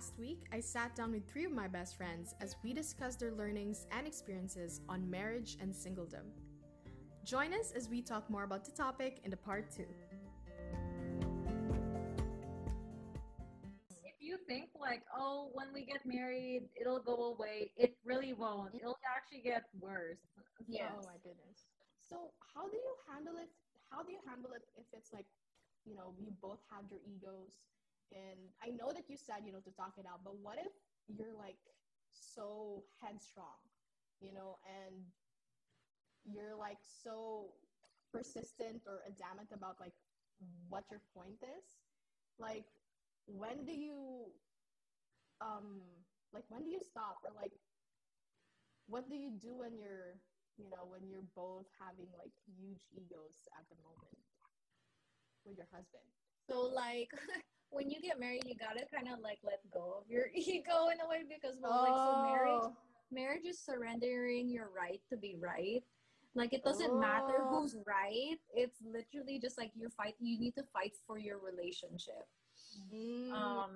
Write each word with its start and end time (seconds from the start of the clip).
Last 0.00 0.18
week, 0.18 0.46
I 0.50 0.60
sat 0.60 0.96
down 0.96 1.12
with 1.12 1.28
three 1.28 1.44
of 1.44 1.52
my 1.52 1.68
best 1.68 1.94
friends 1.94 2.34
as 2.40 2.56
we 2.64 2.72
discussed 2.72 3.20
their 3.20 3.32
learnings 3.32 3.84
and 3.92 4.06
experiences 4.06 4.80
on 4.88 5.04
marriage 5.10 5.58
and 5.60 5.74
singledom. 5.74 6.24
Join 7.22 7.52
us 7.52 7.70
as 7.76 7.90
we 7.90 8.00
talk 8.00 8.30
more 8.30 8.44
about 8.44 8.64
the 8.64 8.70
topic 8.70 9.20
in 9.24 9.30
the 9.30 9.36
part 9.36 9.70
two. 9.70 9.84
If 14.02 14.16
you 14.20 14.38
think 14.48 14.70
like, 14.80 15.02
oh, 15.14 15.50
when 15.52 15.66
we 15.74 15.84
get 15.84 16.00
married, 16.06 16.70
it'll 16.80 17.04
go 17.04 17.36
away, 17.36 17.70
it 17.76 17.94
really 18.02 18.32
won't. 18.32 18.74
It'll 18.74 18.96
actually 19.04 19.42
get 19.42 19.64
worse. 19.78 20.16
Yes. 20.66 20.92
Oh 20.96 21.04
my 21.04 21.20
goodness. 21.22 21.68
So 22.08 22.32
how 22.54 22.70
do 22.70 22.76
you 22.78 22.94
handle 23.12 23.36
it? 23.36 23.50
How 23.90 24.02
do 24.02 24.12
you 24.12 24.20
handle 24.26 24.52
it 24.56 24.62
if 24.78 24.86
it's 24.94 25.12
like, 25.12 25.26
you 25.84 25.94
know, 25.94 26.14
you 26.18 26.32
both 26.40 26.60
have 26.72 26.84
your 26.88 27.00
egos, 27.04 27.52
and 28.12 28.38
I 28.62 28.70
know 28.70 28.92
that 28.92 29.08
you 29.08 29.16
said 29.16 29.46
you 29.46 29.52
know 29.52 29.60
to 29.64 29.72
talk 29.72 29.94
it 29.98 30.06
out, 30.06 30.20
but 30.24 30.36
what 30.42 30.58
if 30.58 30.72
you're 31.08 31.36
like 31.36 31.58
so 32.12 32.84
headstrong, 33.00 33.60
you 34.20 34.32
know, 34.32 34.58
and 34.66 34.96
you're 36.24 36.56
like 36.56 36.78
so 36.82 37.54
persistent 38.12 38.82
or 38.86 39.00
adamant 39.06 39.50
about 39.52 39.80
like 39.80 39.94
what 40.68 40.84
your 40.90 41.00
point 41.14 41.38
is? 41.42 41.64
Like, 42.38 42.64
when 43.26 43.64
do 43.64 43.72
you, 43.72 44.26
um, 45.40 45.80
like 46.32 46.44
when 46.48 46.64
do 46.64 46.70
you 46.70 46.80
stop 46.80 47.18
or 47.24 47.32
like, 47.36 47.52
what 48.86 49.08
do 49.08 49.16
you 49.16 49.30
do 49.40 49.54
when 49.58 49.76
you're 49.78 50.18
you 50.60 50.68
know, 50.68 50.84
when 50.92 51.08
you're 51.08 51.24
both 51.32 51.64
having 51.80 52.12
like 52.20 52.36
huge 52.44 52.84
egos 52.92 53.48
at 53.56 53.64
the 53.72 53.76
moment 53.80 54.20
with 55.46 55.56
your 55.56 55.68
husband. 55.72 56.04
So 56.44 56.68
like 56.68 57.08
when 57.70 57.90
you 57.90 58.00
get 58.00 58.18
married, 58.20 58.42
you 58.46 58.54
gotta 58.54 58.84
kind 58.92 59.08
of 59.12 59.20
like 59.22 59.38
let 59.44 59.60
go 59.72 59.94
of 60.02 60.08
your 60.10 60.26
ego 60.34 60.88
in 60.92 61.00
a 61.00 61.08
way 61.08 61.22
because 61.28 61.56
well, 61.62 61.82
like 61.82 61.94
so 61.94 62.22
marriage, 62.22 62.62
Oh. 62.62 62.76
marriage 63.10 63.46
is 63.46 63.58
surrendering 63.58 64.48
your 64.48 64.70
right 64.76 65.00
to 65.10 65.16
be 65.16 65.36
right. 65.40 65.82
Like 66.34 66.52
it 66.52 66.62
doesn't 66.62 66.98
matter 67.00 67.46
Oh. 67.46 67.60
who's 67.62 67.76
right. 67.86 68.38
It's 68.54 68.78
literally 68.82 69.38
just 69.40 69.58
like 69.58 69.70
you're 69.74 69.90
fight. 69.90 70.14
You 70.20 70.38
need 70.38 70.54
to 70.56 70.64
fight 70.72 70.92
for 71.06 71.18
your 71.18 71.38
relationship. 71.38 72.26
Mm, 72.92 73.32
Um, 73.32 73.72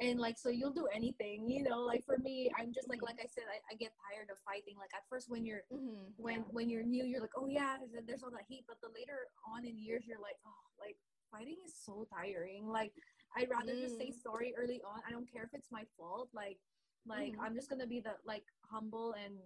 and 0.00 0.18
like 0.18 0.38
so 0.38 0.48
you'll 0.48 0.72
do 0.72 0.86
anything 0.94 1.46
you 1.48 1.62
know 1.62 1.80
like 1.82 2.02
for 2.04 2.16
me 2.18 2.50
i'm 2.58 2.72
just 2.72 2.88
like 2.88 3.02
like 3.02 3.18
i 3.20 3.26
said 3.30 3.44
i, 3.52 3.60
I 3.70 3.76
get 3.76 3.92
tired 4.10 4.26
of 4.32 4.38
fighting 4.42 4.74
like 4.78 4.90
at 4.96 5.02
first 5.10 5.28
when 5.30 5.44
you're 5.44 5.62
Mhm, 5.70 6.10
when 6.16 6.36
yeah. 6.40 6.50
when 6.50 6.68
you're 6.70 6.82
new 6.82 7.04
you're 7.04 7.20
like 7.20 7.36
oh 7.36 7.46
yeah 7.46 7.76
there's, 7.92 8.04
there's 8.06 8.22
all 8.24 8.30
that 8.30 8.46
heat 8.48 8.64
but 8.66 8.80
the 8.82 8.88
later 8.96 9.28
on 9.46 9.64
in 9.66 9.76
years 9.78 10.02
you're 10.06 10.18
like 10.22 10.38
oh 10.46 10.62
like 10.80 10.96
fighting 11.30 11.58
is 11.66 11.74
so 11.76 12.06
tiring 12.10 12.66
like 12.66 12.92
i'd 13.36 13.50
rather 13.50 13.74
just 13.74 13.98
say 13.98 14.08
Mm. 14.10 14.22
sorry 14.22 14.54
early 14.56 14.80
on. 14.82 15.00
I 15.06 15.10
don't 15.10 15.30
care 15.30 15.42
if 15.44 15.52
it's 15.54 15.70
my 15.70 15.84
fault. 15.96 16.28
Like 16.32 16.58
like 17.06 17.34
Mhm. 17.34 17.40
i'm 17.40 17.54
just 17.54 17.68
gonna 17.68 17.86
be 17.86 18.00
the 18.00 18.16
like 18.24 18.46
humble 18.62 19.12
and 19.12 19.38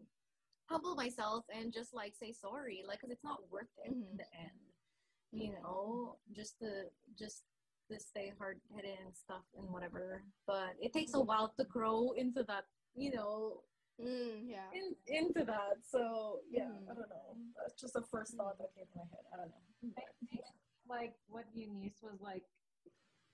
humble 0.69 0.95
myself 0.95 1.45
and 1.49 1.73
just 1.73 1.93
like 1.95 2.15
say 2.15 2.31
sorry 2.33 2.85
like 2.87 2.99
because 3.01 3.11
it's 3.11 3.25
not 3.25 3.41
worth 3.51 3.73
it 3.85 3.91
in 3.93 4.05
Mhm. 4.05 4.17
the 4.19 4.35
end. 4.35 4.61
You 5.33 5.51
Mhm. 5.51 5.63
know 5.63 6.19
just 6.33 6.59
to 6.61 6.91
just 7.15 7.43
to 7.91 7.99
stay 7.99 8.29
hard-headed 8.39 8.99
and 9.01 9.17
stuff 9.17 9.45
and 9.57 9.67
whatever. 9.71 10.23
But 10.47 10.77
it 10.79 10.93
takes 10.93 11.15
a 11.15 11.21
while 11.21 11.49
to 11.59 11.65
grow 11.65 12.13
into 12.13 12.43
that 12.45 12.67
you 12.95 13.11
know 13.13 13.65
Mm, 13.99 14.47
yeah. 14.49 14.71
in, 14.73 14.95
into 15.07 15.43
that. 15.45 15.85
So 15.85 16.43
yeah 16.49 16.71
i 16.91 16.95
don't 16.95 17.09
know. 17.09 17.37
That's 17.57 17.75
just 17.81 17.95
the 17.95 18.03
first 18.03 18.37
thought 18.37 18.57
that 18.59 18.73
came 18.75 18.87
to 18.87 18.99
my 18.99 19.05
head. 19.07 19.25
I 19.33 19.37
don't 19.39 19.49
know. 19.51 19.93
I 19.97 20.03
think 20.27 20.45
like 20.87 21.15
what 21.27 21.47
Eunice 21.55 22.01
was 22.03 22.21
like 22.21 22.45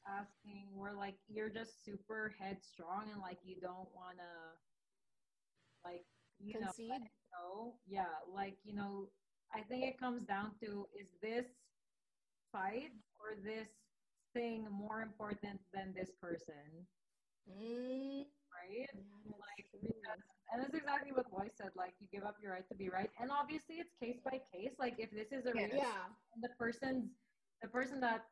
asking, 0.06 0.68
where 0.76 0.92
like 0.92 1.16
you're 1.28 1.48
just 1.50 1.84
super 1.84 2.34
headstrong 2.38 3.04
and 3.12 3.20
like 3.20 3.38
you 3.44 3.56
don't 3.60 3.88
wanna 3.94 4.56
like 5.84 6.04
you 6.38 6.54
know 6.60 6.66
Concede. 6.66 7.02
go. 7.38 7.74
Yeah, 7.86 8.06
like 8.32 8.56
you 8.64 8.74
know, 8.74 9.08
I 9.54 9.62
think 9.62 9.84
it 9.84 9.98
comes 9.98 10.24
down 10.24 10.52
to 10.62 10.86
is 10.98 11.08
this 11.22 11.46
fight 12.52 12.92
or 13.20 13.36
this 13.42 13.68
thing 14.32 14.66
more 14.70 15.02
important 15.02 15.60
than 15.72 15.92
this 15.94 16.10
person, 16.20 16.86
Mm, 17.50 18.24
right? 18.50 18.88
yeah, 18.94 19.00
Like, 19.26 19.70
because- 19.72 20.20
And 20.52 20.62
that's 20.62 20.74
exactly 20.74 21.10
what 21.12 21.30
Boy 21.30 21.48
said. 21.56 21.70
Like 21.74 21.94
you 22.00 22.06
give 22.12 22.22
up 22.24 22.36
your 22.40 22.52
right 22.52 22.68
to 22.68 22.74
be 22.74 22.88
right, 22.90 23.10
and 23.18 23.30
obviously 23.30 23.76
it's 23.76 23.92
case 24.00 24.20
by 24.24 24.38
case. 24.52 24.74
Like 24.78 24.98
if 24.98 25.10
this 25.10 25.32
is 25.32 25.46
a 25.46 25.52
Yeah. 25.54 25.68
Yeah. 25.72 26.08
the 26.40 26.50
person's 26.58 27.10
the 27.62 27.68
person 27.68 28.00
that 28.00 28.26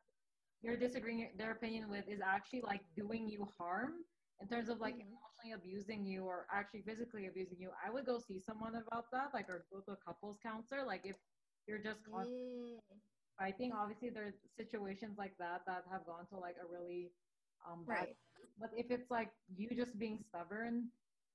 you're 0.63 0.77
disagreeing 0.77 1.37
their 1.37 1.51
opinion 1.51 1.89
with 1.89 2.07
is 2.09 2.21
actually 2.21 2.61
like 2.61 2.81
doing 2.95 3.29
you 3.29 3.45
harm 3.57 4.05
in 4.41 4.47
terms 4.49 4.69
of 4.69 4.79
like 4.81 4.95
Mhm. 4.95 5.09
emotionally 5.09 5.53
abusing 5.53 6.05
you 6.05 6.23
or 6.25 6.47
actually 6.51 6.81
physically 6.83 7.27
abusing 7.27 7.59
you. 7.61 7.71
I 7.85 7.91
would 7.91 8.05
go 8.05 8.19
see 8.19 8.39
someone 8.39 8.75
about 8.75 9.11
that 9.11 9.33
like 9.33 9.49
or 9.49 9.65
go 9.71 9.81
to 9.81 9.91
a 9.93 9.97
couples 9.97 10.39
counselor 10.39 10.85
like 10.85 11.05
if 11.05 11.17
you're 11.67 11.79
just 11.79 12.03
constantly 12.03 12.31
Mm, 12.33 12.79
fighting 13.39 13.71
obviously 13.73 14.09
there's 14.09 14.35
situations 14.55 15.17
like 15.17 15.37
that 15.37 15.65
that 15.67 15.85
have 15.91 16.05
gone 16.05 16.25
to 16.27 16.37
like 16.37 16.57
a 16.61 16.67
really 16.67 17.13
um 17.65 17.85
bad 17.85 18.07
right. 18.07 18.17
but 18.59 18.71
if 18.77 18.91
it's 18.91 19.09
like 19.11 19.31
you 19.55 19.69
just 19.75 19.97
being 19.99 20.17
stubborn 20.19 20.91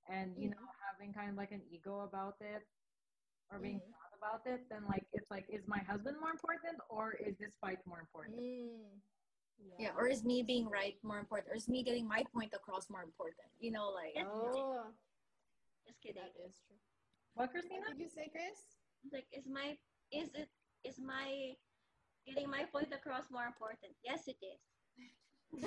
and 0.09 0.37
you 0.39 0.49
Mhm. 0.49 0.55
know 0.55 0.67
having 0.93 1.13
kind 1.13 1.31
of 1.31 1.37
like 1.37 1.53
an 1.53 1.63
ego 1.71 2.01
about 2.01 2.41
it 2.41 2.63
or 3.51 3.59
being 3.61 3.81
proud 3.81 4.13
about 4.17 4.47
it 4.47 4.69
then 4.71 4.85
like 4.87 5.07
it's 5.13 5.31
like 5.31 5.47
is 5.49 5.67
my 5.69 5.79
husband 5.79 6.17
more 6.21 6.31
important 6.31 6.79
or 6.91 7.13
is 7.13 7.37
this 7.39 7.57
fight 7.61 7.79
more 7.87 8.01
important 8.01 8.45
mm, 9.61 9.75
yeah 9.79 9.91
or 9.97 10.07
is 10.09 10.25
me 10.25 10.43
being 10.43 10.69
right 10.69 10.97
more 11.03 11.19
important 11.19 11.53
or 11.53 11.57
is 11.57 11.69
me 11.69 11.83
getting 11.83 12.07
my 12.07 12.23
point 12.35 12.53
across 12.55 12.89
more 12.91 13.03
important 13.03 13.49
you 13.61 13.71
know 13.71 13.89
like 13.91 14.15
Oh, 14.27 14.87
Just 15.87 16.01
kidding. 16.03 16.23
that 16.23 16.33
is 16.47 16.55
true. 16.67 16.77
what 17.35 17.49
What 17.49 17.51
christina 17.53 17.87
did 17.93 18.01
you 18.01 18.09
say, 18.11 18.29
Chris? 18.31 18.59
Like, 19.13 19.27
is 19.33 19.47
my 19.47 19.77
is 20.13 20.29
it 20.35 20.49
is 20.85 20.99
my 20.99 21.55
getting 22.27 22.51
my 22.51 22.65
point 22.73 22.93
across 22.93 23.31
more 23.31 23.47
important? 23.47 23.93
Yes, 24.05 24.27
it 24.29 24.37
is. 24.43 24.61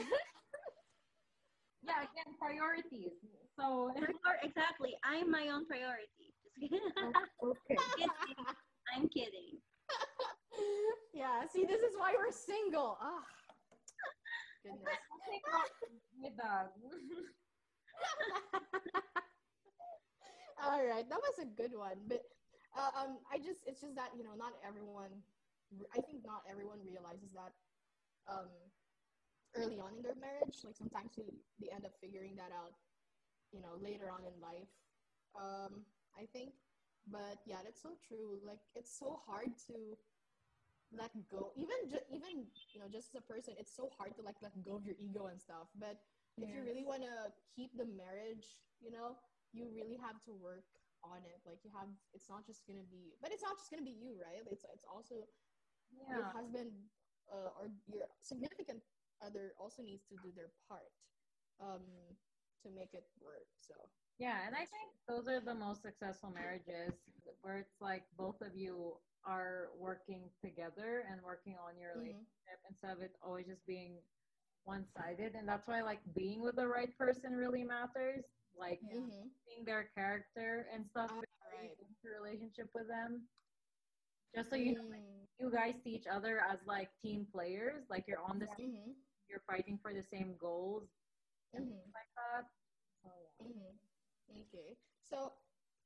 yeah 1.87 2.05
again 2.05 2.29
priorities 2.37 3.17
so 3.57 3.91
exactly. 4.43 4.95
I'm 5.03 5.29
my 5.29 5.49
own 5.53 5.65
priority. 5.65 6.33
Just 6.41 6.55
kidding. 6.59 6.79
okay 7.43 7.75
Kidding. 7.97 8.45
I'm 8.95 9.07
kidding. 9.09 9.59
yeah. 11.13 11.45
See, 11.51 11.65
this 11.65 11.81
is 11.81 11.93
why 11.97 12.13
we're 12.17 12.31
single. 12.31 12.97
Ah, 13.01 13.23
goodness. 14.63 14.89
All 20.63 20.83
right, 20.85 21.07
that 21.09 21.19
was 21.21 21.37
a 21.41 21.49
good 21.57 21.73
one. 21.73 21.97
But 22.07 22.21
uh, 22.77 22.91
um, 22.95 23.17
I 23.31 23.37
just 23.37 23.65
it's 23.65 23.81
just 23.81 23.95
that 23.95 24.11
you 24.15 24.23
know 24.23 24.35
not 24.37 24.53
everyone. 24.65 25.11
I 25.95 26.01
think 26.03 26.25
not 26.25 26.43
everyone 26.49 26.79
realizes 26.83 27.31
that 27.33 27.53
um, 28.27 28.51
early 29.55 29.79
on 29.79 29.95
in 29.97 30.03
their 30.03 30.17
marriage. 30.19 30.57
Like 30.63 30.75
sometimes 30.75 31.11
they, 31.17 31.31
they 31.59 31.69
end 31.73 31.85
up 31.85 31.93
figuring 32.01 32.35
that 32.37 32.51
out, 32.53 32.73
you 33.51 33.61
know, 33.61 33.75
later 33.79 34.09
on 34.11 34.21
in 34.27 34.35
life. 34.41 34.71
Um, 35.35 35.85
I 36.17 36.25
think, 36.33 36.53
but 37.07 37.39
yeah, 37.45 37.63
that's 37.63 37.81
so 37.81 37.95
true. 38.07 38.39
Like 38.45 38.59
it's 38.75 38.91
so 38.97 39.17
hard 39.25 39.55
to 39.67 39.97
let 40.91 41.11
go. 41.29 41.51
Even 41.55 41.89
ju- 41.89 42.07
even 42.09 42.47
you 42.73 42.79
know 42.79 42.87
just 42.87 43.09
as 43.15 43.15
a 43.23 43.25
person, 43.25 43.55
it's 43.57 43.71
so 43.75 43.89
hard 43.97 44.15
to 44.15 44.21
like 44.21 44.37
let 44.41 44.53
go 44.63 44.75
of 44.75 44.85
your 44.85 44.95
ego 44.99 45.27
and 45.27 45.39
stuff. 45.39 45.69
But 45.75 45.97
if 46.37 46.53
you 46.53 46.63
really 46.63 46.85
want 46.85 47.03
to 47.03 47.33
keep 47.55 47.75
the 47.77 47.85
marriage, 47.85 48.59
you 48.79 48.91
know, 48.91 49.17
you 49.51 49.69
really 49.69 49.97
have 49.97 50.21
to 50.23 50.31
work 50.33 50.65
on 51.03 51.23
it. 51.25 51.41
Like 51.45 51.63
you 51.63 51.71
have, 51.71 51.89
it's 52.13 52.29
not 52.29 52.45
just 52.45 52.67
gonna 52.67 52.85
be, 52.89 53.15
but 53.21 53.31
it's 53.31 53.43
not 53.43 53.57
just 53.57 53.71
gonna 53.71 53.83
be 53.85 53.91
you, 53.95 54.19
right? 54.21 54.43
It's 54.47 54.65
it's 54.73 54.85
also 54.85 55.27
your 56.07 56.25
husband 56.25 56.71
uh, 57.31 57.49
or 57.59 57.69
your 57.87 58.07
significant 58.21 58.83
other 59.21 59.53
also 59.57 59.83
needs 59.83 60.05
to 60.07 60.17
do 60.17 60.31
their 60.35 60.49
part 60.67 60.91
um, 61.59 62.17
to 62.63 62.69
make 62.69 62.93
it 62.93 63.05
work. 63.21 63.47
So 63.59 63.73
yeah 64.17 64.45
and 64.45 64.55
i 64.55 64.65
think 64.65 64.91
those 65.07 65.27
are 65.27 65.39
the 65.39 65.53
most 65.53 65.81
successful 65.81 66.29
marriages 66.31 66.93
where 67.41 67.57
it's 67.57 67.81
like 67.81 68.03
both 68.15 68.41
of 68.41 68.55
you 68.55 68.99
are 69.25 69.69
working 69.77 70.29
together 70.41 71.03
and 71.09 71.21
working 71.21 71.55
on 71.57 71.77
your 71.77 71.91
mhm. 71.95 72.01
relationship 72.01 72.59
instead 72.69 72.91
of 72.97 73.01
it 73.01 73.15
always 73.23 73.45
just 73.47 73.65
being 73.65 73.97
one-sided 74.63 75.33
and 75.35 75.47
that's 75.47 75.67
why 75.67 75.81
like 75.81 75.99
being 76.15 76.41
with 76.41 76.55
the 76.55 76.67
right 76.67 76.95
person 76.97 77.33
really 77.35 77.63
matters 77.63 78.23
like. 78.57 78.81
Mhm. 78.81 79.31
seeing 79.45 79.65
their 79.65 79.85
character 79.95 80.65
and 80.73 80.85
stuff 80.85 81.09
Ah, 81.09 81.21
right. 81.51 81.77
relationship 82.03 82.69
with 82.73 82.87
them 82.87 83.27
just 84.35 84.49
so 84.49 84.55
you 84.55 84.73
know 84.73 84.85
like, 84.89 85.03
Mm, 85.03 85.27
you 85.39 85.51
guys 85.51 85.75
see 85.83 85.91
each 85.91 86.07
other 86.07 86.39
as 86.51 86.59
like 86.65 86.89
team 87.01 87.25
players 87.31 87.83
like 87.89 88.05
you're 88.07 88.21
on 88.21 88.39
the 88.39 88.47
same 88.47 88.67
mhm, 88.67 88.95
you're 89.29 89.43
fighting 89.47 89.77
for 89.81 89.93
the 89.93 90.03
same 90.03 90.35
goals 90.39 90.87
and 91.53 91.65
mhm. 91.65 91.69
things 91.69 91.91
like 91.93 92.11
that 92.17 92.45
so 93.03 93.09
yeah 93.39 93.43
Mm-hmm. 93.43 93.75
Okay. 94.41 94.77
So, 95.03 95.33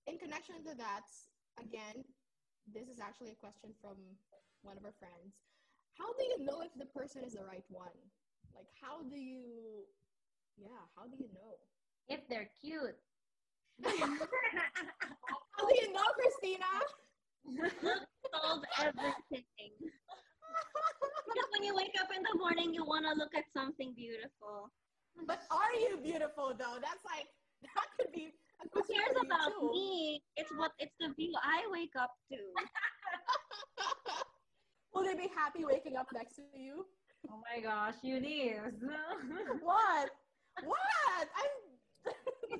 in 0.08 0.18
connection 0.18 0.64
to 0.66 0.76
that, 0.78 1.06
again, 1.60 2.04
this 2.74 2.88
is 2.90 3.00
actually 3.00 3.32
a 3.32 3.40
question 3.40 3.74
from 3.82 3.98
one 4.64 4.78
of 4.78 4.86
our 4.86 4.96
friends. 4.98 5.34
How 5.98 6.12
do 6.18 6.24
you 6.26 6.46
know 6.46 6.62
if 6.62 6.74
the 6.78 6.90
person 6.92 7.24
is 7.24 7.34
the 7.34 7.46
right 7.46 7.66
one? 7.70 7.96
Like, 8.56 8.68
how 8.82 9.04
do 9.04 9.16
you 9.18 9.86
Yeah, 10.58 10.82
how 10.96 11.08
do 11.08 11.18
you 11.20 11.30
know? 11.34 11.60
If 12.08 12.22
they're 12.30 12.50
cute. 12.62 12.96
How 13.84 15.68
do 15.68 15.76
you 15.82 15.92
know, 15.92 16.08
Christina? 16.16 16.72
Solve 18.32 18.64
everything. 18.80 19.74
Because 19.80 21.50
when 21.52 21.64
you 21.64 21.76
wake 21.76 21.96
up 22.00 22.08
in 22.16 22.24
the 22.24 22.38
morning, 22.40 22.74
you 22.74 22.86
want 22.86 23.06
to 23.06 23.14
look 23.20 23.36
at 23.36 23.44
something 23.52 23.94
beautiful. 23.96 24.72
but 25.28 25.44
are 25.52 25.74
you 25.76 25.98
beautiful 26.04 26.56
though? 26.58 26.78
That's 26.80 27.04
like 27.04 27.28
that 27.64 27.88
could 27.98 28.12
be 28.14 28.32
Who 28.74 28.82
cares 28.94 29.18
about 29.24 29.52
too. 29.60 29.70
me? 29.72 30.22
It's 30.38 30.52
what 30.58 30.72
it's 30.80 30.94
the 31.00 31.10
view 31.16 31.34
I 31.44 31.64
wake 31.72 31.94
up 32.00 32.12
to. 32.32 32.38
Will 34.94 35.04
they 35.04 35.16
be 35.16 35.30
happy 35.36 35.66
waking 35.66 35.98
up 35.98 36.08
next 36.14 36.36
to 36.36 36.42
you? 36.58 36.86
Oh 37.30 37.42
my 37.44 37.60
gosh, 37.62 37.96
Eunice. 38.04 38.74
What? 39.62 40.10
What? 40.64 41.28
I'm. 41.36 41.52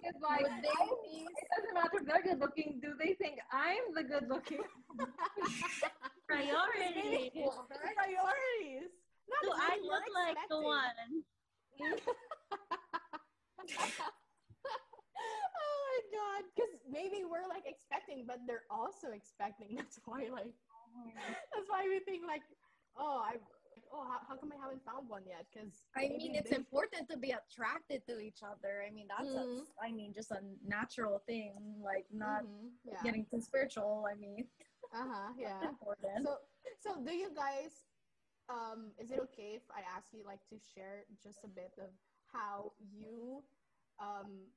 it's 0.04 0.20
like, 0.22 0.42
Would 0.42 0.52
they 0.64 0.70
I- 0.70 0.90
be 1.06 1.24
it 1.24 1.48
doesn't 1.56 1.74
matter 1.74 1.98
if 2.02 2.06
they're 2.06 2.22
good 2.24 2.40
looking. 2.42 2.80
Do 2.82 2.94
they 3.00 3.14
think 3.14 3.40
I'm 3.54 3.94
the 3.96 4.04
good 4.04 4.28
looking? 4.28 4.60
Priority. 6.28 7.32
Priorities. 7.40 8.90
Not 9.30 9.42
Do 9.44 9.52
I 9.56 9.78
look 9.82 10.04
like 10.14 10.38
the 10.50 10.60
one? 10.62 11.24
Oh 16.36 16.42
god. 16.42 16.50
Because 16.56 16.74
maybe 16.90 17.24
we're 17.24 17.48
like 17.50 17.66
expecting, 17.66 18.26
but 18.28 18.40
they're 18.48 18.68
also 18.70 19.12
expecting. 19.14 19.76
That's 19.78 20.00
why, 20.06 20.28
like, 20.32 20.54
that's 21.54 21.70
why 21.70 21.84
we 21.88 22.00
think, 22.00 22.24
like, 22.28 22.44
oh, 22.98 23.22
I. 23.24 23.38
Oh, 23.94 24.04
how, 24.04 24.20
how 24.28 24.36
come 24.36 24.52
I 24.52 24.60
haven't 24.60 24.84
found 24.86 25.10
one 25.10 25.24
yet? 25.28 25.46
Because 25.54 25.86
I 25.96 26.08
mean, 26.08 26.36
it's 26.36 26.52
important 26.52 27.10
to 27.12 27.18
be 27.18 27.32
attracted 27.36 28.06
to 28.08 28.20
each 28.20 28.40
other. 28.44 28.84
I 28.86 28.92
mean, 28.92 29.08
that's 29.08 29.36
Mhm. 29.36 29.68
a, 29.68 29.86
I 29.86 29.92
mean, 29.92 30.14
just 30.14 30.32
a 30.32 30.42
natural 30.66 31.20
thing, 31.28 31.82
like 31.84 32.08
not 32.12 32.44
yeah. 32.84 33.04
getting 33.04 33.26
too 33.26 33.42
spiritual. 33.42 34.06
I 34.10 34.16
mean, 34.16 34.48
Uh 34.94 35.08
huh. 35.08 35.34
Yeah. 35.38 35.70
important. 35.70 36.26
So, 36.26 36.40
so 36.80 37.02
do 37.04 37.14
you 37.14 37.30
guys? 37.36 37.84
Um, 38.50 38.94
is 39.00 39.12
it 39.12 39.20
okay 39.32 39.56
if 39.56 39.64
I 39.72 39.82
ask 39.96 40.14
you 40.14 40.24
like 40.26 40.46
to 40.50 40.58
share 40.60 41.06
just 41.24 41.44
a 41.44 41.48
bit 41.48 41.74
of 41.80 41.92
how 42.32 42.72
you 42.94 43.44
um 44.00 44.52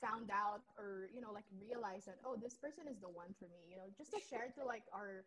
found 0.00 0.30
out 0.32 0.64
or 0.78 1.08
you 1.14 1.20
know 1.20 1.32
like 1.32 1.44
realized 1.60 2.06
that 2.08 2.18
oh 2.24 2.36
this 2.40 2.54
person 2.56 2.88
is 2.88 2.98
the 3.00 3.08
one 3.08 3.30
for 3.38 3.46
me 3.52 3.60
you 3.68 3.76
know 3.76 3.86
just 3.96 4.10
to 4.12 4.20
share 4.20 4.48
to 4.56 4.64
like 4.64 4.84
our 4.92 5.24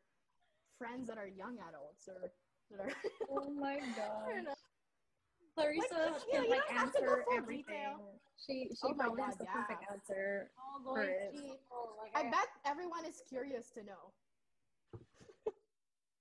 friends 0.78 1.08
that 1.08 1.18
are 1.18 1.28
young 1.30 1.58
adults 1.70 2.10
or 2.10 2.32
that 2.72 2.82
are 2.82 2.94
oh 3.30 3.50
my 3.54 3.78
god. 3.96 4.50
Clarissa 5.54 6.18
you 6.34 6.42
know, 6.42 6.42
can 6.42 6.50
like 6.50 6.66
don't 6.68 6.78
have 6.78 6.94
to 6.94 7.02
go 7.02 7.14
answer 7.14 7.26
everything. 7.38 7.78
detail. 7.78 8.18
She 8.42 8.70
she 8.74 8.90
Oh 8.90 8.94
probably 8.98 9.22
has 9.22 9.38
God, 9.38 9.46
the 9.46 9.52
perfect 9.54 9.86
answer. 9.92 10.50
all 10.58 10.82
For 10.82 11.06
going 11.06 11.14
it. 11.14 11.38
to, 11.38 11.44
oh, 11.72 11.94
like, 12.02 12.10
I 12.18 12.26
bet 12.30 12.50
everyone 12.66 13.06
is 13.06 13.22
curious 13.30 13.70
to 13.78 13.84
know 13.86 14.10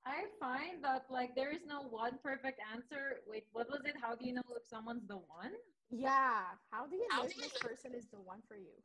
I 0.04 0.26
find 0.40 0.82
that 0.82 1.06
like 1.10 1.34
there 1.34 1.52
is 1.52 1.62
no 1.66 1.82
one 1.82 2.18
perfect 2.22 2.60
answer. 2.74 3.22
Wait, 3.28 3.44
what 3.52 3.70
was 3.70 3.82
it? 3.84 3.94
How 4.02 4.14
do 4.16 4.26
you 4.26 4.34
know 4.34 4.42
if 4.56 4.66
someone's 4.66 5.06
the 5.06 5.16
one? 5.16 5.52
Yeah 5.92 6.56
how 6.70 6.86
do 6.86 6.96
you 6.96 7.08
know 7.12 7.24
if 7.24 7.36
this 7.36 7.56
person 7.60 7.94
is 7.94 8.08
the 8.10 8.20
one 8.20 8.42
for 8.48 8.56
you 8.56 8.76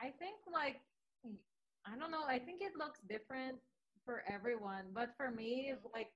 I 0.00 0.10
think 0.10 0.38
like 0.52 0.82
I 1.86 1.96
don't 1.98 2.12
know. 2.12 2.24
I 2.26 2.38
think 2.40 2.62
it 2.62 2.76
looks 2.76 3.00
different 3.02 3.58
for 4.04 4.24
everyone, 4.28 4.92
but 4.94 5.10
for 5.16 5.30
me, 5.30 5.74
like 5.94 6.12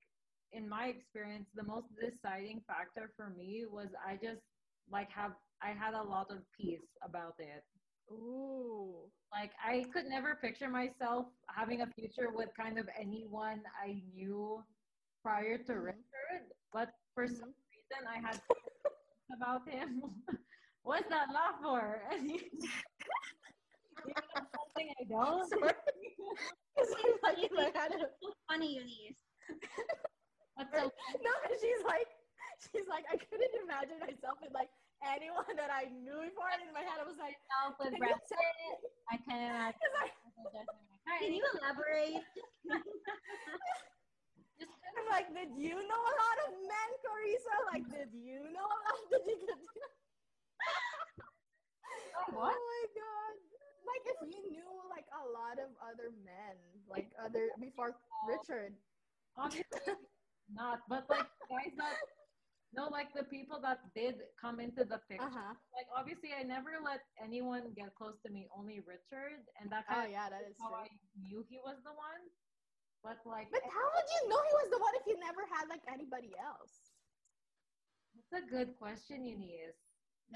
in 0.53 0.69
my 0.69 0.87
experience, 0.87 1.49
the 1.55 1.63
most 1.63 1.89
deciding 1.99 2.61
factor 2.67 3.11
for 3.15 3.29
me 3.29 3.65
was 3.69 3.89
I 4.05 4.17
just 4.17 4.43
like 4.91 5.09
have 5.11 5.33
I 5.61 5.69
had 5.71 5.93
a 5.95 6.03
lot 6.03 6.31
of 6.31 6.43
peace 6.53 6.97
about 7.03 7.35
it. 7.39 7.63
ooh 8.11 9.11
Like 9.31 9.51
I 9.63 9.87
could 9.93 10.05
never 10.07 10.35
picture 10.35 10.69
myself 10.69 11.27
having 11.49 11.81
a 11.81 11.87
future 11.87 12.29
with 12.33 12.49
kind 12.55 12.79
of 12.79 12.89
anyone 12.99 13.63
I 13.81 14.01
knew 14.13 14.63
prior 15.23 15.57
to 15.57 15.73
Mhm. 15.73 15.79
Richard, 15.79 16.53
but 16.73 16.89
for 17.15 17.27
Mhm. 17.27 17.39
some 17.39 17.53
reason 17.73 18.07
I 18.07 18.19
had 18.19 18.41
about 19.35 19.67
him. 19.69 20.01
What's 20.83 21.09
that 21.09 21.27
laugh 21.33 21.59
for? 21.61 22.01
Something 24.39 24.87
I 24.95 25.03
don't. 25.09 25.49
sorry 25.51 25.73
I'm 26.79 27.19
like 27.21 27.37
in 27.43 27.51
my 27.51 27.69
head 27.75 27.91
So 27.99 28.31
funny, 28.47 28.79
Eunice. 28.79 29.19
What's 30.55 30.71
so 30.71 30.87
no, 30.87 31.33
she's 31.59 31.83
like, 31.83 32.07
she's 32.63 32.87
like, 32.87 33.03
I 33.11 33.17
couldn't 33.19 33.55
imagine 33.63 33.99
myself 33.99 34.39
with 34.41 34.55
like 34.55 34.71
anyone 35.03 35.51
that 35.59 35.69
I 35.69 35.91
knew 35.91 36.23
before. 36.23 36.47
And 36.51 36.63
in 36.63 36.71
my 36.71 36.83
head, 36.83 37.03
I 37.03 37.05
was 37.05 37.19
like, 37.19 37.35
else 37.59 37.75
with 37.79 37.91
Can 37.91 38.01
you 38.01 38.15
tell 38.27 38.39
Pitt? 38.39 38.79
I 39.11 39.15
can 39.19 39.39
imagine. 39.39 39.83
it's 39.83 39.95
like, 39.99 40.15
Can 41.19 41.33
you 41.35 41.43
elaborate? 41.59 42.23
Just 44.59 44.75
I'm 44.97 45.07
like, 45.07 45.31
did 45.31 45.55
you 45.55 45.75
know 45.75 46.01
a 46.03 46.15
lot 46.19 46.37
of 46.47 46.51
men, 46.59 46.89
Carissa? 47.01 47.55
Like, 47.71 47.85
did 47.87 48.11
you 48.11 48.43
know 48.51 48.67
a 48.67 48.79
lot? 48.83 48.99
Did 49.07 49.23
you 49.25 49.39
get? 49.47 49.55
what? 52.35 52.53
Oh 52.53 52.59
my 52.59 52.83
god! 52.93 53.35
Like, 53.87 54.03
if 54.05 54.19
you 54.27 54.39
knew 54.51 54.69
like 54.91 55.07
a 55.15 55.23
lot 55.31 55.57
of 55.63 55.71
other 55.79 56.11
men, 56.21 56.59
like 56.91 57.09
other 57.17 57.49
before 57.59 57.95
Richard. 58.27 58.75
Obviously 59.37 59.95
not, 60.53 60.79
but 60.89 61.05
like 61.09 61.29
guys 61.47 61.73
that 61.77 61.95
no, 62.69 62.85
like 62.93 63.09
the 63.17 63.25
people 63.25 63.57
that 63.65 63.81
did 63.97 64.21
come 64.37 64.59
into 64.61 64.85
the 64.85 65.01
picture. 65.09 65.25
Uh 65.25 65.33
huh. 65.33 65.53
Like 65.73 65.89
obviously, 65.89 66.37
I 66.37 66.45
never 66.45 66.77
let 66.85 67.01
anyone 67.17 67.73
get 67.73 67.95
close 67.97 68.13
to 68.25 68.29
me. 68.29 68.45
Only 68.53 68.81
Richard, 68.85 69.41
and 69.57 69.71
that 69.73 69.89
Oh 69.89 70.05
yeah, 70.05 70.29
that 70.29 70.45
is 70.45 70.53
how 70.61 70.69
true. 70.69 70.85
I 70.85 70.87
knew 71.17 71.41
he 71.49 71.57
was 71.57 71.81
the 71.81 71.93
one. 71.97 72.21
But 73.03 73.17
like, 73.25 73.47
But 73.51 73.63
how 73.63 73.85
would 73.95 74.09
you 74.15 74.29
know 74.29 74.41
he 74.43 74.53
was 74.61 74.69
the 74.71 74.77
one 74.79 74.93
if 74.99 75.05
you 75.07 75.17
never 75.19 75.41
had 75.53 75.67
like 75.69 75.81
anybody 75.91 76.31
else? 76.39 76.91
that's 78.31 78.43
a 78.43 78.49
good 78.49 78.77
question, 78.77 79.25
Eunice. 79.25 79.79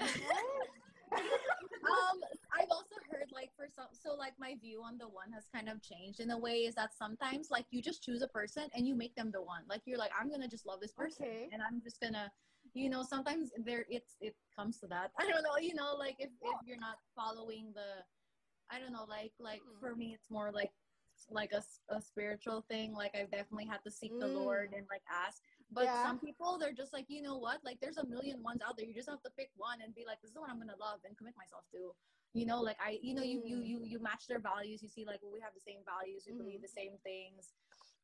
um 1.14 2.18
i've 2.58 2.70
also 2.70 2.96
heard 3.10 3.28
like 3.32 3.50
for 3.56 3.66
some 3.72 3.86
so 3.92 4.14
like 4.16 4.32
my 4.40 4.56
view 4.60 4.82
on 4.82 4.96
the 4.98 5.06
one 5.06 5.30
has 5.32 5.44
kind 5.54 5.68
of 5.68 5.80
changed 5.82 6.18
in 6.18 6.30
a 6.30 6.38
way 6.38 6.64
is 6.64 6.74
that 6.74 6.90
sometimes 6.98 7.48
like 7.50 7.66
you 7.70 7.80
just 7.82 8.02
choose 8.02 8.22
a 8.22 8.28
person 8.28 8.64
and 8.74 8.88
you 8.88 8.94
make 8.96 9.14
them 9.14 9.30
the 9.30 9.40
one 9.40 9.62
like 9.68 9.82
you're 9.84 9.98
like 9.98 10.10
i'm 10.18 10.30
gonna 10.30 10.48
just 10.48 10.66
love 10.66 10.80
this 10.80 10.92
person 10.92 11.26
Okay. 11.26 11.48
and 11.52 11.62
i'm 11.62 11.80
just 11.82 12.00
gonna 12.00 12.28
you 12.72 12.88
know 12.88 13.04
sometimes 13.08 13.52
there 13.64 13.84
it's 13.88 14.16
it 14.20 14.34
comes 14.56 14.78
to 14.80 14.86
that 14.88 15.12
i 15.20 15.24
don't 15.28 15.42
know 15.42 15.56
you 15.60 15.74
know 15.74 15.94
like 15.96 16.16
if, 16.18 16.30
if 16.42 16.56
you're 16.66 16.80
not 16.80 16.96
following 17.14 17.70
the 17.74 18.02
i 18.74 18.80
don't 18.80 18.92
know 18.92 19.04
like 19.08 19.32
like 19.38 19.60
Mm. 19.60 19.78
for 19.80 19.94
me 19.94 20.12
it's 20.14 20.30
more 20.30 20.50
like 20.50 20.72
like 21.30 21.52
a, 21.52 21.62
a 21.94 22.00
spiritual 22.00 22.64
thing 22.68 22.92
like 22.92 23.14
i've 23.16 23.30
definitely 23.30 23.66
had 23.66 23.82
to 23.84 23.90
seek 23.90 24.12
the 24.20 24.26
Mm. 24.26 24.34
lord 24.34 24.72
and 24.76 24.86
like 24.90 25.02
ask. 25.10 25.42
But 25.72 25.84
Yeah. 25.84 26.02
some 26.02 26.18
people 26.20 26.58
they're 26.58 26.72
just 26.72 26.92
like 26.92 27.06
you 27.08 27.22
know 27.22 27.38
what? 27.38 27.58
Like 27.64 27.80
there's 27.80 27.96
a 27.96 28.06
million 28.06 28.42
ones 28.42 28.60
out 28.66 28.76
there. 28.76 28.86
You 28.86 28.94
just 28.94 29.08
have 29.08 29.22
to 29.22 29.30
pick 29.36 29.50
one 29.56 29.78
and 29.82 29.94
be 29.94 30.04
like 30.06 30.20
this 30.20 30.28
is 30.30 30.34
the 30.34 30.40
one 30.40 30.50
i'm 30.50 30.58
gonna 30.58 30.76
love 30.78 31.00
and 31.06 31.16
commit 31.16 31.34
myself 31.36 31.64
to 31.72 31.94
you 32.34 32.46
know 32.46 32.60
like 32.60 32.76
i 32.84 32.98
you 33.02 33.14
know 33.14 33.22
you 33.22 33.42
you 33.44 33.56
Mm. 33.58 33.66
you, 33.66 33.78
you 33.84 33.98
match 33.98 34.26
their 34.28 34.38
values. 34.40 34.82
You 34.82 34.88
see 34.88 35.04
like 35.04 35.20
well, 35.22 35.32
we 35.32 35.40
have 35.40 35.54
the 35.54 35.60
same 35.60 35.82
values. 35.84 36.24
We 36.28 36.34
believe 36.36 36.60
Mhm. 36.60 36.68
the 36.68 36.68
same 36.80 36.98
things. 37.02 37.54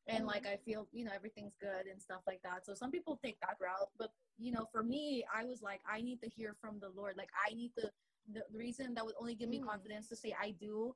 And 0.07 0.25
like 0.25 0.45
i 0.47 0.57
feel 0.57 0.87
you 0.91 1.05
know 1.05 1.11
everything's 1.13 1.55
good 1.61 1.85
and 1.87 2.01
stuff 2.01 2.21
like 2.27 2.41
that. 2.43 2.65
So 2.65 2.73
some 2.73 2.91
people 2.91 3.17
take 3.23 3.39
that 3.41 3.57
route. 3.61 3.91
But 3.97 4.11
you 4.37 4.51
know 4.51 4.65
for 4.71 4.83
me 4.83 5.23
i 5.33 5.45
was 5.45 5.61
like 5.61 5.81
i 5.87 6.01
need 6.01 6.19
to 6.21 6.29
hear 6.29 6.55
from 6.59 6.79
the 6.79 6.89
lord. 6.89 7.15
Like 7.17 7.29
i 7.47 7.53
need 7.53 7.71
to 7.79 7.91
the, 8.33 8.43
the 8.51 8.57
reason 8.57 8.93
that 8.95 9.05
would 9.05 9.15
only 9.19 9.35
give 9.35 9.49
me 9.49 9.59
Mm. 9.59 9.67
confidence 9.67 10.07
to 10.09 10.15
say 10.15 10.33
i 10.41 10.51
do 10.51 10.95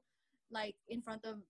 like 0.52 0.76
in 0.90 1.02
front 1.02 1.26
of 1.26 1.42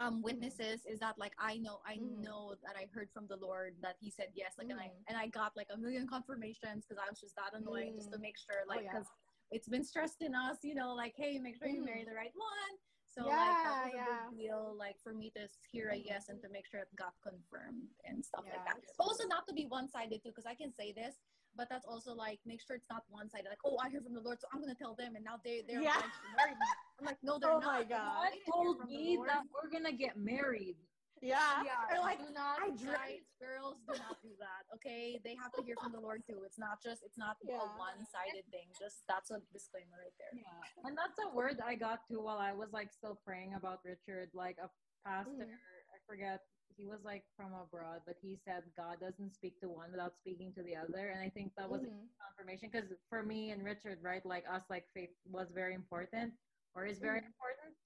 um 0.00 0.22
witnesses 0.22 0.86
is 0.86 0.98
that 1.00 1.18
like 1.18 1.32
i 1.38 1.56
know 1.58 1.80
i 1.86 1.96
Mhm. 1.96 2.22
know 2.22 2.54
that 2.62 2.76
i 2.76 2.86
heard 2.94 3.10
from 3.10 3.26
the 3.26 3.36
lord 3.36 3.74
that 3.82 3.96
he 4.00 4.10
said 4.10 4.28
yes 4.34 4.54
like 4.58 4.68
and 4.70 4.80
i 4.80 4.88
Mhm. 4.88 5.04
and 5.08 5.16
i 5.18 5.26
got 5.26 5.56
like 5.56 5.68
a 5.70 5.76
million 5.76 6.06
confirmations 6.06 6.86
because 6.86 7.02
i 7.04 7.08
was 7.08 7.20
just 7.20 7.34
that 7.36 7.52
annoying 7.54 7.94
just 7.96 8.10
to 8.12 8.18
Mm. 8.18 8.22
make 8.22 8.38
sure 8.38 8.64
like 8.66 8.82
yeah. 8.82 8.92
because 8.92 9.08
it's 9.50 9.68
been 9.68 9.84
stressed 9.84 10.22
in 10.22 10.34
us 10.34 10.58
you 10.62 10.74
know 10.74 10.94
like 10.94 11.14
hey 11.16 11.38
make 11.38 11.56
sure 11.56 11.68
you 11.68 11.82
marry 11.82 12.02
Mhm. 12.02 12.10
the 12.10 12.14
right 12.14 12.34
one 12.36 12.78
so 13.06 13.26
Yeah, 13.26 13.36
like 13.36 13.64
that 13.64 13.84
was 13.84 13.94
a 13.94 14.30
big 14.30 14.38
deal 14.38 14.74
like 14.76 14.98
for 15.00 15.14
me 15.14 15.30
to 15.30 15.48
hear 15.72 15.88
a 15.90 15.96
yes 15.96 16.28
and 16.28 16.40
to 16.42 16.48
make 16.48 16.66
sure 16.66 16.80
it 16.80 16.94
got 16.94 17.14
confirmed 17.20 17.88
and 18.04 18.24
stuff 18.24 18.44
like 18.44 18.64
that 18.64 18.80
but 18.96 19.04
also 19.04 19.26
not 19.26 19.46
to 19.48 19.54
be 19.54 19.66
one-sided 19.66 20.22
too 20.22 20.28
because 20.30 20.46
i 20.46 20.54
can 20.54 20.72
say 20.72 20.92
this 20.92 21.16
but 21.58 21.68
that's 21.68 21.84
also 21.84 22.14
like 22.14 22.38
make 22.46 22.62
sure 22.64 22.76
it's 22.76 22.88
not 22.88 23.02
one-sided 23.10 23.50
like 23.50 23.58
oh 23.66 23.76
i 23.82 23.90
hear 23.90 24.00
from 24.00 24.14
the 24.14 24.20
lord 24.22 24.38
so 24.40 24.46
i'm 24.54 24.60
gonna 24.62 24.78
tell 24.78 24.94
them 24.94 25.16
and 25.18 25.24
now 25.26 25.36
they 25.44 25.60
they're 25.66 25.82
Yeah. 25.82 25.98
obliged 25.98 26.22
to 26.22 26.30
marry 26.38 26.54
me 26.54 26.66
i'm 27.02 27.04
like 27.10 27.18
no 27.26 27.36
they're 27.42 27.50
Oh 27.50 27.58
not 27.58 27.68
Oh 27.68 27.82
my 27.82 27.84
God. 27.84 28.30
I 28.30 28.30
God 28.30 28.54
told 28.54 28.76
me 28.88 29.18
that 29.26 29.42
we're 29.52 29.68
gonna 29.68 29.92
get 29.92 30.16
married. 30.16 30.76
Yeah. 31.20 31.66
Yeah, 31.66 31.82
Or 31.90 31.98
like, 31.98 32.22
do 32.22 32.30
not, 32.30 32.62
I 32.62 32.70
dra- 32.78 32.94
guys, 32.94 33.26
girls, 33.42 33.74
do 33.90 33.98
not 33.98 34.22
do 34.22 34.30
that. 34.38 34.62
Okay, 34.78 35.18
they 35.26 35.34
have 35.34 35.50
to 35.58 35.62
hear 35.66 35.74
from 35.82 35.90
the 35.90 35.98
Lord 35.98 36.22
too. 36.22 36.46
It's 36.46 36.62
not 36.62 36.78
just, 36.78 37.02
it's 37.02 37.18
not 37.18 37.34
Yeah. 37.42 37.58
a 37.58 37.66
one-sided 37.74 38.46
thing. 38.54 38.70
Just 38.78 39.02
that's 39.10 39.34
a 39.34 39.42
disclaimer 39.52 39.98
right 39.98 40.14
there. 40.22 40.30
Yeah, 40.38 40.62
and 40.86 40.94
that's 40.94 41.18
a 41.18 41.34
word 41.34 41.58
I 41.58 41.74
got 41.74 42.06
to 42.14 42.22
while 42.22 42.38
I 42.38 42.52
was 42.54 42.70
like 42.70 42.92
still 42.94 43.18
praying 43.26 43.54
about 43.58 43.82
Richard. 43.82 44.30
Like 44.32 44.58
a 44.62 44.70
pastor, 45.02 45.58
Mhm. 45.58 45.58
I 45.90 45.98
forget 46.06 46.46
he 46.78 46.86
was 46.86 47.00
like 47.04 47.24
from 47.36 47.52
abroad, 47.52 48.00
but 48.06 48.16
he 48.22 48.36
said 48.36 48.62
God 48.76 49.00
doesn't 49.00 49.34
speak 49.34 49.60
to 49.60 49.68
one 49.68 49.90
without 49.90 50.16
speaking 50.16 50.52
to 50.54 50.62
the 50.62 50.76
other, 50.76 51.08
and 51.08 51.20
I 51.20 51.28
think 51.28 51.52
that 51.56 51.68
was 51.68 51.82
Mhm. 51.82 52.08
confirmation 52.20 52.70
because 52.70 52.92
for 53.10 53.22
me 53.22 53.50
and 53.50 53.64
Richard, 53.64 54.02
right, 54.02 54.24
like 54.24 54.48
us, 54.48 54.62
like 54.70 54.86
faith 54.94 55.10
was 55.26 55.50
very 55.50 55.74
important 55.74 56.32
or 56.74 56.86
is 56.86 56.98
very 57.00 57.20
Mhm. 57.20 57.26
important, 57.26 57.76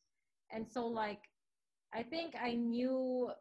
and 0.50 0.68
so 0.70 0.86
like 0.86 1.28
I 1.94 2.02
think 2.02 2.34
I 2.36 2.54
knew 2.54 3.34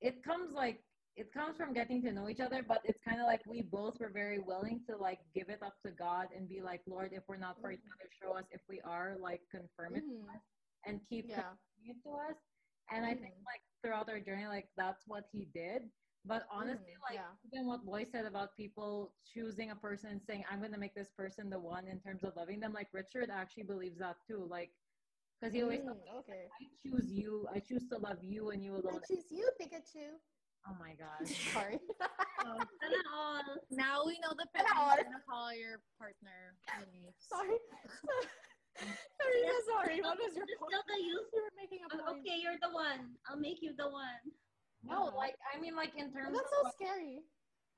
it 0.00 0.22
comes 0.22 0.52
like 0.52 0.82
it 1.16 1.32
comes 1.32 1.56
from 1.56 1.72
getting 1.72 2.02
to 2.02 2.12
know 2.12 2.28
each 2.28 2.40
other, 2.40 2.62
but 2.62 2.84
it's 2.84 3.00
kind 3.00 3.20
of 3.20 3.26
like 3.26 3.42
we 3.46 3.62
both 3.62 3.98
were 4.00 4.10
very 4.10 4.38
willing 4.38 4.84
to 4.84 4.96
like 4.96 5.20
give 5.32 5.48
it 5.48 5.62
up 5.62 5.80
to 5.80 5.90
God 5.90 6.30
and 6.32 6.46
be 6.46 6.60
like, 6.60 6.82
Lord, 6.86 7.14
if 7.14 7.26
we're 7.26 7.38
not 7.38 7.58
for 7.58 7.70
each 7.72 7.86
other, 7.86 8.10
show 8.10 8.32
us. 8.36 8.44
If 8.50 8.60
we 8.68 8.82
are, 8.82 9.16
like 9.16 9.48
confirm 9.48 9.96
it 9.96 10.04
Mhm. 10.04 10.40
and 10.84 11.06
keep 11.08 11.28
Yeah. 11.28 11.56
it 11.84 12.02
to 12.02 12.10
us. 12.10 12.36
And 12.90 13.06
I 13.06 13.14
think 13.14 13.34
Mhm. 13.34 13.44
like 13.46 13.62
throughout 13.82 14.08
our 14.08 14.20
journey, 14.20 14.46
like 14.46 14.68
that's 14.76 15.04
what 15.06 15.24
he 15.32 15.46
did. 15.54 15.90
But 16.24 16.46
honestly, 16.50 16.94
Mhm. 16.96 17.02
like 17.08 17.14
yeah. 17.14 17.36
even 17.44 17.66
what 17.66 17.84
Boy 17.84 18.04
said 18.04 18.26
about 18.26 18.56
people 18.56 19.14
choosing 19.24 19.70
a 19.70 19.76
person 19.76 20.10
and 20.10 20.22
saying, 20.22 20.44
I'm 20.50 20.60
gonna 20.60 20.78
make 20.78 20.94
this 20.94 21.12
person 21.12 21.48
the 21.50 21.58
one 21.60 21.86
in 21.86 22.00
terms 22.00 22.24
of 22.24 22.34
loving 22.36 22.60
them, 22.60 22.72
like 22.72 22.88
Richard 22.92 23.30
actually 23.30 23.64
believes 23.64 23.98
that 23.98 24.16
too. 24.26 24.44
Like 24.44 24.72
because 25.40 25.54
he 25.54 25.62
always 25.62 25.80
Mm, 25.80 26.00
okay. 26.18 26.48
I 26.50 26.64
choose 26.82 27.12
you, 27.12 27.46
I 27.52 27.60
choose 27.60 27.86
to 27.88 27.98
love 27.98 28.22
you 28.22 28.50
and 28.50 28.64
you 28.64 28.72
alone. 28.72 28.86
I 28.86 28.90
alone. 28.90 29.02
choose 29.06 29.30
you, 29.30 29.50
Pikachu. 29.60 30.18
Oh 30.66 30.74
my 30.80 30.94
god. 30.98 31.28
Sorry. 31.28 31.78
Um, 32.44 32.68
all. 33.14 33.42
now 33.70 34.04
we 34.04 34.18
know 34.20 34.32
the 34.36 34.46
Hello. 34.54 34.94
parents 34.94 35.04
gonna 35.04 35.22
call 35.28 35.52
your 35.54 35.80
partner. 35.98 36.54
Sorry. 37.18 37.56
sorry, 39.20 39.40
so 39.46 39.56
sorry. 39.72 39.96
What 40.02 40.18
was 40.18 40.32
your 40.36 40.46
point? 40.58 40.72
tell 40.72 40.84
the 40.86 41.00
youth. 41.02 41.28
You 41.32 41.42
were 41.42 41.56
making 41.56 41.80
a 41.84 41.88
"Oh, 41.94 42.12
point. 42.12 42.20
okay, 42.20 42.36
you're 42.40 42.60
the 42.60 42.72
one. 42.72 43.16
I'll 43.28 43.40
make 43.40 43.62
you 43.62 43.72
the 43.76 43.88
one. 43.88 44.20
No, 44.84 45.10
like 45.16 45.34
I 45.52 45.58
mean 45.58 45.74
like 45.74 45.92
in 45.96 46.12
terms 46.12 46.36
that's 46.36 46.46
of 46.46 46.58
so 46.60 46.62
like, 46.64 46.74
scary. 46.78 47.24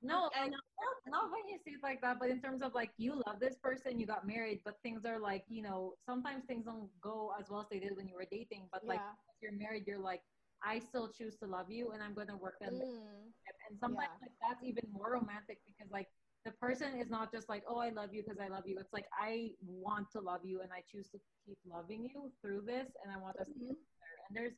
no, 0.03 0.29
I 0.37 0.45
like, 0.51 0.53
not, 0.53 0.97
not 1.09 1.25
when 1.33 1.49
you 1.49 1.57
see 1.65 1.73
it 1.79 1.83
like 1.83 2.01
that, 2.03 2.19
but 2.21 2.29
in 2.29 2.41
terms 2.41 2.61
of 2.63 2.75
like 2.75 2.91
you 2.99 3.23
love 3.27 3.41
this 3.41 3.57
person, 3.57 3.99
you 3.99 4.07
got 4.07 4.27
married, 4.27 4.61
but 4.65 4.77
things 4.83 5.05
are 5.07 5.19
like, 5.19 5.45
you 5.49 5.63
know, 5.63 5.95
sometimes 6.05 6.45
things 6.45 6.67
don't 6.67 6.89
go 7.01 7.33
as 7.39 7.47
well 7.49 7.61
as 7.61 7.67
they 7.71 7.79
did 7.79 7.97
when 7.97 8.07
you 8.09 8.15
were 8.15 8.29
dating. 8.31 8.69
But 8.73 8.85
like 8.87 9.01
yeah. 9.01 9.17
if 9.33 9.37
you're 9.41 9.57
married, 9.57 9.85
you're 9.87 9.99
like, 10.03 10.23
I 10.63 10.81
still 10.81 11.09
choose 11.09 11.37
to 11.39 11.47
love 11.47 11.71
you 11.71 11.93
and 11.93 12.03
I'm 12.03 12.15
gonna 12.15 12.37
work 12.37 12.59
on 12.61 12.77
this. 12.79 12.89
Mm, 12.89 13.33
And 13.71 13.79
sometimes 13.81 14.11
Yeah. 14.21 14.27
like 14.29 14.37
that's 14.43 14.63
even 14.65 14.85
more 14.93 15.13
romantic 15.13 15.59
because 15.65 15.91
like 15.91 16.09
the 16.45 16.53
person 16.53 16.99
is 16.99 17.11
not 17.11 17.33
just 17.33 17.49
like, 17.49 17.63
oh, 17.69 17.79
I 17.79 17.91
love 17.91 18.11
you 18.13 18.23
because 18.23 18.39
I 18.41 18.49
love 18.49 18.65
you. 18.67 18.79
It's 18.79 18.93
like 18.93 19.07
I 19.13 19.51
want 19.67 20.11
to 20.13 20.21
love 20.21 20.41
you 20.45 20.61
and 20.61 20.71
I 20.73 20.83
choose 20.91 21.09
to 21.11 21.19
keep 21.47 21.59
loving 21.67 22.09
you 22.15 22.31
through 22.41 22.63
this 22.67 22.87
and 23.03 23.13
I 23.13 23.19
want 23.19 23.37
us 23.39 23.49
to 23.49 23.59
mhm. 23.59 23.69
get 23.69 23.77
there. 23.77 24.17
And 24.29 24.37
there's 24.37 24.53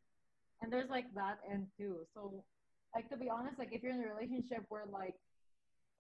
and 0.63 0.73
there's 0.73 0.91
like 0.91 1.13
that 1.15 1.39
end 1.51 1.67
too. 1.77 2.05
So 2.15 2.45
like 2.95 3.09
to 3.11 3.17
be 3.17 3.31
honest, 3.31 3.59
like 3.59 3.73
if 3.73 3.83
you're 3.83 3.95
in 3.95 4.05
a 4.05 4.09
relationship 4.09 4.65
where 4.69 4.85
like 4.87 5.15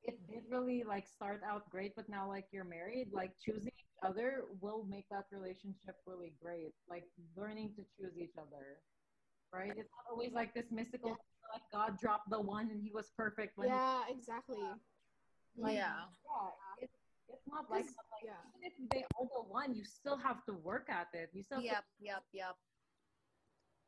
it 0.02 0.18
did 0.26 0.44
really 0.50 0.84
like 0.86 1.06
start 1.06 1.42
out 1.48 1.68
great, 1.70 1.94
but 1.96 2.08
now 2.08 2.28
like 2.28 2.46
you're 2.52 2.64
married, 2.64 3.08
like 3.12 3.32
choosing 3.44 3.68
each 3.68 3.98
other 4.04 4.44
will 4.60 4.84
make 4.88 5.06
that 5.10 5.24
relationship 5.30 5.96
really 6.06 6.32
great. 6.42 6.72
Like 6.88 7.04
learning 7.36 7.72
to 7.76 7.82
choose 7.96 8.16
each 8.18 8.36
other. 8.38 8.80
Right? 9.52 9.72
It's 9.76 9.90
not 9.90 10.12
always 10.12 10.32
like 10.32 10.54
this 10.54 10.70
mystical 10.70 11.16
like 11.52 11.62
God 11.72 11.98
dropped 11.98 12.30
the 12.30 12.40
one 12.40 12.70
and 12.70 12.80
he 12.82 12.92
was 12.92 13.10
perfect 13.16 13.58
when 13.58 13.68
he 13.68 13.74
Yeah, 13.74 14.02
exactly. 14.08 14.58
Like, 15.56 15.74
yeah. 15.74 16.06
yeah, 16.06 16.84
it's, 16.84 16.96
it's 17.28 17.46
not 17.46 17.70
like, 17.70 17.84
like 17.84 18.24
yeah. 18.24 18.40
even 18.56 18.62
if 18.64 18.90
they 18.90 19.04
are 19.04 19.26
the 19.26 19.48
one, 19.48 19.74
you 19.74 19.84
still 19.84 20.16
have 20.16 20.44
to 20.46 20.54
work 20.54 20.88
at 20.88 21.08
it. 21.12 21.30
You 21.32 21.42
still 21.42 21.60
Yep. 21.60 21.84
Yep. 22.00 22.22
Yep. 22.32 22.56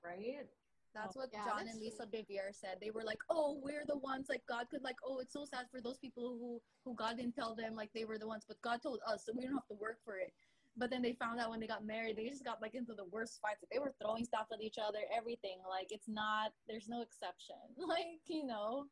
right? 0.05 0.47
That's 0.95 1.17
what 1.17 1.31
Yeah, 1.33 1.45
John 1.45 1.65
that's 1.65 1.73
and 1.73 1.81
Lisa 1.81 2.07
Bevere 2.07 2.53
said. 2.53 2.79
They 2.81 2.91
were 2.91 3.03
like, 3.03 3.21
"Oh, 3.31 3.59
we're 3.63 3.85
the 3.87 3.97
ones. 3.97 4.29
Like 4.29 4.45
God 4.47 4.69
could 4.69 4.83
like, 4.83 4.97
oh, 5.05 5.21
it's 5.21 5.33
so 5.33 5.45
sad 5.45 5.67
for 5.71 5.81
those 5.81 5.99
people 5.99 6.37
who 6.39 6.61
who 6.85 6.95
God 6.95 7.17
didn't 7.17 7.35
tell 7.35 7.55
them 7.55 7.75
like 7.75 7.91
they 7.95 8.05
were 8.05 8.19
the 8.19 8.27
ones, 8.27 8.45
but 8.47 8.61
God 8.61 8.83
told 8.83 9.01
us, 9.07 9.25
so 9.25 9.33
we 9.35 9.45
don't 9.45 9.55
have 9.55 9.69
to 9.69 9.75
work 9.81 9.99
for 10.05 10.19
it." 10.19 10.33
But 10.77 10.91
then 10.91 11.03
they 11.03 11.13
found 11.15 11.39
out 11.41 11.51
when 11.51 11.61
they 11.61 11.67
got 11.67 11.85
married, 11.85 12.17
they 12.17 12.29
just 12.29 12.45
got 12.45 12.63
like 12.63 12.75
into 12.75 12.95
the 12.95 13.05
worst 13.07 13.41
fights. 13.41 13.65
They 13.71 13.79
were 13.79 13.95
throwing 14.01 14.25
stuff 14.25 14.47
at 14.53 14.63
each 14.63 14.79
other, 14.79 15.01
everything. 15.15 15.59
Like 15.69 15.89
it's 15.91 16.09
not. 16.09 16.53
There's 16.69 16.89
no 16.89 17.01
exception. 17.03 17.57
Like 17.77 18.21
you 18.27 18.45
know. 18.45 18.87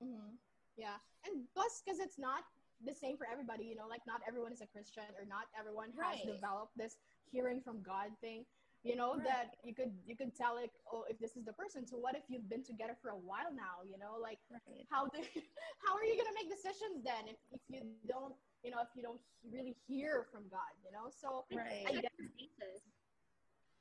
hmm 0.00 0.36
Yeah, 0.76 0.96
and 1.26 1.44
plus, 1.54 1.82
because 1.84 1.98
it's 2.00 2.18
not 2.18 2.44
the 2.84 2.94
same 2.94 3.16
for 3.16 3.26
everybody, 3.30 3.64
you 3.64 3.76
know, 3.76 3.86
like 3.88 4.00
not 4.06 4.20
everyone 4.26 4.52
is 4.52 4.62
a 4.62 4.66
Christian 4.66 5.04
or 5.18 5.24
not 5.28 5.52
everyone 5.58 5.92
has 6.00 6.16
Right. 6.20 6.34
developed 6.34 6.72
this 6.76 6.96
hearing 7.30 7.60
from 7.60 7.82
God 7.82 8.08
thing. 8.20 8.46
You 8.82 8.96
know 8.96 9.12
Right. 9.16 9.24
that 9.28 9.60
you 9.62 9.74
could 9.74 9.92
you 10.08 10.16
could 10.16 10.32
tell 10.34 10.54
like, 10.56 10.72
oh, 10.88 11.04
if 11.10 11.18
this 11.20 11.36
is 11.36 11.44
the 11.44 11.52
person. 11.52 11.86
So 11.86 11.98
what 12.00 12.16
if 12.16 12.24
you've 12.32 12.48
been 12.48 12.64
together 12.64 12.96
for 13.02 13.10
a 13.10 13.20
while 13.20 13.52
now? 13.52 13.84
You 13.84 13.98
know, 14.00 14.16
like 14.16 14.40
Right. 14.48 14.86
how 14.88 15.04
do 15.12 15.20
how 15.84 15.92
are 15.92 16.04
you 16.04 16.16
gonna 16.16 16.32
make 16.32 16.48
decisions 16.48 17.04
then 17.04 17.28
if, 17.28 17.36
if 17.52 17.60
you 17.68 17.84
don't 18.08 18.32
you 18.64 18.70
know 18.72 18.80
if 18.80 18.88
you 18.96 19.02
don't 19.04 19.20
really 19.44 19.76
hear 19.86 20.24
from 20.32 20.48
God? 20.48 20.72
You 20.80 20.92
know, 20.96 21.12
so 21.12 21.44
Right. 21.52 21.84
I 21.84 21.92
guess 22.00 22.16
basis. 22.16 22.80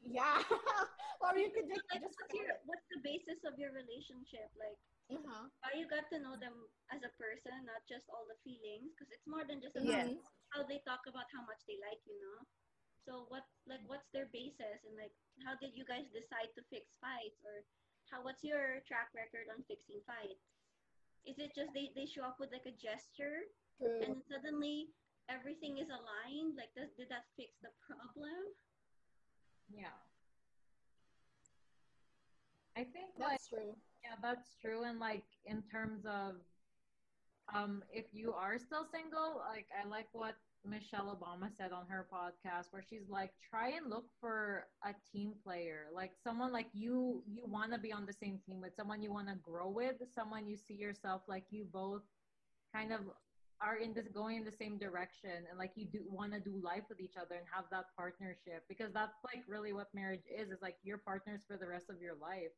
yeah, 0.04 0.44
or 1.24 1.32
you 1.40 1.48
could 1.56 1.72
just 1.72 1.88
Like, 1.96 2.04
just 2.04 2.20
what's 2.20 2.36
your 2.36 2.52
what's 2.68 2.88
the 2.92 3.00
basis 3.00 3.40
of 3.48 3.56
your 3.56 3.72
relationship? 3.72 4.52
Like, 4.60 4.76
uh-huh. 5.10 5.50
how 5.66 5.72
you 5.74 5.90
got 5.90 6.06
to 6.14 6.22
know 6.22 6.38
them 6.38 6.54
as 6.94 7.02
a 7.02 7.12
person, 7.18 7.66
not 7.66 7.82
just 7.90 8.06
all 8.14 8.26
the 8.30 8.38
feelings, 8.46 8.94
because 8.94 9.10
it's 9.10 9.26
more 9.26 9.42
than 9.46 9.58
just 9.62 9.74
Yes. 9.78 10.14
about 10.14 10.22
how 10.54 10.62
they 10.66 10.80
talk 10.86 11.06
about 11.10 11.26
how 11.34 11.42
much 11.46 11.62
they 11.66 11.78
like 11.82 12.02
you, 12.06 12.18
know. 12.22 12.46
So 13.08 13.26
what 13.34 13.48
like 13.66 13.82
what's 13.90 14.06
their 14.14 14.30
basis 14.30 14.86
and 14.86 14.94
like 14.94 15.16
how 15.42 15.58
did 15.58 15.74
you 15.74 15.82
guys 15.88 16.06
decide 16.14 16.52
to 16.54 16.62
fix 16.70 16.86
fights 17.02 17.42
or 17.42 17.66
how 18.12 18.22
what's 18.22 18.44
your 18.46 18.86
track 18.86 19.10
record 19.18 19.50
on 19.50 19.66
fixing 19.66 19.98
fights? 20.06 20.46
Is 21.26 21.42
it 21.42 21.58
just 21.58 21.74
they, 21.74 21.90
they 21.98 22.06
show 22.06 22.22
up 22.28 22.38
with 22.38 22.54
like 22.54 22.70
a 22.70 22.76
gesture 22.78 23.50
True. 23.82 24.04
and 24.06 24.14
suddenly 24.30 24.94
everything 25.26 25.82
is 25.82 25.90
aligned? 25.90 26.54
Like 26.54 26.70
does 26.78 26.94
did 27.02 27.10
that 27.10 27.26
fix 27.34 27.58
the 27.66 27.74
problem? 27.82 28.54
Yeah. 29.74 29.96
I 32.78 32.86
think 32.86 33.18
like 33.18 33.42
That's 33.42 33.48
true. 33.50 33.74
Yeah, 34.04 34.16
that's 34.22 34.56
true. 34.62 34.84
And 34.84 35.00
like 35.00 35.26
in 35.46 35.62
terms 35.64 36.06
of 36.06 36.36
um 37.54 37.84
if 37.92 38.06
you 38.14 38.34
are 38.34 38.58
still 38.60 38.86
single, 38.92 39.42
like 39.50 39.68
I 39.74 39.88
like 39.88 40.08
what 40.14 40.36
Michelle 40.66 41.18
Obama 41.18 41.50
said 41.58 41.72
on 41.72 41.86
her 41.88 42.06
podcast 42.12 42.68
where 42.72 42.84
she's 42.88 43.10
like 43.10 43.32
try 43.50 43.70
and 43.70 43.90
look 43.90 44.06
for 44.20 44.68
a 44.86 44.94
team 45.12 45.34
player, 45.44 45.88
like 45.94 46.12
someone 46.24 46.52
like 46.52 46.68
you 46.74 47.24
you 47.28 47.46
want 47.48 47.74
to 47.74 47.80
be 47.80 47.92
on 47.92 48.06
the 48.06 48.14
same 48.14 48.40
team 48.46 48.62
with, 48.62 48.76
someone 48.76 49.02
you 49.02 49.12
want 49.12 49.28
to 49.28 49.36
grow 49.36 49.70
with, 49.70 49.96
someone 50.14 50.48
you 50.48 50.58
see 50.58 50.76
yourself 50.76 51.22
like 51.28 51.46
you 51.50 51.66
both 51.72 52.04
kind 52.74 52.92
of 52.94 53.02
are 53.62 53.78
in 53.78 53.94
this 53.94 54.08
going 54.08 54.38
in 54.38 54.46
the 54.46 54.52
same 54.52 54.78
direction 54.78 55.32
and 55.50 55.58
like 55.60 55.72
you 55.76 55.86
do 55.86 56.00
want 56.10 56.32
to 56.32 56.40
do 56.40 56.56
life 56.64 56.84
with 56.88 57.00
each 57.02 57.16
other 57.20 57.36
and 57.36 57.46
have 57.52 57.66
that 57.72 57.86
partnership 57.98 58.64
because 58.70 58.94
that's 58.94 59.18
like 59.26 59.44
really 59.48 59.74
what 59.74 59.88
marriage 59.94 60.24
is 60.32 60.50
is 60.50 60.62
like 60.62 60.76
your 60.84 60.98
partners 60.98 61.42
for 61.46 61.58
the 61.58 61.68
rest 61.68 61.90
of 61.90 62.02
your 62.02 62.16
life 62.22 62.56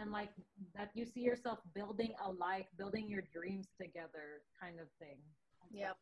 and 0.00 0.10
like 0.10 0.30
that 0.74 0.90
you 0.94 1.04
see 1.04 1.20
yourself 1.20 1.58
building 1.74 2.12
a 2.24 2.30
life 2.32 2.66
building 2.76 3.08
your 3.08 3.22
dreams 3.32 3.68
together 3.80 4.42
kind 4.60 4.80
of 4.80 4.88
thing 4.98 5.18
Yep. 5.72 5.96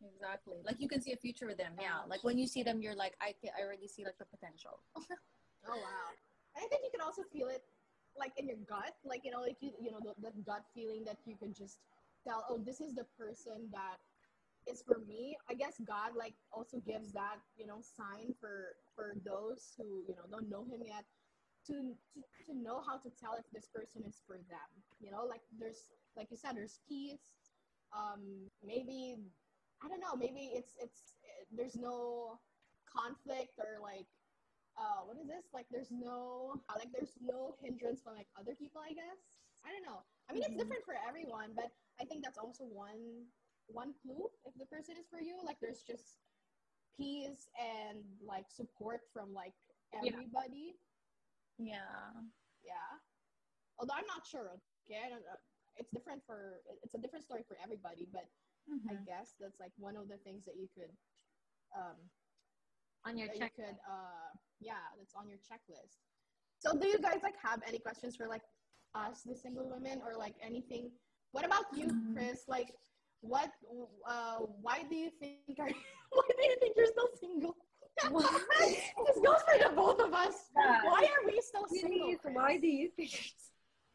Exactly. 0.00 0.56
Like 0.64 0.76
you 0.78 0.88
can 0.88 1.00
see 1.00 1.12
a 1.12 1.16
future 1.16 1.46
with 1.46 1.58
them. 1.58 1.72
Yeah. 1.80 2.00
Like 2.08 2.24
when 2.24 2.38
you 2.38 2.46
see 2.46 2.62
them, 2.62 2.80
you're 2.80 2.94
like, 2.94 3.14
I 3.20 3.34
can, 3.40 3.50
I 3.58 3.64
already 3.64 3.86
see 3.88 4.04
like 4.04 4.18
the 4.18 4.26
potential. 4.26 4.80
Oh 5.68 5.76
wow! 5.76 6.08
And 6.56 6.64
I 6.64 6.68
think 6.68 6.80
you 6.84 6.90
can 6.90 7.04
also 7.04 7.20
feel 7.30 7.48
it, 7.48 7.60
like 8.18 8.32
in 8.38 8.48
your 8.48 8.56
gut, 8.66 8.96
like 9.04 9.20
you 9.24 9.30
know, 9.30 9.42
like 9.42 9.58
you 9.60 9.72
you 9.78 9.90
know, 9.92 10.00
the, 10.00 10.16
the 10.24 10.32
gut 10.40 10.64
feeling 10.74 11.04
that 11.04 11.18
you 11.26 11.36
can 11.36 11.52
just 11.52 11.76
tell, 12.26 12.46
oh, 12.48 12.56
this 12.64 12.80
is 12.80 12.94
the 12.94 13.04
person 13.18 13.68
that 13.70 14.00
is 14.64 14.80
for 14.80 15.04
me. 15.06 15.36
I 15.50 15.52
guess 15.52 15.76
God 15.84 16.16
like 16.16 16.32
also 16.50 16.80
gives 16.80 17.12
that 17.12 17.44
you 17.58 17.66
know 17.66 17.84
sign 17.84 18.32
for 18.40 18.72
for 18.96 19.12
those 19.20 19.76
who 19.76 20.00
you 20.08 20.16
know 20.16 20.24
don't 20.32 20.48
know 20.48 20.64
Him 20.64 20.80
yet, 20.80 21.04
to 21.66 21.96
to, 22.14 22.20
to 22.46 22.54
know 22.54 22.80
how 22.80 22.98
to 22.98 23.10
tell 23.10 23.34
if 23.38 23.44
this 23.52 23.68
person 23.68 24.02
is 24.06 24.22
for 24.26 24.36
them. 24.36 24.70
You 25.00 25.10
know, 25.10 25.24
like 25.24 25.42
there's 25.58 25.88
like 26.16 26.30
you 26.30 26.36
said, 26.36 26.56
there's 26.56 26.80
peace. 26.88 27.32
Um, 27.92 28.48
maybe 28.64 29.16
I 29.82 29.88
don't 29.88 30.00
know. 30.00 30.16
Maybe 30.16 30.50
it's 30.54 30.74
it's 30.80 31.14
there's 31.52 31.76
no 31.76 32.38
conflict 32.86 33.58
or 33.58 33.80
like 33.82 34.06
uh, 34.78 35.02
what 35.04 35.18
is 35.18 35.26
this? 35.26 35.44
Like, 35.52 35.66
there's 35.70 35.90
no, 35.90 36.54
like, 36.78 36.88
there's 36.92 37.18
no 37.20 37.56
hindrance 37.60 38.00
from 38.00 38.14
like 38.14 38.28
other 38.38 38.54
people. 38.54 38.80
I 38.80 38.94
guess 38.94 39.18
I 39.66 39.72
don't 39.72 39.84
know. 39.84 40.00
I 40.28 40.32
mean, 40.32 40.42
it's 40.44 40.54
Mhm. 40.54 40.58
different 40.58 40.84
for 40.84 40.94
everyone, 41.06 41.52
but 41.54 41.70
I 42.00 42.04
think 42.06 42.24
that's 42.24 42.38
also 42.38 42.64
one 42.64 43.28
one 43.66 43.94
clue 44.02 44.30
if 44.44 44.54
the 44.54 44.66
person 44.66 44.96
is 44.96 45.06
for 45.08 45.20
you. 45.20 45.36
Like, 45.44 45.60
there's 45.60 45.82
just 45.82 46.18
peace 46.96 47.48
and 47.58 48.04
like 48.24 48.50
support 48.50 49.00
from 49.12 49.32
like 49.34 49.54
everybody. 49.92 50.74
Yeah. 50.74 50.89
Yeah. 51.60 52.12
Yeah. 52.64 52.90
Although 53.78 53.94
I'm 53.96 54.06
not 54.06 54.26
sure. 54.26 54.50
Okay, 54.88 55.00
I 55.04 55.08
don't 55.08 55.24
know. 55.24 55.38
It's 55.76 55.90
different 55.90 56.22
for 56.26 56.60
it's 56.82 56.94
a 56.94 56.98
different 56.98 57.24
story 57.24 57.44
for 57.46 57.56
everybody, 57.62 58.08
but 58.12 58.26
I 58.90 58.94
Mhm. 58.94 59.06
guess 59.06 59.34
that's 59.40 59.60
like 59.60 59.72
one 59.78 59.96
of 59.96 60.08
the 60.08 60.18
things 60.18 60.44
that 60.46 60.56
you 60.56 60.68
could 60.74 60.92
um 61.76 61.96
on 63.04 63.16
your 63.18 63.28
that 63.28 63.36
check 63.38 63.52
you 63.56 63.64
could 63.64 63.78
uh 63.88 64.30
yeah 64.60 64.84
that's 64.98 65.14
on 65.14 65.28
your 65.28 65.38
checklist 65.38 65.98
so 66.58 66.76
do 66.76 66.86
you 66.88 66.98
guys 66.98 67.20
like 67.22 67.36
have 67.42 67.62
any 67.66 67.78
questions 67.78 68.16
for 68.16 68.26
like 68.26 68.42
us, 68.94 69.22
the 69.22 69.34
single 69.36 69.68
women, 69.70 70.00
or 70.04 70.16
like 70.16 70.34
anything? 70.42 70.90
What 71.32 71.44
about 71.46 71.66
you, 71.76 71.86
Mhm. 71.86 72.12
Chris? 72.14 72.44
Like, 72.48 72.74
what? 73.20 73.50
Uh, 74.06 74.38
why 74.60 74.82
do 74.90 74.96
you 74.96 75.10
think 75.20 75.36
are? 75.58 75.68
why 76.10 76.22
do 76.28 76.44
you 76.44 76.56
think 76.60 76.76
you're 76.76 76.86
still 76.86 77.08
single? 77.20 77.56
this 78.02 79.18
goes 79.24 79.42
for 79.46 79.58
the 79.68 79.72
both 79.74 80.00
of 80.00 80.12
us. 80.12 80.34
Yeah. 80.56 80.80
Why 80.84 81.02
are 81.04 81.26
we 81.26 81.40
still 81.42 81.66
single? 81.68 82.14
Chris? 82.22 82.34
why 82.34 82.56
do 82.58 82.66
you 82.66 82.90
think? 82.96 83.10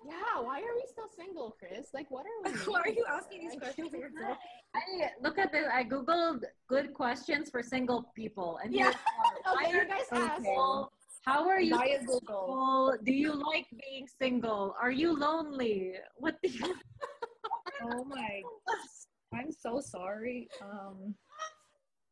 Yeah, 0.07 0.39
why 0.41 0.59
are 0.59 0.75
we 0.75 0.83
still 0.87 1.09
single, 1.17 1.55
Chris? 1.57 1.87
Like, 1.93 2.05
what 2.11 2.25
are 2.27 2.51
we? 2.51 2.57
Why 2.71 2.81
are 2.81 2.89
you 2.89 3.05
asking 3.11 3.47
these 3.47 3.57
questions 3.59 3.89
to 3.93 3.97
yourself? 3.97 4.37
I 4.75 5.09
look 5.23 5.39
at 5.39 5.51
this. 5.51 5.65
I 5.73 5.83
googled 5.83 6.43
good 6.67 6.93
questions 6.93 7.49
for 7.49 7.63
single 7.63 8.11
people, 8.15 8.59
and 8.63 8.71
Yeah. 8.73 8.83
here's. 8.83 8.95
Okay, 8.95 9.65
Why 9.65 9.71
you 9.71 9.87
guys 9.87 10.05
are 10.11 10.19
you 10.19 10.25
ask. 10.27 10.35
single? 10.43 10.91
How 11.25 11.49
are 11.49 11.59
you 11.59 11.75
Via 11.75 11.99
Google. 12.01 12.19
single? 12.19 12.97
Do 13.03 13.11
you 13.13 13.33
like 13.33 13.65
being 13.83 14.05
single? 14.21 14.75
Are 14.79 14.91
you 14.91 15.17
lonely? 15.17 15.93
What 16.17 16.35
The- 16.43 16.75
Oh 17.83 18.03
my. 18.05 18.41
I'm 19.33 19.51
so 19.51 19.81
sorry. 19.81 20.47
Um. 20.61 21.15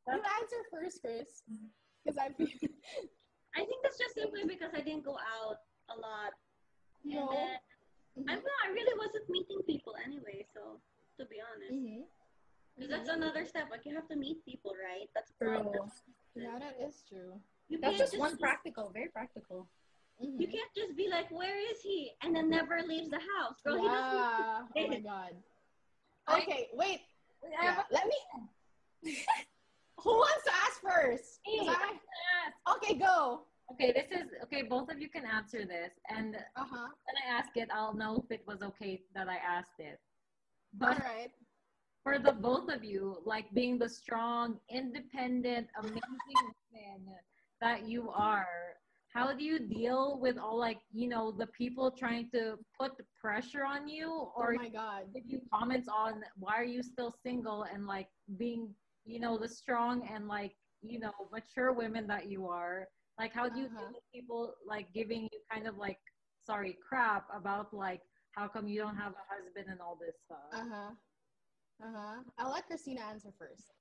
You 0.07 0.19
answer 0.19 0.61
first, 0.71 0.99
Chris, 1.01 1.43
because 2.03 2.17
I 2.17 2.29
feel 2.35 2.47
I 3.55 3.59
think 3.63 3.79
that's 3.83 3.97
just 3.97 4.15
simply 4.15 4.43
because 4.45 4.71
I 4.75 4.81
didn't 4.81 5.05
go 5.05 5.15
out 5.15 5.57
a 5.89 5.95
lot. 5.95 6.33
And 7.05 7.13
no. 7.15 7.29
then, 7.31 7.57
Mhm. 8.17 8.29
I 8.29 8.33
I 8.35 8.69
really 8.71 8.95
wasn't 8.97 9.29
meeting 9.29 9.61
people 9.65 9.95
anyway, 10.03 10.45
so 10.53 10.81
to 11.19 11.25
be 11.25 11.37
honest. 11.41 11.73
Mhm. 11.73 12.03
Because 12.75 12.89
that's 12.89 13.09
another 13.09 13.45
step. 13.45 13.69
Like 13.71 13.85
you 13.85 13.95
have 13.95 14.07
to 14.09 14.15
meet 14.15 14.43
people, 14.45 14.73
right? 14.75 15.09
That's 15.15 15.31
a 15.31 15.37
True. 15.37 15.61
problem. 15.61 15.91
Yeah, 16.35 16.59
that 16.59 16.75
is 16.81 17.03
true. 17.07 17.39
You 17.69 17.79
That's 17.79 17.97
can't 17.97 18.09
just 18.11 18.17
one 18.17 18.37
practical, 18.37 18.89
very 18.89 19.09
practical. 19.09 19.69
Mhm. 20.21 20.41
You 20.41 20.47
can't 20.47 20.73
just 20.75 20.95
be 20.95 21.07
like, 21.09 21.29
"Where 21.31 21.57
is 21.71 21.81
he?" 21.81 22.11
and 22.21 22.35
then 22.35 22.49
never 22.49 22.81
leaves 22.83 23.09
the 23.09 23.21
house. 23.37 23.61
Girl, 23.61 23.77
he 23.77 23.87
doesn't. 23.87 24.27
Oh 24.77 24.87
my 24.87 24.99
god. 24.99 25.33
Okay, 26.29 26.69
wait. 26.73 27.01
Yeah, 27.49 27.83
let 27.91 28.07
me. 28.07 28.19
Who 30.03 30.11
wants 30.11 30.43
to 30.45 30.51
ask 30.53 30.81
first? 30.81 31.39
Me. 31.47 31.67
I- 31.69 31.73
a- 31.73 32.73
Okay, 32.75 32.95
go. 32.95 33.45
Okay, 33.71 33.91
this 33.93 34.11
is 34.11 34.27
okay. 34.43 34.61
Both 34.63 34.89
of 34.91 34.99
you 35.01 35.09
can 35.09 35.25
answer 35.25 35.65
this, 35.65 35.93
and 36.09 36.35
Uh 36.55 36.65
huh. 36.73 36.87
when 37.05 37.15
I 37.25 37.37
ask 37.37 37.55
it, 37.55 37.69
I'll 37.73 37.93
know 37.95 38.17
if 38.23 38.31
it 38.31 38.45
was 38.45 38.61
okay 38.61 39.01
that 39.15 39.29
I 39.29 39.37
asked 39.37 39.79
it. 39.79 39.99
All 40.81 40.89
But 40.89 40.99
right. 41.03 41.31
for 42.03 42.19
the 42.19 42.33
both 42.33 42.69
of 42.69 42.83
you, 42.83 43.21
like 43.25 43.51
being 43.53 43.77
the 43.79 43.87
strong, 43.89 44.59
independent, 44.69 45.67
amazing 45.79 46.53
women 46.73 47.15
that 47.61 47.87
you 47.87 48.09
are, 48.11 48.75
how 49.13 49.31
do 49.33 49.43
you 49.43 49.59
deal 49.59 50.19
with 50.19 50.37
all 50.37 50.57
like 50.57 50.79
you 50.91 51.07
know 51.07 51.31
the 51.31 51.47
people 51.47 51.89
trying 51.91 52.29
to 52.31 52.57
put 52.77 52.97
the 52.97 53.05
pressure 53.19 53.63
on 53.65 53.87
you, 53.87 54.09
or 54.35 54.53
oh 54.53 54.57
my 54.61 54.69
god. 54.69 55.03
give 55.13 55.23
you 55.25 55.39
comments 55.53 55.87
on 55.87 56.23
why 56.37 56.55
are 56.57 56.65
you 56.75 56.83
still 56.83 57.11
single 57.23 57.63
and 57.63 57.85
like 57.87 58.09
being 58.37 58.75
you 59.05 59.19
know 59.19 59.37
the 59.37 59.47
strong 59.47 60.07
and 60.13 60.27
like 60.27 60.55
you 60.81 60.99
know 60.99 61.13
mature 61.31 61.71
women 61.73 62.07
that 62.07 62.29
you 62.29 62.47
are 62.47 62.87
like 63.19 63.33
how 63.33 63.47
do 63.49 63.59
you 63.59 63.65
Uh-huh. 63.67 63.79
deal 63.79 63.89
with 63.93 64.03
people 64.13 64.53
like 64.65 64.87
giving 64.93 65.23
you 65.31 65.39
kind 65.51 65.67
of 65.67 65.77
like 65.77 65.99
sorry 66.45 66.77
crap 66.87 67.25
about 67.33 67.73
like 67.73 68.01
how 68.31 68.47
come 68.47 68.67
you 68.67 68.79
don't 68.81 68.97
have 68.97 69.13
a 69.13 69.25
husband 69.33 69.67
and 69.69 69.79
all 69.81 69.97
this 69.99 70.15
stuff 70.25 70.49
Uh 70.51 70.65
huh. 70.73 70.91
Uh 71.83 71.91
huh. 71.95 72.17
I'll 72.37 72.51
let 72.51 72.65
Christina 72.67 73.01
answer 73.01 73.31
first. 73.37 73.71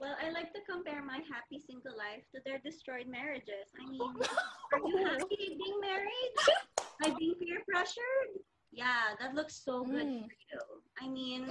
Well, 0.00 0.16
I 0.24 0.30
like 0.30 0.52
to 0.54 0.60
compare 0.68 1.04
my 1.04 1.20
happy 1.30 1.58
single 1.60 1.92
life 1.96 2.24
to 2.34 2.40
their 2.46 2.58
destroyed 2.64 3.06
marriages. 3.06 3.68
I 3.78 3.84
mean, 3.86 4.00
are 4.72 4.82
you 4.88 4.96
happy 5.04 5.56
being 5.60 5.78
married? 5.80 6.34
By 7.00 7.10
being 7.18 7.34
peer 7.34 7.60
pressured? 7.68 8.30
Yeah, 8.72 9.12
that 9.20 9.34
looks 9.34 9.60
so 9.62 9.84
good 9.84 10.06
Mm. 10.08 10.24
for 10.24 10.32
you. 10.48 10.60
I 11.02 11.08
mean, 11.08 11.48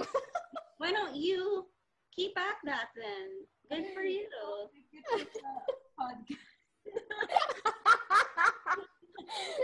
why 0.78 0.90
don't 0.90 1.14
you 1.14 1.66
keep 2.14 2.38
at 2.38 2.56
that 2.64 2.88
then? 2.96 3.46
Good 3.70 3.94
for 3.94 4.02
you. 4.02 4.26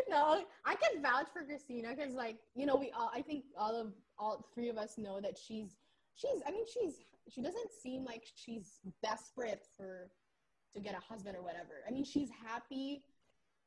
no, 0.09 0.44
I 0.64 0.75
can 0.75 1.03
vouch 1.03 1.27
for 1.33 1.44
Christina 1.44 1.94
because, 1.97 2.14
like, 2.14 2.37
you 2.55 2.66
know, 2.66 2.77
we 2.77 2.90
all, 2.97 3.11
I 3.14 3.23
think 3.23 3.44
all 3.59 3.81
of 3.81 3.92
all 4.18 4.49
three 4.55 4.68
of 4.68 4.79
us 4.79 4.99
know 4.99 5.20
that 5.20 5.38
she's, 5.38 5.77
she's, 6.14 6.42
I 6.47 6.51
mean, 6.51 6.64
she's, 6.73 7.05
she 7.29 7.42
doesn't 7.42 7.70
seem 7.83 8.05
like 8.05 8.23
she's 8.35 8.81
desperate 9.03 9.64
for 9.77 10.11
to 10.75 10.81
get 10.81 10.94
a 10.94 11.12
husband 11.12 11.37
or 11.37 11.42
whatever. 11.42 11.83
I 11.88 11.90
mean, 11.90 12.05
she's 12.05 12.31
happy 12.47 13.03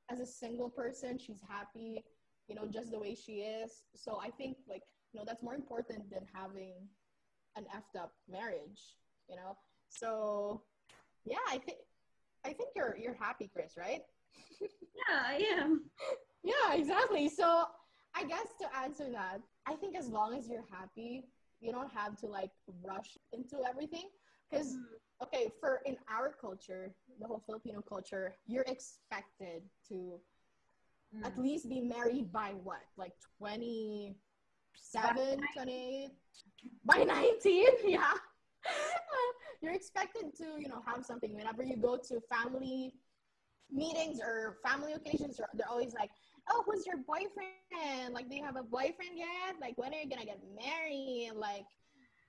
as 0.10 0.19
a 0.19 0.25
single 0.25 0.69
person. 0.69 1.17
She's 1.17 1.41
happy, 1.47 2.03
you 2.47 2.56
know, 2.56 2.67
just 2.67 2.91
the 2.91 2.99
way 2.99 3.15
she 3.15 3.41
is. 3.41 3.84
So 3.95 4.19
I 4.23 4.30
think, 4.30 4.58
like, 4.69 4.84
you 5.12 5.19
know, 5.19 5.25
that's 5.25 5.43
more 5.43 5.56
important 5.56 6.10
than 6.12 6.25
having 6.34 6.73
an 7.55 7.65
effed 7.75 7.99
up 7.99 8.13
marriage, 8.29 8.97
you 9.29 9.35
know. 9.35 9.57
So, 9.89 10.62
yeah, 11.25 11.38
I 11.49 11.57
think, 11.57 11.77
I 12.45 12.53
think 12.53 12.69
you're 12.75 12.95
you're 12.97 13.15
happy, 13.15 13.49
Chris, 13.53 13.73
right? 13.77 14.01
Yeah, 14.62 15.19
I 15.27 15.43
am. 15.57 15.85
Yeah, 16.41 16.73
exactly. 16.73 17.27
So 17.27 17.65
I 18.15 18.23
guess 18.23 18.47
to 18.62 18.67
answer 18.77 19.12
that, 19.12 19.41
I 19.67 19.75
think 19.75 19.97
as 19.97 20.07
long 20.07 20.33
as 20.38 20.47
you're 20.47 20.63
happy, 20.71 21.25
you 21.59 21.73
don't 21.73 21.91
have 21.91 22.17
to 22.21 22.27
like 22.27 22.51
rush 22.81 23.17
into 23.33 23.57
everything. 23.67 24.07
Because 24.49 24.77
Mm. 24.77 24.85
okay, 25.23 25.51
for 25.59 25.81
in 25.85 25.97
our 26.09 26.31
culture, 26.31 26.95
the 27.19 27.27
whole 27.27 27.43
Filipino 27.45 27.81
culture, 27.81 28.35
you're 28.47 28.63
expected 28.67 29.63
to 29.89 30.21
Mm. 31.13 31.25
at 31.25 31.38
least 31.38 31.67
be 31.67 31.81
married 31.81 32.31
by 32.31 32.51
what? 32.63 32.83
Like 32.95 33.15
27, 34.93 35.39
28? 35.55 36.10
By 36.86 37.03
19? 37.03 37.65
Yeah. 37.88 38.12
you're 39.62 39.73
expected 39.73 40.36
to, 40.38 40.60
you 40.60 40.67
know, 40.67 40.82
have 40.86 41.05
something 41.05 41.34
whenever 41.34 41.63
you 41.63 41.77
go 41.77 41.97
to 41.97 42.19
family 42.29 42.93
meetings 43.71 44.19
or 44.19 44.58
family 44.65 44.93
occasions, 44.93 45.38
they're- 45.38 45.65
always 45.69 45.93
like, 45.93 46.12
oh, 46.49 46.63
who's 46.65 46.86
your 46.86 46.97
boyfriend? 46.97 48.13
Like, 48.13 48.29
do 48.29 48.36
you 48.36 48.43
have 48.43 48.55
a 48.58 48.63
boyfriend 48.63 49.15
yet? 49.15 49.55
Like, 49.62 49.77
when 49.77 49.93
are 49.93 49.97
you 49.97 50.10
gonna 50.10 50.25
get 50.25 50.41
married? 50.55 51.32
Like, 51.36 51.65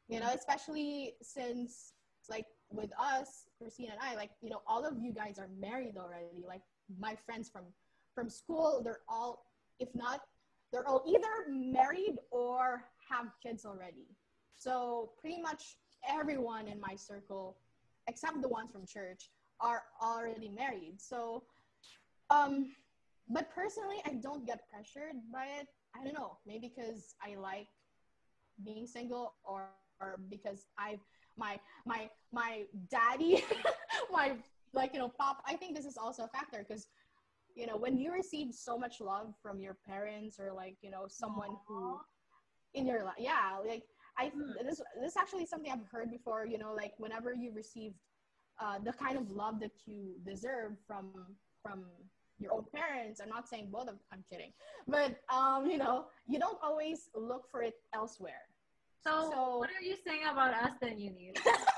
you 0.08 0.20
know, 0.20 0.28
especially 0.34 1.14
since, 1.22 1.94
like, 2.28 2.46
with 2.70 2.92
us, 2.98 3.46
Christine 3.58 3.90
and 3.90 3.98
I, 4.00 4.14
like, 4.14 4.30
you 4.40 4.50
know, 4.50 4.62
all 4.66 4.84
of 4.84 4.98
you 4.98 5.12
guys 5.12 5.38
are 5.38 5.48
married 5.58 5.96
already. 5.96 6.44
Like, 6.46 6.62
my 6.98 7.14
friends 7.26 7.48
from 7.48 7.64
from 8.14 8.28
school, 8.28 8.82
they're 8.82 9.00
all, 9.08 9.46
if 9.78 9.88
not, 9.94 10.20
they're 10.72 10.86
all 10.86 11.02
either 11.06 11.50
married 11.50 12.16
or 12.30 12.84
have 13.08 13.26
kids 13.42 13.64
already. 13.64 14.06
So 14.56 15.12
pretty 15.20 15.40
much 15.40 15.76
everyone 16.08 16.68
in 16.68 16.80
my 16.80 16.94
circle, 16.96 17.56
except 18.08 18.40
the 18.42 18.48
ones 18.48 18.70
from 18.70 18.86
church, 18.86 19.30
are 19.60 19.82
already 20.02 20.48
married. 20.48 20.94
So, 20.98 21.42
um, 22.30 22.72
but 23.28 23.50
personally, 23.54 23.96
I 24.06 24.14
don't 24.14 24.46
get 24.46 24.60
pressured 24.70 25.16
by 25.32 25.46
it. 25.60 25.68
I 25.98 26.04
don't 26.04 26.14
know, 26.14 26.38
maybe 26.46 26.72
because 26.74 27.14
I 27.22 27.36
like 27.36 27.68
being 28.64 28.86
single, 28.86 29.34
or, 29.44 29.68
or 30.00 30.20
because 30.28 30.66
I 30.78 30.98
my 31.36 31.58
my 31.86 32.08
my 32.32 32.64
daddy, 32.90 33.44
my 34.12 34.36
like 34.72 34.92
you 34.92 35.00
know 35.00 35.08
pop. 35.08 35.42
I 35.46 35.56
think 35.56 35.76
this 35.76 35.84
is 35.84 35.96
also 35.96 36.24
a 36.24 36.28
factor 36.28 36.64
because 36.66 36.86
you 37.60 37.66
know 37.68 37.76
when 37.84 37.94
you 38.02 38.08
receive 38.12 38.48
so 38.66 38.72
much 38.84 38.96
love 39.12 39.28
from 39.42 39.56
your 39.66 39.76
parents 39.86 40.34
or 40.42 40.48
like 40.62 40.76
you 40.84 40.90
know 40.94 41.04
someone 41.22 41.52
who 41.66 41.80
in 42.78 42.86
your 42.86 43.02
life, 43.08 43.20
yeah, 43.30 43.58
like 43.72 43.84
I 44.18 44.24
Hmm. 44.34 44.52
this 44.66 44.78
this 45.00 45.10
is 45.14 45.16
actually 45.22 45.46
something 45.52 45.70
I've 45.72 45.88
heard 45.94 46.08
before. 46.10 46.42
You 46.52 46.58
know, 46.62 46.72
like 46.82 46.94
whenever 47.04 47.30
you 47.42 47.50
receive 47.62 47.92
uh, 48.62 48.78
the 48.88 48.92
kind 49.04 49.16
of 49.22 49.24
love 49.42 49.56
that 49.64 49.72
you 49.86 50.00
deserve 50.32 50.72
from 50.86 51.04
from 51.62 51.78
your 52.42 52.52
own 52.56 52.64
parents. 52.74 53.20
I'm 53.22 53.28
not 53.38 53.46
saying 53.50 53.66
both 53.76 53.88
of 53.92 53.96
I'm 54.12 54.24
kidding. 54.30 54.52
But 54.94 55.10
um, 55.38 55.60
you 55.72 55.78
know, 55.82 55.96
you 56.32 56.38
don't 56.44 56.58
always 56.62 56.98
look 57.30 57.44
for 57.52 57.60
it 57.68 57.74
elsewhere. 58.00 58.44
so, 59.06 59.12
so- 59.32 59.58
what 59.62 59.70
are 59.78 59.84
you 59.90 59.96
saying 60.06 60.24
about 60.32 60.52
us 60.64 60.72
then 60.82 60.96
you 61.04 61.10
need 61.20 61.34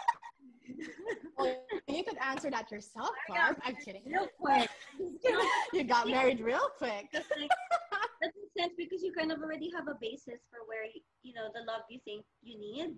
Well, 1.39 1.57
you 1.89 2.05
could 2.05 2.19
answer 2.23 2.51
that 2.51 2.71
yourself, 2.71 3.11
Clark. 3.27 3.59
I'm 3.65 3.77
kidding. 3.77 4.03
real 4.07 4.29
quick 4.39 4.69
you 5.73 5.85
got 5.85 6.07
married 6.09 6.41
real 6.41 6.69
quick. 6.79 7.09
That's 7.13 7.29
like 7.39 7.51
that 8.21 8.31
makes 8.37 8.53
sense 8.59 8.73
because 8.77 9.03
you 9.03 9.13
kind 9.13 9.33
of 9.33 9.41
already 9.41 9.71
have 9.75 9.89
a 9.89 9.97
basis 10.01 10.41
for 10.51 10.61
where 10.67 10.85
you 11.23 11.33
know 11.35 11.49
the 11.55 11.61
love 11.71 11.83
you 11.91 11.99
think 12.05 12.25
you 12.43 12.59
need. 12.59 12.95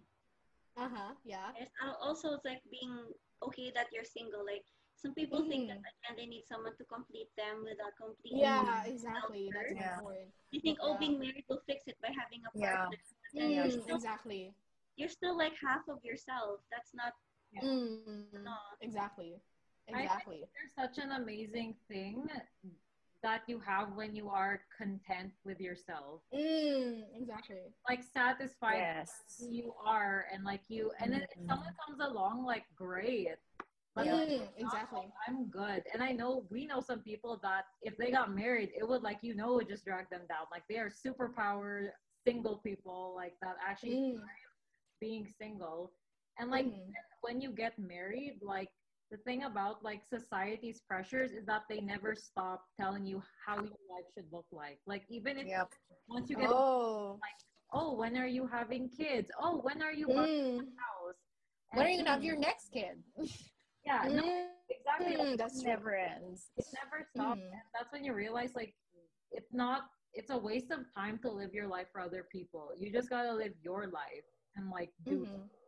Uh-huh. 0.77 1.14
Yeah. 1.24 1.55
There's 1.57 1.70
al- 1.83 1.98
also 2.03 2.35
it's 2.35 2.44
like 2.44 2.61
being 2.70 2.98
okay 3.42 3.70
that 3.74 3.87
you're 3.92 4.05
single. 4.05 4.44
Like 4.44 4.64
some 4.96 5.14
people 5.14 5.46
think 5.48 5.68
that 5.68 5.79
again 5.79 6.14
they 6.18 6.27
need 6.27 6.44
someone 6.50 6.77
to 6.77 6.85
complete 6.85 7.31
them 7.38 7.62
without 7.62 7.94
completing. 7.96 8.40
Yeah, 8.40 8.85
exactly. 8.85 9.48
That's 9.55 9.70
a 9.70 9.74
good 9.74 9.81
Yeah. 9.81 10.00
point. 10.00 10.29
They 10.53 10.59
think 10.59 10.79
oh 10.83 10.98
being 10.98 11.18
married 11.18 11.44
will 11.48 11.62
fix 11.66 11.85
it 11.87 11.96
by 12.03 12.11
having 12.12 12.42
a 12.44 12.50
Yeah. 12.59 12.77
partner. 12.90 12.98
But 12.98 13.40
then 13.40 13.50
you're, 13.53 13.66
Mm, 13.70 13.83
still, 13.83 13.96
exactly. 13.96 14.55
you're 14.96 15.09
still 15.09 15.37
like 15.38 15.55
half 15.62 15.87
of 15.88 16.03
yourself. 16.05 16.61
That's 16.70 16.92
not 16.94 17.14
Yeah. 17.55 17.62
Mm, 17.62 18.33
no. 18.43 18.55
exactly. 18.81 19.40
I- 19.93 20.03
Exactly. 20.03 20.40
there's 20.55 20.75
such 20.75 21.05
an 21.05 21.12
amazing 21.12 21.75
thing 21.88 22.27
that 23.23 23.43
you 23.47 23.59
have 23.61 23.95
when 23.95 24.14
you 24.14 24.29
are 24.31 24.61
content 24.77 25.33
with 25.45 25.61
yourself 25.61 26.23
Mm, 26.35 27.05
exactly. 27.14 27.73
like 27.88 28.03
satisfied 28.03 28.79
Yes. 28.79 29.11
who 29.38 29.51
you 29.51 29.75
are 29.85 30.27
and 30.33 30.43
like 30.45 30.62
you 30.69 30.90
and 31.01 31.12
then 31.12 31.23
if 31.23 31.31
Mhm. 31.38 31.49
someone 31.49 31.75
comes 31.87 32.01
along 32.01 32.45
like 32.45 32.64
great 32.75 33.29
but 33.95 34.07
Yeah. 34.07 34.23
if 34.23 34.29
Mm, 34.29 34.49
exactly. 34.57 35.12
i'm 35.29 35.47
good 35.51 35.87
and 35.93 36.03
i 36.03 36.12
know 36.12 36.47
we 36.51 36.67
know 36.67 36.81
some 36.81 37.01
people 37.03 37.37
that 37.43 37.67
if 37.83 37.97
they 37.97 38.11
got 38.11 38.35
married 38.35 38.73
it 38.77 38.87
would 38.88 39.03
like 39.03 39.23
you 39.23 39.35
know 39.35 39.55
would 39.55 39.69
just 39.69 39.85
drag 39.85 40.09
them 40.11 40.27
down 40.29 40.47
like 40.51 40.67
they 40.69 40.79
are 40.79 40.90
superpower 40.90 41.93
single 42.27 42.57
people 42.59 43.12
like 43.14 43.38
that 43.40 43.57
actually 43.67 43.97
Mm, 43.97 44.21
being 45.01 45.27
single 45.38 45.93
and 46.38 46.51
like 46.51 46.66
mhm. 46.66 46.97
when 47.20 47.40
you 47.40 47.51
get 47.51 47.79
married 47.79 48.38
like 48.42 48.68
the 49.11 49.16
thing 49.18 49.44
about 49.44 49.83
like 49.85 50.03
society's 50.05 50.81
pressures 50.81 51.33
is 51.33 51.44
that 51.47 51.62
they 51.68 51.81
never 51.81 52.14
stop 52.14 52.64
telling 52.81 53.07
you 53.07 53.23
how 53.47 53.55
your 53.55 53.81
life 53.92 54.07
should 54.14 54.27
look 54.33 54.47
like 54.53 54.79
like 54.87 55.03
even 55.09 55.38
if 55.38 55.49
Yep. 55.49 55.73
once 56.09 56.29
you 56.31 56.37
get 56.37 56.51
Oh. 56.51 57.20
like 57.20 57.38
oh 57.73 57.94
when 57.97 58.16
are 58.16 58.27
you 58.27 58.47
having 58.47 58.88
kids 58.88 59.31
oh 59.40 59.61
when 59.62 59.83
are 59.83 59.92
you 59.92 60.09
buying 60.09 60.27
Mm, 60.35 60.66
a 60.68 60.83
house 60.83 61.16
When 61.73 61.87
are 61.87 61.88
you 61.90 61.99
gonna 61.99 62.11
have 62.11 62.25
your 62.25 62.38
next 62.38 62.70
kid? 62.73 63.03
yeah 63.85 64.07
no, 64.11 64.23
mm, 64.23 64.68
exactly 64.70 65.16
mm, 65.16 65.37
that's 65.38 65.62
true. 65.62 65.70
Never 65.70 65.94
ends. 65.94 66.51
it 66.57 66.66
never 66.73 67.05
stops 67.14 67.42
and 67.53 67.62
that's 67.75 67.92
when 67.92 68.05
you 68.05 68.12
realize 68.14 68.53
like 68.55 68.75
it's 69.31 69.53
not 69.53 69.83
it's 70.14 70.31
a 70.31 70.37
waste 70.38 70.70
of 70.70 70.81
time 70.94 71.18
to 71.23 71.31
live 71.31 71.53
your 71.55 71.66
life 71.66 71.87
for 71.92 72.01
other 72.01 72.25
people 72.31 72.70
you 72.79 72.92
just 72.92 73.09
gotta 73.11 73.33
live 73.33 73.53
your 73.62 73.87
life 73.88 74.27
and 74.57 74.70
like 74.70 74.90
do 75.09 75.25
it, 75.25 75.31
Mhm. 75.31 75.51
right 75.53 75.63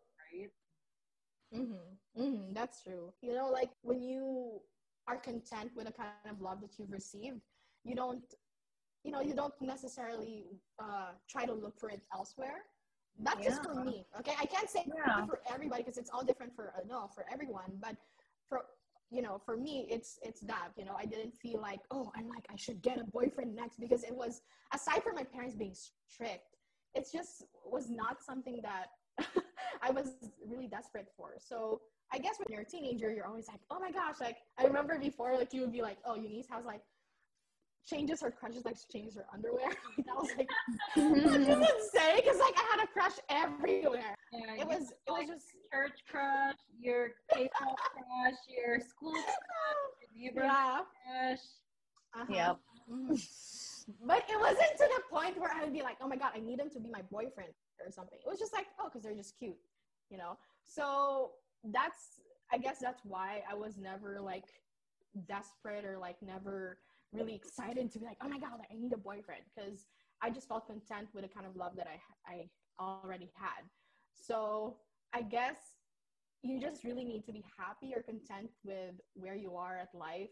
Mm-hmm. 1.57 2.23
Mm-hmm. 2.23 2.53
That's 2.55 2.83
true. 2.83 3.13
You 3.23 3.35
know, 3.35 3.49
like 3.51 3.71
when 3.83 4.03
you 4.03 4.61
are 5.09 5.17
content 5.17 5.71
with 5.77 5.87
the 5.87 5.93
kind 5.93 6.11
of 6.31 6.41
love 6.41 6.61
that 6.61 6.79
you've 6.79 6.91
received, 6.91 7.41
you 7.85 7.95
don't, 7.95 8.25
you 9.05 9.13
know, 9.13 9.21
you 9.21 9.35
don't 9.35 9.55
necessarily 9.61 10.47
uh, 10.79 11.11
try 11.29 11.47
to 11.47 11.53
look 11.53 11.79
for 11.79 11.89
it 11.91 12.03
elsewhere. 12.15 12.63
That's 13.19 13.45
just 13.45 13.63
for 13.63 13.75
me. 13.75 14.05
Okay, 14.19 14.35
I 14.39 14.45
can't 14.45 14.69
say 14.69 14.85
Yeah. 14.87 15.25
for 15.27 15.41
everybody 15.51 15.83
because 15.83 15.97
it's 15.97 16.11
all 16.11 16.25
different 16.25 16.55
for 16.55 16.75
uh, 16.77 16.81
no 16.87 17.09
for 17.15 17.25
everyone. 17.33 17.73
But 17.81 17.97
for 18.49 18.67
you 19.11 19.23
know, 19.23 19.41
for 19.47 19.57
me, 19.57 19.87
it's 19.89 20.19
it's 20.23 20.41
that. 20.43 20.69
You 20.77 20.85
know, 20.85 20.97
I 20.99 21.07
didn't 21.07 21.35
feel 21.35 21.61
like 21.61 21.81
oh, 21.91 22.13
I'm 22.15 22.29
like 22.29 22.45
I 22.53 22.57
should 22.57 22.83
get 22.83 22.99
a 23.01 23.05
boyfriend 23.05 23.55
next 23.55 23.81
because 23.81 24.03
it 24.05 24.15
was 24.15 24.43
aside 24.75 25.03
from 25.03 25.15
my 25.15 25.23
parents 25.25 25.55
being 25.55 25.75
strict, 25.75 26.57
it's 26.95 27.11
just 27.11 27.45
was 27.65 27.89
not 27.89 28.23
something 28.23 28.61
that 28.63 28.87
I 29.83 29.91
was 29.91 30.13
really 30.47 30.67
desperate 30.67 31.09
for. 31.17 31.35
So 31.39 31.81
I 32.13 32.19
guess 32.19 32.37
when 32.39 32.47
you're 32.51 32.63
a 32.63 32.65
teenager, 32.65 33.13
you're 33.13 33.27
always 33.27 33.49
like, 33.49 33.61
oh 33.71 33.79
my 33.81 33.91
gosh, 33.91 34.17
like 34.21 34.39
I 34.59 34.65
remember 34.65 34.99
before, 34.99 35.37
like 35.37 35.53
you 35.53 35.61
would 35.63 35.73
be 35.73 35.83
like, 35.83 35.99
oh, 36.05 36.15
Eunice 36.15 36.47
has 36.51 36.65
like 36.65 36.83
changes 37.87 38.21
her 38.21 38.31
crushes, 38.31 38.65
like 38.65 38.77
she 38.77 38.99
changes 38.99 39.17
her 39.17 39.27
underwear. 39.33 39.69
like, 39.97 40.07
I 40.11 40.15
was 40.15 40.31
like, 40.37 40.49
this 40.97 41.33
is 41.33 41.49
insane 41.49 42.17
because 42.17 42.39
like 42.39 42.55
I 42.57 42.77
had 42.77 42.85
a 42.85 42.87
crush 42.89 43.19
everywhere. 43.29 44.15
yeah 44.33 44.61
It 44.63 44.67
was 44.67 44.93
it 45.07 45.11
was 45.11 45.29
just 45.29 45.47
church 45.73 45.99
crush 46.11 46.57
your 46.81 47.11
k-pop 47.33 47.77
crush 47.93 48.39
your 48.49 48.81
school 48.81 49.13
crush 49.13 50.09
your 50.15 50.33
neighborhood 50.33 50.51
yeah. 50.51 50.81
crush 51.05 51.45
Uh-huh. 52.15 52.33
Yep. 52.33 52.59
Mhm. 52.91 53.21
But 54.05 54.25
it 54.29 54.39
wasn't 54.41 54.73
to 54.79 54.89
the 54.97 55.03
point 55.11 55.39
where 55.39 55.53
I 55.55 55.63
would 55.65 55.73
be 55.73 55.83
like, 55.83 55.97
oh 56.01 56.09
my 56.09 56.17
god, 56.17 56.33
I 56.35 56.41
need 56.41 56.59
him 56.59 56.71
to 56.71 56.81
be 56.81 56.89
my 56.91 57.03
boyfriend 57.11 57.53
or 57.85 57.91
something. 57.91 58.19
It 58.19 58.29
was 58.29 58.39
just 58.39 58.53
like, 58.53 58.67
oh, 58.81 58.89
because 58.89 59.03
they're 59.03 59.15
just 59.15 59.39
cute, 59.39 59.57
you 60.11 60.19
know. 60.19 60.39
So 60.65 61.33
that's, 61.65 62.21
I 62.53 62.59
guess 62.59 62.79
that's 62.81 63.03
why 63.05 63.43
I 63.51 63.55
was 63.55 63.77
never 63.77 64.21
like 64.21 64.45
desperate 65.29 65.85
or 65.85 65.99
like 65.99 66.17
never 66.23 66.79
really 67.13 67.35
excited 67.35 67.91
to 67.93 67.99
be 67.99 68.05
like, 68.05 68.19
oh 68.23 68.29
my 68.29 68.39
god, 68.39 68.59
like, 68.59 68.69
I 68.71 68.77
need 68.77 68.93
a 68.93 68.99
boyfriend 68.99 69.43
because 69.55 69.87
I 70.23 70.31
just 70.31 70.49
felt 70.49 70.67
content 70.67 71.09
with 71.15 71.25
the 71.25 71.29
kind 71.29 71.47
of 71.47 71.57
love 71.57 71.77
that 71.77 71.87
I 71.87 72.33
I 72.33 72.49
already 72.81 73.31
had. 73.35 73.65
So 74.15 74.77
I 75.15 75.23
guess 75.23 75.57
you 76.43 76.61
just 76.61 76.85
really 76.85 77.05
need 77.05 77.25
to 77.27 77.33
be 77.33 77.45
happy 77.59 77.93
or 77.95 78.03
content 78.03 78.51
with 78.65 78.95
where 79.15 79.35
you 79.35 79.57
are 79.57 79.77
at 79.77 79.89
life, 79.95 80.31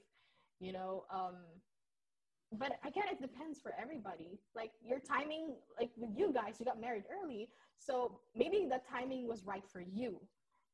you 0.61 0.73
know. 0.73 1.05
Um, 1.11 1.37
but 2.59 2.73
again, 2.87 3.05
it 3.11 3.21
depends 3.21 3.61
for 3.61 3.73
everybody. 3.81 4.39
Like 4.55 4.71
your 4.85 4.99
timing, 5.01 5.55
like 5.79 5.91
with 5.97 6.11
you 6.17 6.33
guys, 6.33 6.57
you 6.59 6.65
got 6.67 6.81
married 6.81 7.05
early, 7.13 7.49
so 7.79 8.21
maybe 8.35 8.67
the 8.69 8.81
timing 8.91 9.27
was 9.29 9.45
right 9.45 9.65
for 9.73 9.81
you, 9.81 10.21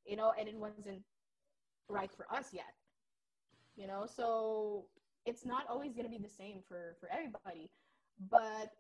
you 0.07 0.17
know, 0.17 0.33
and 0.39 0.49
it 0.49 0.57
wasn't 0.57 1.03
right 1.89 2.11
for 2.13 2.27
us 2.33 2.49
yet, 2.53 2.75
you 3.77 3.87
know. 3.87 4.07
So 4.07 4.87
it's 5.27 5.45
not 5.45 5.65
always 5.69 5.93
gonna 5.95 6.09
be 6.09 6.19
the 6.19 6.29
same 6.29 6.61
for 6.69 6.97
for 7.01 7.09
everybody. 7.13 7.71
But 8.31 8.71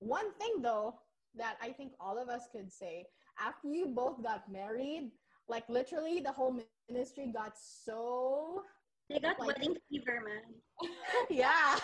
one 0.00 0.32
thing 0.34 0.62
though 0.62 0.94
that 1.36 1.56
I 1.62 1.70
think 1.72 1.92
all 2.00 2.18
of 2.20 2.28
us 2.28 2.48
could 2.50 2.72
say 2.72 3.06
after 3.40 3.68
you 3.68 3.86
both 3.88 4.22
got 4.22 4.50
married, 4.50 5.10
like 5.48 5.68
literally 5.68 6.20
the 6.20 6.32
whole 6.32 6.58
ministry 6.88 7.26
got 7.32 7.52
so 7.58 8.62
They 9.08 9.20
got 9.20 9.38
Like- 9.38 9.48
wedding 9.58 9.76
fever, 9.88 10.20
man. 10.26 10.54
yeah. 11.30 11.78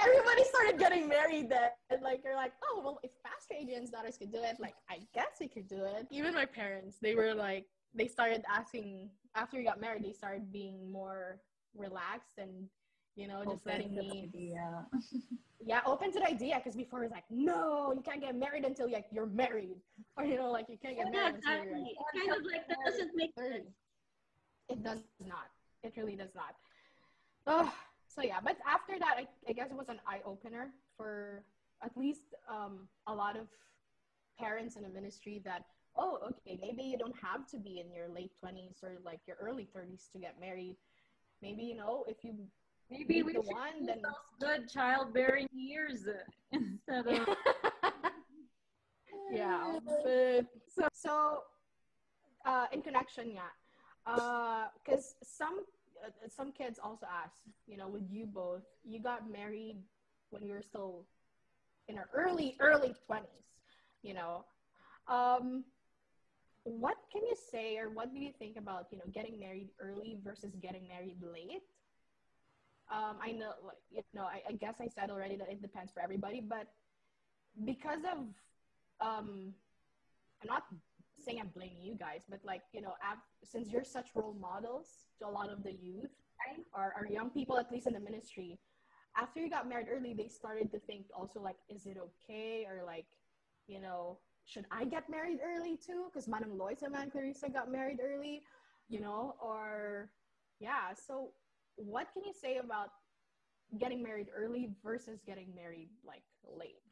Everybody 0.00 0.44
started 0.44 0.78
getting 0.78 1.08
married 1.08 1.48
then. 1.50 1.70
And 1.90 2.02
like 2.02 2.22
you're 2.24 2.36
like, 2.36 2.52
oh 2.64 2.80
well 2.84 3.00
if 3.02 3.10
Pastor 3.24 3.54
Adrian's 3.60 3.90
daughters 3.90 4.16
could 4.16 4.32
do 4.32 4.38
it, 4.42 4.56
like 4.60 4.74
I 4.90 5.00
guess 5.14 5.38
we 5.40 5.48
could 5.48 5.68
do 5.68 5.84
it. 5.84 6.06
Even 6.10 6.34
my 6.34 6.46
parents, 6.46 6.98
they 7.00 7.14
were 7.14 7.34
like 7.34 7.66
they 7.94 8.06
started 8.08 8.44
asking 8.54 9.10
after 9.34 9.56
we 9.56 9.64
got 9.64 9.80
married, 9.80 10.04
they 10.04 10.12
started 10.12 10.52
being 10.52 10.90
more 10.90 11.40
relaxed 11.76 12.38
and 12.38 12.68
you 13.16 13.26
know, 13.26 13.44
just 13.44 13.66
letting 13.66 13.90
me 13.96 14.30
Yeah. 14.32 14.82
yeah, 15.66 15.80
open 15.84 16.12
to 16.12 16.20
the 16.20 16.26
idea 16.28 16.54
because 16.56 16.76
before 16.76 17.00
it 17.00 17.06
was 17.06 17.10
like, 17.10 17.24
no, 17.30 17.92
you 17.92 18.00
can't 18.00 18.20
get 18.20 18.36
married 18.36 18.64
until 18.64 18.90
like 18.90 19.06
you're 19.10 19.26
married. 19.26 19.76
Or 20.16 20.24
you 20.24 20.36
know, 20.36 20.50
like 20.50 20.66
you 20.68 20.78
can't 20.80 20.96
get 20.96 21.06
Yeah, 21.12 21.20
married 21.20 21.34
until 21.36 21.52
you're 21.52 21.62
exactly. 21.62 21.96
like 22.14 22.26
kind 22.28 22.38
of 22.38 22.46
like 22.52 22.68
that 22.68 22.78
doesn't 22.86 23.10
make 23.14 23.32
30. 23.36 23.62
It 24.68 24.82
does 24.84 25.00
not. 25.26 25.48
It 25.82 25.94
really 25.96 26.14
does 26.16 26.34
not. 26.34 26.54
Oh, 27.46 27.72
so 28.18 28.24
yeah, 28.24 28.38
but 28.42 28.56
after 28.66 28.98
that, 28.98 29.14
I, 29.16 29.26
I 29.48 29.52
guess 29.52 29.70
it 29.70 29.76
was 29.76 29.88
an 29.88 30.00
eye 30.06 30.20
opener 30.24 30.70
for 30.96 31.44
at 31.84 31.96
least 31.96 32.34
um, 32.50 32.88
a 33.06 33.14
lot 33.14 33.36
of 33.36 33.46
parents 34.38 34.76
in 34.76 34.82
the 34.82 34.88
ministry 34.88 35.40
that, 35.44 35.64
oh, 35.96 36.18
okay, 36.28 36.58
maybe 36.60 36.82
you 36.82 36.98
don't 36.98 37.14
have 37.22 37.46
to 37.50 37.58
be 37.58 37.80
in 37.80 37.92
your 37.92 38.08
late 38.08 38.32
20s 38.44 38.82
or 38.82 38.98
like 39.04 39.20
your 39.26 39.36
early 39.40 39.68
30s 39.76 40.10
to 40.12 40.18
get 40.18 40.34
married. 40.40 40.74
Maybe, 41.42 41.62
you 41.62 41.76
know, 41.76 42.04
if 42.08 42.16
you 42.24 42.34
maybe 42.90 43.22
we 43.22 43.32
the 43.32 43.42
should 43.42 43.54
one, 43.54 43.76
use 43.78 43.86
then. 43.86 44.02
those 44.02 44.12
good 44.40 44.68
childbearing 44.68 45.46
years 45.52 46.04
instead 46.52 47.06
of 47.06 47.28
yeah 49.30 49.78
but 49.84 50.46
so, 50.74 50.88
so 50.92 51.42
uh 52.46 52.64
in 52.72 52.80
connection 52.80 53.30
yeah 53.30 54.62
because 54.82 55.16
some 55.22 55.60
uh, 56.06 56.28
some 56.28 56.52
kids 56.52 56.78
also 56.82 57.06
ask 57.24 57.36
you 57.66 57.76
know 57.76 57.88
with 57.88 58.04
you 58.10 58.26
both 58.26 58.62
you 58.84 59.00
got 59.00 59.30
married 59.30 59.76
when 60.30 60.42
you 60.44 60.52
were 60.52 60.62
still 60.62 61.06
in 61.88 61.98
our 61.98 62.08
early 62.14 62.56
early 62.60 62.94
20s 63.10 63.48
you 64.02 64.14
know. 64.14 64.44
Um 65.08 65.64
what 66.64 66.96
can 67.10 67.22
you 67.24 67.34
say 67.50 67.78
or 67.78 67.88
what 67.88 68.12
do 68.12 68.18
you 68.18 68.30
think 68.38 68.56
about 68.56 68.86
you 68.90 68.98
know 68.98 69.04
getting 69.14 69.38
married 69.38 69.68
early 69.80 70.18
versus 70.22 70.54
getting 70.60 70.86
married 70.88 71.16
late? 71.22 71.62
Um 72.90 73.16
i 73.22 73.32
know 73.32 73.52
you 73.90 74.02
know 74.14 74.22
I, 74.24 74.42
I 74.48 74.52
guess 74.52 74.76
i 74.80 74.88
said 74.88 75.10
already 75.10 75.36
that 75.36 75.48
it 75.50 75.60
depends 75.62 75.92
for 75.92 76.00
everybody 76.02 76.40
but 76.40 76.66
because 77.64 78.00
of 78.04 78.18
um 79.00 79.52
i'm 80.42 80.48
not 80.48 80.64
saying 81.28 81.40
i'm 81.40 81.50
blaming 81.54 81.82
you 81.82 81.94
guys 81.94 82.20
but 82.28 82.40
like 82.44 82.62
you 82.72 82.80
know 82.80 82.94
since 83.44 83.68
you're 83.70 83.84
such 83.84 84.08
role 84.14 84.36
models 84.40 84.88
to 85.18 85.26
a 85.26 85.30
lot 85.30 85.50
of 85.50 85.62
the 85.62 85.72
youth 85.72 86.10
Right. 86.46 86.64
or, 86.72 86.94
or 86.96 87.06
young 87.12 87.30
people 87.30 87.58
at 87.58 87.70
least 87.72 87.88
in 87.88 87.94
the 87.94 88.00
ministry 88.00 88.58
after 89.16 89.40
you 89.40 89.50
got 89.50 89.68
married 89.68 89.88
early 89.90 90.14
they 90.14 90.28
started 90.28 90.70
to 90.70 90.78
think 90.78 91.06
also 91.14 91.40
like 91.40 91.56
is 91.68 91.86
it 91.86 91.96
okay? 91.98 92.64
Or 92.70 92.84
like 92.86 93.06
you 93.66 93.80
know 93.80 94.18
should 94.46 94.64
i 94.70 94.84
get 94.84 95.10
married 95.10 95.40
early 95.44 95.76
too? 95.76 96.06
Because 96.08 96.28
madam 96.28 96.56
lois 96.56 96.82
and 96.82 96.94
clarissa 97.12 97.48
got 97.48 97.72
married 97.72 97.98
early 98.00 98.42
you 98.88 99.00
know 99.00 99.34
or 99.42 100.10
yeah. 100.60 100.94
So 101.06 101.32
what 101.76 102.06
can 102.12 102.22
you 102.24 102.32
say 102.32 102.58
about 102.58 102.90
getting 103.78 104.02
married 104.02 104.28
early 104.34 104.70
versus 104.82 105.20
getting 105.26 105.54
married 105.54 105.90
like 106.06 106.22
late 106.44 106.87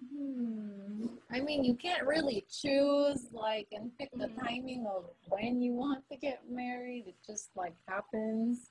Hmm. 0.00 1.06
I 1.30 1.40
mean, 1.40 1.64
you 1.64 1.74
can't 1.74 2.06
really 2.06 2.44
choose 2.50 3.28
like 3.32 3.68
and 3.72 3.96
pick 3.98 4.10
the 4.12 4.26
Mhm. 4.28 4.40
timing 4.40 4.86
of 4.86 5.10
when 5.28 5.60
you 5.60 5.74
want 5.74 6.08
to 6.10 6.16
get 6.16 6.48
married. 6.50 7.06
It 7.06 7.16
just 7.24 7.50
like 7.56 7.74
happens. 7.86 8.70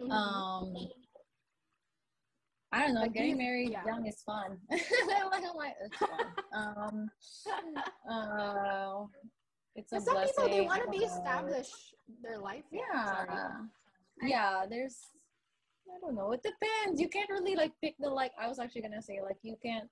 Mhm. 0.00 0.10
Um, 0.12 0.76
I 2.70 2.82
don't 2.84 2.94
know. 2.94 3.02
Like, 3.02 3.14
getting 3.14 3.38
married 3.38 3.70
yeah. 3.70 3.84
young 3.86 4.06
is 4.06 4.22
fun. 4.22 4.60
it's 4.70 5.96
fun. 5.98 6.34
um, 6.52 7.10
uh, 8.10 9.06
it's 9.74 9.92
a 9.92 10.00
some 10.00 10.14
blessing. 10.14 10.34
people 10.36 10.50
they 10.50 10.60
want 10.66 10.82
to 10.84 10.90
be 10.90 11.04
uh, 11.04 11.08
established 11.08 11.94
their 12.22 12.38
life. 12.38 12.64
Yeah, 12.70 13.64
yeah. 14.22 14.66
There's. 14.68 14.98
I 15.88 15.98
don't 16.00 16.14
know. 16.14 16.32
It 16.32 16.42
depends. 16.42 17.00
You 17.00 17.08
can't 17.08 17.30
really 17.30 17.54
like 17.56 17.72
pick 17.80 17.96
the 17.98 18.10
like. 18.10 18.32
I 18.38 18.48
was 18.48 18.58
actually 18.58 18.82
gonna 18.82 19.00
say 19.00 19.22
like 19.22 19.38
you 19.42 19.56
can't. 19.62 19.88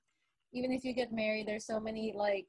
Even 0.53 0.73
if 0.73 0.85
you 0.85 0.93
get 0.93 1.13
married, 1.13 1.47
there's 1.47 1.67
so 1.67 1.79
many 1.81 2.13
like, 2.15 2.47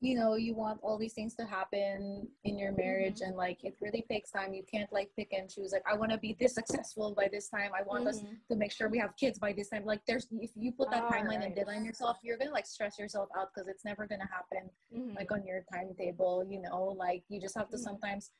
you 0.00 0.14
know, 0.14 0.34
you 0.34 0.54
want 0.54 0.78
all 0.82 0.98
these 0.98 1.14
things 1.14 1.34
to 1.36 1.46
happen 1.46 2.28
in 2.44 2.58
your 2.58 2.72
marriage, 2.72 3.22
and 3.22 3.34
like 3.34 3.64
it 3.64 3.76
really 3.80 4.04
takes 4.10 4.30
time. 4.30 4.52
You 4.52 4.62
can't 4.70 4.92
like 4.92 5.10
pick 5.16 5.32
and 5.32 5.48
choose. 5.48 5.72
Like 5.72 5.84
I 5.90 5.96
want 5.96 6.12
to 6.12 6.18
be 6.18 6.36
this 6.38 6.54
successful 6.54 7.14
by 7.16 7.28
this 7.32 7.48
time. 7.48 7.70
I 7.74 7.82
want 7.82 8.06
us 8.06 8.20
Mhm. 8.20 8.36
to 8.50 8.56
make 8.56 8.72
sure 8.72 8.88
we 8.90 8.98
have 8.98 9.16
kids 9.16 9.38
by 9.38 9.52
this 9.54 9.70
time. 9.70 9.84
Like 9.86 10.04
there's 10.06 10.26
if 10.32 10.50
you 10.54 10.72
put 10.72 10.90
that 10.90 11.04
Oh, 11.04 11.12
timeline 11.12 11.44
and 11.44 11.54
deadline 11.54 11.84
yourself, 11.84 12.18
you're 12.22 12.36
gonna 12.36 12.50
like 12.50 12.66
stress 12.66 12.98
yourself 12.98 13.30
out 13.38 13.48
because 13.54 13.68
it's 13.68 13.84
never 13.86 14.06
gonna 14.06 14.28
happen 14.28 14.70
Mhm. 14.92 15.14
like 15.16 15.32
on 15.32 15.46
your 15.46 15.64
timetable 15.72 16.44
you 16.44 16.60
know 16.60 16.84
like 17.06 17.24
you 17.28 17.40
just 17.40 17.56
have 17.56 17.70
to 17.70 17.76
Mhm. 17.76 17.80
sometimes 17.88 18.32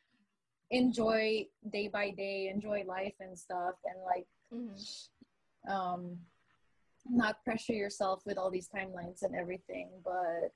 enjoy 0.71 1.49
day 1.71 1.89
by 1.89 2.11
day 2.11 2.49
enjoy 2.49 2.85
life 2.85 3.15
and 3.21 3.39
stuff 3.39 3.77
and 3.85 4.03
like 4.03 4.27
Mhm. 4.53 5.09
um 5.69 6.27
not 7.11 7.43
pressure 7.45 7.73
yourself 7.73 8.23
with 8.27 8.39
all 8.39 8.51
these 8.51 8.69
timelines 8.69 9.23
and 9.23 9.35
everything 9.35 9.89
but 10.05 10.53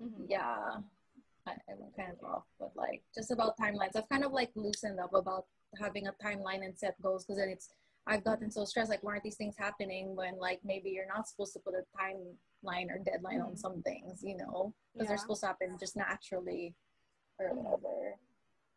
Mhm. 0.00 0.26
yeah 0.28 0.78
I, 1.46 1.52
i'm 1.68 1.90
kind 1.96 2.12
of 2.12 2.24
off 2.24 2.44
but 2.58 2.72
like 2.76 3.02
just 3.14 3.30
about 3.30 3.58
timelines 3.58 3.96
i've 3.96 4.08
kind 4.08 4.24
of 4.24 4.32
like 4.32 4.50
loosened 4.54 5.00
up 5.00 5.14
about 5.14 5.46
having 5.80 6.06
a 6.06 6.12
timeline 6.24 6.64
and 6.64 6.78
set 6.78 7.00
goals 7.02 7.24
because 7.24 7.38
then 7.38 7.48
it's 7.48 7.68
i've 8.06 8.24
gotten 8.24 8.50
so 8.50 8.64
stressed 8.64 8.90
like 8.90 9.02
why 9.02 9.12
aren't 9.12 9.24
these 9.24 9.36
things 9.36 9.54
happening 9.58 10.14
when 10.16 10.38
like 10.38 10.60
maybe 10.64 10.90
you're 10.90 11.06
not 11.08 11.28
supposed 11.28 11.52
to 11.52 11.58
put 11.60 11.74
a 11.74 11.84
timeline 11.98 12.88
or 12.90 12.98
deadline 12.98 13.40
on 13.40 13.52
Mhm. 13.52 13.58
some 13.58 13.82
things 13.82 14.22
you 14.22 14.36
know 14.36 14.72
because 14.92 15.08
they're 15.08 15.18
supposed 15.18 15.40
to 15.42 15.46
happen 15.48 15.76
just 15.78 15.96
naturally 15.96 16.74
or 17.38 17.54
whatever 17.54 18.16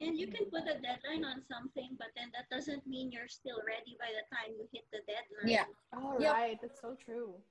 And 0.01 0.17
you 0.19 0.27
can 0.27 0.45
put 0.51 0.63
a 0.67 0.75
deadline 0.83 1.23
on 1.23 1.45
something, 1.47 1.95
but 1.97 2.07
then 2.17 2.29
that 2.35 2.49
doesn't 2.49 2.85
mean 2.85 3.09
you're 3.11 3.29
still 3.29 3.61
ready 3.65 3.95
by 4.03 4.09
the 4.11 4.25
time 4.35 4.51
you 4.57 4.67
hit 4.73 4.83
the 4.91 4.99
deadline. 5.07 5.47
Yeah. 5.47 5.65
Oh, 6.03 6.19
Yep. 6.19 6.33
right. 6.33 6.57
That's 6.61 6.79
so 6.81 6.95
true. 6.95 7.41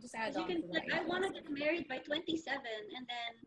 just 0.00 0.14
add 0.14 0.28
'Cause 0.32 0.36
you 0.36 0.42
on 0.42 0.48
can 0.48 0.62
to 0.62 0.68
like, 0.68 0.92
I 0.94 1.04
want 1.04 1.24
to 1.24 1.30
get 1.30 1.50
married 1.50 1.86
by 1.86 1.98
27, 1.98 2.64
and 2.96 3.06
then 3.06 3.46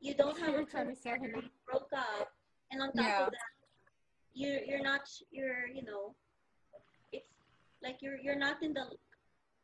you 0.00 0.14
don't 0.14 0.36
have 0.38 0.48
You're 0.48 0.62
a 0.62 0.66
career, 0.66 0.84
27. 0.96 1.24
you 1.36 1.50
broke 1.64 1.92
up, 1.92 2.34
and 2.72 2.82
on 2.82 2.88
top 2.92 3.04
Yeah. 3.06 3.26
of 3.26 3.30
that, 3.32 3.52
you're 4.34 4.60
you're 4.64 4.82
not 4.82 5.08
you're 5.30 5.68
you 5.68 5.82
know, 5.82 6.16
it's 7.12 7.28
like 7.82 8.02
you're 8.02 8.16
you're 8.16 8.34
not 8.34 8.60
in 8.64 8.72
the 8.74 8.84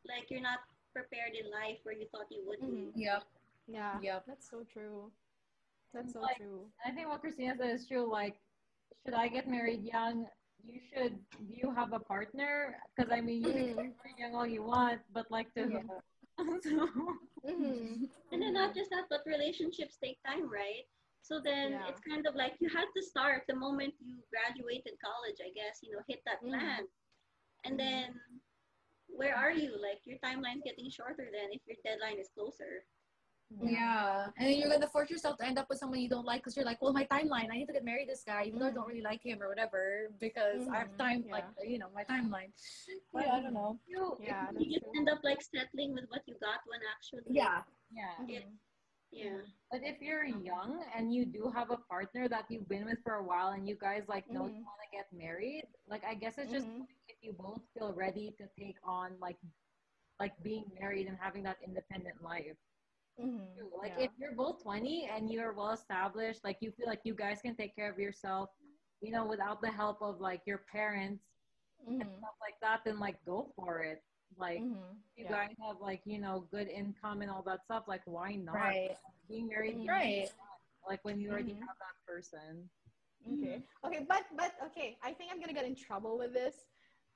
like 0.05 0.29
you're 0.31 0.39
not 0.41 0.59
prepared 0.93 1.33
in 1.35 1.51
life 1.51 1.79
where 1.83 1.93
you 1.93 2.07
thought 2.07 2.31
you 2.31 2.45
would 2.47 2.61
be. 2.61 2.67
Mhm. 2.67 2.91
yep 2.95 3.23
Yeah. 3.67 3.99
Yep. 3.99 4.25
That's 4.27 4.49
so 4.49 4.63
true. 4.63 5.11
That's 5.93 6.13
so 6.13 6.21
Like- 6.21 6.37
true. 6.37 6.71
I 6.85 6.91
think 6.91 7.09
what 7.09 7.19
Christina 7.19 7.53
said 7.57 7.71
is 7.75 7.85
true. 7.85 8.05
Like, 8.09 8.39
should 9.03 9.13
I 9.13 9.27
get 9.27 9.49
married 9.49 9.83
young? 9.83 10.29
You 10.67 10.79
should. 10.91 11.13
Do 11.47 11.53
you 11.55 11.73
have 11.73 11.93
a 11.93 11.99
partner? 11.99 12.75
Because 12.95 13.11
I 13.11 13.21
mean, 13.21 13.43
you 13.43 13.51
can 13.51 13.65
get 13.67 13.75
married 13.77 14.17
young 14.19 14.35
all 14.35 14.45
you 14.47 14.63
want, 14.63 14.99
but 15.13 15.29
like 15.31 15.53
to. 15.55 15.63
So, 16.61 16.87
Mm-hmm. 17.47 18.05
And 18.31 18.41
then 18.41 18.53
not 18.53 18.75
just 18.75 18.91
that, 18.91 19.05
but 19.09 19.21
relationships 19.25 19.97
take 20.03 20.19
time, 20.21 20.45
right? 20.51 20.85
So 21.23 21.39
then 21.43 21.71
Yeah. 21.71 21.87
it's 21.89 22.01
kind 22.01 22.27
of 22.27 22.35
like 22.35 22.53
you 22.59 22.69
had 22.69 22.85
to 22.95 23.01
start 23.01 23.43
the 23.47 23.55
moment 23.55 23.93
you 23.99 24.21
graduated 24.29 24.93
college, 25.01 25.39
I 25.41 25.49
guess, 25.55 25.79
you 25.81 25.93
know, 25.93 26.03
hit 26.07 26.21
that 26.25 26.43
Mhm. 26.43 26.49
plan. 26.49 26.87
And 27.65 27.73
Mhm. 27.73 27.77
then 27.77 28.19
where 29.07 29.35
are 29.35 29.51
you? 29.51 29.77
Like 29.81 30.01
your 30.05 30.19
timeline's 30.19 30.61
getting 30.63 30.89
shorter 30.89 31.29
then 31.31 31.49
if 31.51 31.61
your 31.65 31.77
deadline 31.83 32.19
is 32.19 32.29
closer. 32.29 32.85
Yeah 33.63 34.25
and 34.37 34.47
then 34.47 34.57
you're 34.59 34.69
gonna 34.69 34.87
force 34.87 35.09
yourself 35.09 35.37
to 35.37 35.45
end 35.45 35.57
up 35.57 35.67
with 35.69 35.77
someone 35.79 35.99
you 35.99 36.09
don't 36.09 36.25
like 36.25 36.41
because 36.41 36.55
you're 36.55 36.65
like 36.65 36.81
well 36.81 36.91
my 36.91 37.05
timeline 37.05 37.47
i 37.51 37.57
need 37.57 37.65
to 37.65 37.73
get 37.73 37.83
married 37.85 38.07
this 38.07 38.23
guy 38.25 38.43
even 38.45 38.59
though 38.59 38.67
i 38.67 38.71
don't 38.71 38.87
really 38.87 39.01
like 39.01 39.23
him 39.23 39.41
or 39.41 39.47
whatever 39.47 40.09
because 40.19 40.67
i 40.73 40.77
have 40.77 40.89
Mhm. 40.89 40.97
time 40.97 41.23
Yeah. 41.25 41.33
like 41.33 41.45
you 41.65 41.79
know 41.79 41.89
my 41.95 42.03
timeline 42.03 42.51
but 43.13 43.27
i 43.27 43.39
don't 43.41 43.53
know 43.53 43.79
you, 43.87 44.17
Yeah, 44.19 44.47
You 44.57 44.65
just 44.73 44.83
true. 44.83 44.93
end 44.97 45.09
up 45.09 45.19
like 45.23 45.41
settling 45.41 45.93
with 45.93 46.05
what 46.09 46.23
you 46.27 46.35
got 46.41 46.59
when 46.67 46.81
actually 46.95 47.23
yeah 47.33 47.63
yeah. 47.89 48.15
Mhm. 48.19 48.57
Yeah. 49.11 49.39
But 49.71 49.81
if 49.83 50.01
you're 50.01 50.25
young 50.25 50.83
and 50.93 51.13
you 51.13 51.25
do 51.25 51.49
have 51.55 51.71
a 51.71 51.77
partner 51.77 52.27
that 52.27 52.43
you've 52.49 52.67
been 52.67 52.83
with 52.83 53.01
for 53.01 53.13
a 53.15 53.23
while 53.23 53.49
and 53.55 53.65
you 53.65 53.77
guys 53.79 54.03
like 54.09 54.29
know 54.29 54.45
you 54.45 54.59
Mhm. 54.59 54.65
want 54.67 54.81
to 54.83 54.89
get 54.97 55.07
married, 55.13 55.63
like 55.87 56.03
I 56.03 56.13
guess 56.15 56.37
it's 56.37 56.51
just 56.51 56.67
Mhm. 56.67 56.85
if 57.07 57.15
you 57.21 57.31
both 57.31 57.61
feel 57.73 57.93
ready 57.93 58.31
to 58.37 58.45
take 58.59 58.75
on 58.83 59.17
like 59.21 59.37
like 60.19 60.33
being 60.43 60.65
married 60.79 61.07
and 61.07 61.17
having 61.17 61.43
that 61.43 61.57
independent 61.63 62.21
life. 62.21 62.57
Mhm. 63.19 63.55
too. 63.57 63.69
Like 63.81 63.93
Yeah. 63.97 64.05
if 64.05 64.11
you're 64.17 64.33
both 64.33 64.61
20 64.63 65.05
and 65.13 65.31
you're 65.31 65.53
well 65.53 65.71
established, 65.71 66.43
like 66.43 66.57
you 66.61 66.71
feel 66.71 66.87
like 66.87 67.01
you 67.03 67.13
guys 67.13 67.41
can 67.41 67.55
take 67.55 67.75
care 67.75 67.89
of 67.91 67.99
yourself, 67.99 68.49
you 69.01 69.11
know, 69.11 69.25
without 69.25 69.61
the 69.61 69.69
help 69.71 70.01
of 70.01 70.19
like 70.19 70.41
your 70.45 70.59
parents 70.59 71.23
and 71.87 72.01
Mhm. 72.01 72.17
stuff 72.17 72.35
like 72.41 72.59
that, 72.61 72.81
then 72.85 72.99
like 72.99 73.23
go 73.25 73.51
for 73.55 73.83
it. 73.83 74.03
Like 74.37 74.61
Mhm. 74.61 75.01
you 75.15 75.23
Yeah. 75.25 75.31
guys 75.31 75.55
have 75.65 75.79
like, 75.79 76.01
you 76.05 76.19
know, 76.19 76.41
good 76.51 76.67
income 76.67 77.21
and 77.21 77.31
all 77.31 77.41
that 77.43 77.63
stuff, 77.63 77.87
like 77.87 78.01
why 78.05 78.35
not? 78.35 78.55
right 78.55 78.97
Being 79.27 79.47
married, 79.47 79.75
Mhm. 79.75 79.77
being 79.77 79.87
right 79.89 80.31
like 80.87 81.03
when 81.03 81.19
you 81.19 81.29
already 81.31 81.53
Mhm. 81.53 81.61
have 81.61 81.77
that 81.79 82.05
person. 82.05 82.69
Okay. 83.27 83.63
Okay, 83.83 84.05
but 84.07 84.25
but 84.35 84.55
okay, 84.63 84.97
I 85.01 85.13
think 85.13 85.31
I'm 85.31 85.39
gonna 85.39 85.53
get 85.53 85.65
in 85.65 85.75
trouble 85.75 86.17
with 86.17 86.33
this 86.33 86.67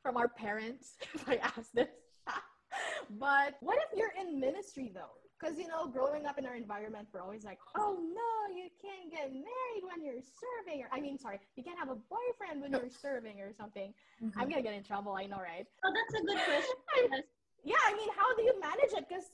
from 0.01 0.17
our 0.17 0.27
parents 0.27 0.97
if 1.13 1.27
I 1.29 1.35
ask 1.37 1.71
this. 1.71 1.89
but 3.11 3.55
what 3.61 3.77
if 3.77 3.97
you're 3.97 4.11
in 4.19 4.39
ministry 4.39 4.89
though? 4.93 5.20
Because 5.41 5.57
you 5.57 5.67
know, 5.67 5.87
growing 5.87 6.25
up 6.27 6.37
in 6.37 6.45
our 6.45 6.55
environment, 6.55 7.07
we're 7.11 7.21
always 7.21 7.43
like, 7.43 7.57
oh 7.75 7.97
no, 7.97 8.55
you 8.55 8.69
can't 8.77 9.09
get 9.09 9.33
married 9.33 9.81
when 9.81 10.05
you're 10.05 10.21
serving, 10.21 10.83
or 10.83 10.89
I 10.91 11.01
mean, 11.01 11.17
sorry, 11.17 11.39
you 11.55 11.63
can't 11.63 11.79
have 11.79 11.89
a 11.89 11.97
boyfriend 11.97 12.61
when 12.61 12.71
you're 12.71 12.91
serving 12.91 13.41
or 13.41 13.51
something. 13.51 13.93
I'm 14.21 14.29
mm-hmm. 14.29 14.49
gonna 14.49 14.61
get 14.61 14.73
in 14.73 14.83
trouble. 14.83 15.13
I 15.13 15.25
know, 15.25 15.37
right? 15.37 15.65
Oh, 15.83 15.89
that's 15.89 16.21
a 16.21 16.25
good 16.25 16.37
question. 16.45 17.09
Yes. 17.11 17.23
Yeah, 17.63 17.81
I 17.85 17.93
mean, 17.93 18.09
how 18.15 18.35
do 18.35 18.43
you 18.43 18.53
manage 18.61 18.93
it? 18.93 19.05
Because 19.09 19.25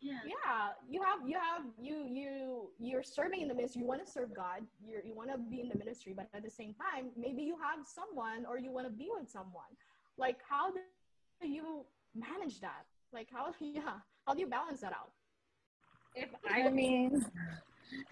Yeah. 0.00 0.22
yeah 0.24 0.78
you 0.88 1.02
have 1.02 1.20
you 1.26 1.34
have 1.34 1.62
you 1.86 2.06
you 2.06 2.30
you're 2.78 3.02
serving 3.02 3.40
in 3.42 3.48
the 3.48 3.54
ministry 3.54 3.82
you 3.82 3.88
want 3.88 3.98
to 4.04 4.06
serve 4.06 4.30
god 4.32 4.62
you're, 4.86 5.02
you 5.02 5.14
want 5.20 5.28
to 5.34 5.38
be 5.52 5.58
in 5.60 5.68
the 5.68 5.78
ministry 5.82 6.14
but 6.14 6.28
at 6.38 6.44
the 6.44 6.54
same 6.60 6.72
time 6.84 7.10
maybe 7.16 7.42
you 7.42 7.56
have 7.58 7.80
someone 7.98 8.46
or 8.46 8.58
you 8.64 8.70
want 8.70 8.86
to 8.86 8.94
be 8.94 9.08
with 9.10 9.28
someone 9.28 9.72
like 10.16 10.38
how 10.48 10.70
do 10.70 10.78
you 11.42 11.82
manage 12.14 12.60
that 12.60 12.86
like 13.12 13.26
how 13.34 13.50
yeah 13.60 13.98
how 14.24 14.34
do 14.34 14.40
you 14.44 14.46
balance 14.46 14.80
that 14.86 14.94
out 14.94 15.17
If 16.18 16.30
i 16.50 16.66
I 16.66 16.70
mean 16.70 17.24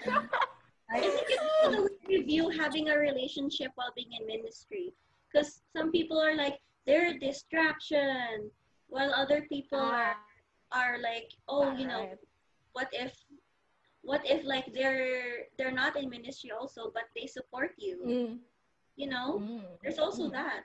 I 0.90 1.00
think 1.00 1.18
it's 1.26 1.90
do 2.06 2.46
we 2.46 2.56
having 2.56 2.88
a 2.90 2.96
relationship 2.96 3.72
while 3.74 3.90
being 3.96 4.12
in 4.18 4.26
ministry. 4.26 4.94
Because 5.26 5.60
some 5.74 5.90
people 5.90 6.18
are 6.22 6.36
like, 6.36 6.62
they're 6.86 7.10
a 7.10 7.18
distraction, 7.18 8.48
while 8.86 9.12
other 9.12 9.42
people 9.50 9.80
are, 9.82 10.14
are 10.70 11.02
like, 11.02 11.34
oh, 11.48 11.74
you 11.74 11.86
know, 11.90 12.06
Right. 12.06 12.18
what 12.72 12.88
if 12.92 13.12
what 14.06 14.22
if 14.22 14.46
like 14.46 14.70
they're 14.72 15.50
they're 15.58 15.74
not 15.74 15.98
in 15.98 16.08
ministry 16.08 16.52
also 16.54 16.92
but 16.94 17.10
they 17.16 17.26
support 17.26 17.74
you 17.76 17.98
Mm, 18.06 18.38
you 18.94 19.08
know 19.10 19.42
mm, 19.42 19.66
there's 19.82 19.98
also 19.98 20.28
mm. 20.28 20.32
that 20.38 20.62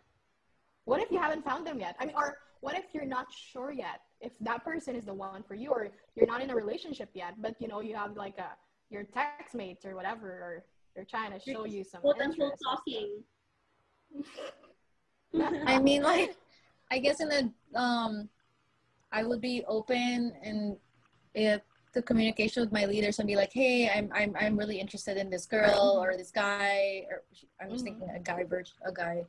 what 0.92 1.02
if 1.02 1.10
you 1.10 1.20
haven't 1.20 1.44
found 1.46 1.66
them 1.66 1.80
yet? 1.80 1.96
I 2.02 2.06
mean 2.06 2.16
or 2.22 2.28
what 2.60 2.76
if 2.78 2.86
you're 2.94 3.12
not 3.18 3.28
sure 3.52 3.72
yet 3.72 4.02
if 4.20 4.34
that 4.42 4.64
person 4.64 4.94
is 5.00 5.06
the 5.06 5.14
one 5.14 5.42
for 5.50 5.56
you 5.56 5.70
or 5.72 5.88
you're 6.16 6.28
not 6.28 6.42
in 6.42 6.50
a 6.50 6.56
relationship 6.64 7.10
yet 7.14 7.34
but 7.46 7.54
you 7.62 7.68
know 7.72 7.80
you 7.80 7.96
have 7.96 8.12
like 8.26 8.38
a 8.38 8.50
your 8.94 9.04
text 9.18 9.56
mates 9.56 9.84
or 9.86 9.96
whatever 9.96 10.28
or 10.48 10.54
they're 10.94 11.12
trying 11.16 11.32
to 11.32 11.40
show 11.40 11.64
you 11.66 11.82
some 11.92 12.02
quote 12.02 12.20
unquote 12.20 12.52
interest 12.52 12.62
and 12.62 14.24
talking. 15.34 15.64
I 15.74 15.80
mean 15.80 16.02
like 16.04 16.36
i 16.92 17.00
guess 17.00 17.22
in 17.24 17.30
the 17.30 17.42
um 17.84 18.28
i 19.14 19.24
would 19.24 19.40
be 19.40 19.64
open 19.78 20.34
and 20.44 20.76
if 21.34 21.62
the 21.94 22.02
communication 22.02 22.60
with 22.64 22.74
my 22.80 22.86
leaders 22.86 23.20
and 23.20 23.28
be 23.28 23.38
like 23.38 23.54
hey 23.54 23.90
i'm 23.96 24.08
i'm, 24.14 24.36
I'm 24.44 24.58
really 24.62 24.80
interested 24.86 25.16
in 25.16 25.30
this 25.30 25.46
girl 25.46 25.84
or 26.04 26.18
this 26.18 26.32
guy 26.32 27.06
or 27.10 27.24
i'm 27.62 27.70
just 27.72 27.84
Mhm. 27.86 27.88
thinking 27.88 28.10
a 28.14 28.20
guy 28.20 28.44
virgin 28.44 28.76
a 28.86 28.92
guy 28.92 29.24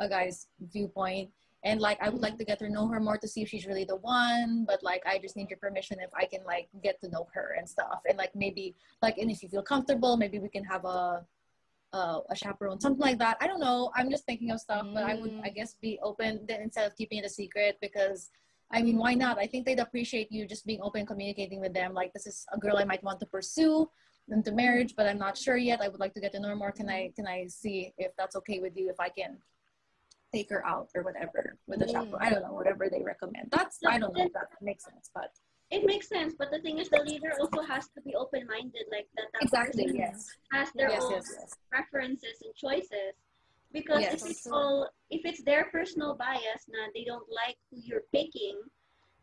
a 0.00 0.08
guy's 0.08 0.48
viewpoint 0.72 1.30
and 1.62 1.80
like 1.80 1.98
i 2.02 2.08
would 2.08 2.22
like 2.22 2.36
to 2.36 2.44
get 2.44 2.58
to 2.58 2.68
know 2.68 2.88
her 2.88 3.00
more 3.00 3.18
to 3.18 3.28
see 3.28 3.42
if 3.42 3.48
she's 3.48 3.66
really 3.66 3.84
the 3.84 3.96
one 3.96 4.64
but 4.66 4.82
like 4.82 5.02
i 5.06 5.18
just 5.18 5.36
need 5.36 5.48
your 5.48 5.58
permission 5.58 5.98
if 6.00 6.10
i 6.14 6.24
can 6.24 6.40
like 6.44 6.68
get 6.82 7.00
to 7.00 7.08
know 7.10 7.28
her 7.32 7.54
and 7.58 7.68
stuff 7.68 8.00
and 8.08 8.16
like 8.18 8.34
maybe 8.34 8.74
like 9.02 9.18
and 9.18 9.30
if 9.30 9.42
you 9.42 9.48
feel 9.48 9.62
comfortable 9.62 10.16
maybe 10.16 10.38
we 10.38 10.48
can 10.48 10.64
have 10.64 10.84
a 10.84 11.24
uh, 11.92 12.20
a 12.30 12.36
chaperone, 12.36 12.80
something 12.80 13.00
like 13.00 13.18
that. 13.18 13.36
I 13.40 13.46
don't 13.46 13.60
know. 13.60 13.90
I'm 13.96 14.10
just 14.10 14.24
thinking 14.24 14.50
of 14.50 14.60
stuff, 14.60 14.86
but 14.94 15.02
I 15.02 15.14
would, 15.14 15.32
Mm. 15.32 15.44
I 15.44 15.48
guess, 15.48 15.74
be 15.74 15.98
open 16.02 16.46
then 16.46 16.60
instead 16.62 16.86
of 16.86 16.96
keeping 16.96 17.18
it 17.18 17.24
a 17.24 17.28
secret 17.28 17.78
because, 17.80 18.30
I 18.70 18.82
mean, 18.82 18.96
why 18.96 19.14
not? 19.14 19.38
I 19.38 19.46
think 19.46 19.66
they'd 19.66 19.80
appreciate 19.80 20.30
you 20.30 20.46
just 20.46 20.64
being 20.66 20.80
open, 20.82 21.04
communicating 21.04 21.60
with 21.60 21.74
them. 21.74 21.92
Like, 21.92 22.12
this 22.12 22.26
is 22.26 22.46
a 22.52 22.58
girl 22.58 22.76
I 22.76 22.84
might 22.84 23.02
want 23.02 23.18
to 23.20 23.26
pursue 23.26 23.90
into 24.28 24.52
marriage, 24.52 24.94
but 24.94 25.08
I'm 25.08 25.18
not 25.18 25.36
sure 25.36 25.56
yet. 25.56 25.80
I 25.80 25.88
would 25.88 25.98
like 25.98 26.14
to 26.14 26.20
get 26.20 26.30
to 26.32 26.40
know 26.40 26.48
her 26.50 26.56
more. 26.56 26.70
Can 26.70 26.88
I, 26.88 27.10
can 27.16 27.26
I 27.26 27.48
see 27.48 27.92
if 27.98 28.12
that's 28.16 28.36
okay 28.36 28.60
with 28.60 28.76
you? 28.76 28.88
If 28.88 29.00
I 29.00 29.08
can 29.08 29.38
take 30.32 30.50
her 30.50 30.64
out 30.66 30.88
or 30.94 31.02
whatever 31.02 31.56
with 31.66 31.82
a 31.82 31.86
Mm. 31.86 31.92
chaperone. 31.92 32.22
I 32.22 32.30
don't 32.30 32.42
know, 32.42 32.52
whatever 32.52 32.88
they 32.88 33.02
recommend. 33.02 33.50
That's, 33.50 33.78
I 33.86 33.98
don't 33.98 34.16
know 34.16 34.24
if 34.24 34.32
that 34.32 34.50
makes 34.62 34.84
sense, 34.84 35.10
but 35.14 35.30
it 35.70 35.86
makes 35.86 36.08
sense 36.08 36.34
but 36.36 36.50
the 36.50 36.58
thing 36.62 36.78
is 36.78 36.88
the 36.88 36.98
leader 37.04 37.32
also 37.38 37.62
has 37.62 37.86
to 37.94 38.00
be 38.00 38.12
open-minded 38.16 38.86
like 38.90 39.06
that 39.16 39.26
that 39.32 39.42
exactly, 39.42 39.84
person 39.84 39.96
yes. 40.02 40.26
has 40.50 40.68
their 40.72 40.90
Yes, 40.90 41.04
own 41.04 41.12
yes, 41.12 41.30
yes. 41.38 41.54
preferences 41.70 42.42
and 42.42 42.52
choices 42.56 43.14
because 43.72 44.00
Yes. 44.00 44.14
if 44.14 44.30
it's 44.30 44.42
So 44.42 44.52
all 44.52 44.90
if 45.10 45.22
it's 45.24 45.44
their 45.44 45.66
personal 45.70 46.16
bias 46.16 46.62
na 46.66 46.90
they 46.92 47.04
don't 47.04 47.28
like 47.30 47.56
who 47.70 47.78
you're 47.86 48.02
picking, 48.10 48.58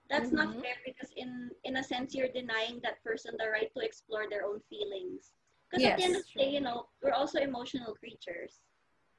that's 0.09 0.31
not 0.31 0.55
Mhm. 0.55 0.61
fair 0.61 0.77
because 0.85 1.11
in 1.17 1.51
in 1.65 1.75
a 1.75 1.83
sense 1.83 2.15
you're 2.15 2.31
denying 2.31 2.79
that 2.83 3.03
person 3.03 3.35
the 3.37 3.49
right 3.49 3.69
to 3.75 3.81
explore 3.83 4.29
their 4.29 4.45
own 4.45 4.61
feelings. 4.71 5.33
Because 5.69 5.83
at 5.85 5.97
the 5.97 6.03
end 6.07 6.15
of 6.15 6.23
the 6.31 6.39
day, 6.39 6.49
you 6.55 6.61
know, 6.61 6.87
we're 7.03 7.11
also 7.11 7.39
emotional 7.39 7.93
creatures. 7.95 8.61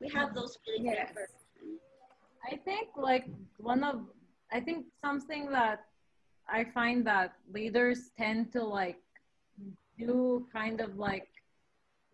We 0.00 0.08
have 0.16 0.32
those 0.34 0.56
feelings 0.64 0.86
Yes. 0.86 1.12
for 1.12 1.12
a 1.12 1.26
person. 1.28 1.40
I 2.44 2.56
think 2.56 2.88
like 2.96 3.26
one 3.58 3.84
of 3.84 4.02
I 4.52 4.60
think 4.60 4.86
something 5.04 5.50
that 5.50 5.80
I 6.48 6.64
find 6.72 7.06
that 7.06 7.34
leaders 7.52 8.10
tend 8.16 8.52
to 8.52 8.62
like 8.64 8.96
do 9.98 10.46
kind 10.52 10.80
of 10.80 10.96
like 10.96 11.28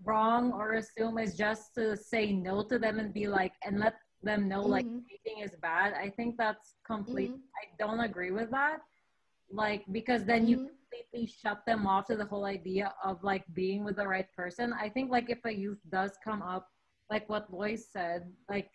wrong 0.04 0.52
or 0.52 0.74
assume 0.74 1.18
is 1.18 1.36
just 1.36 1.74
to 1.76 1.96
say 1.96 2.32
no 2.32 2.62
to 2.64 2.78
them 2.78 2.98
and 2.98 3.12
be 3.14 3.28
like 3.28 3.52
and 3.64 3.78
let 3.78 3.94
them 4.22 4.48
know 4.48 4.62
like 4.62 4.86
Mhm. 4.86 5.04
dating 5.08 5.42
is 5.42 5.54
bad. 5.56 5.92
I 5.94 6.10
think 6.10 6.36
that's 6.36 6.74
complete. 6.84 7.30
Mhm. 7.30 7.42
I 7.60 7.64
don't 7.78 8.00
agree 8.00 8.30
with 8.30 8.50
that. 8.50 8.80
Like 9.50 9.84
because 9.92 10.24
then 10.24 10.48
you 10.48 10.58
Mhm. 10.58 10.68
completely 10.68 11.26
shut 11.26 11.64
them 11.66 11.86
off 11.86 12.06
to 12.06 12.16
the 12.16 12.24
whole 12.24 12.44
idea 12.46 12.94
of 13.04 13.22
like 13.22 13.44
being 13.54 13.84
with 13.84 13.96
the 13.96 14.08
right 14.08 14.30
person. 14.32 14.72
I 14.72 14.88
think 14.88 15.10
like 15.10 15.30
if 15.30 15.44
a 15.44 15.54
youth 15.54 15.80
does 15.90 16.16
come 16.24 16.42
up, 16.42 16.68
like 17.10 17.28
what 17.28 17.52
Lois 17.52 17.92
said, 17.92 18.34
like 18.48 18.70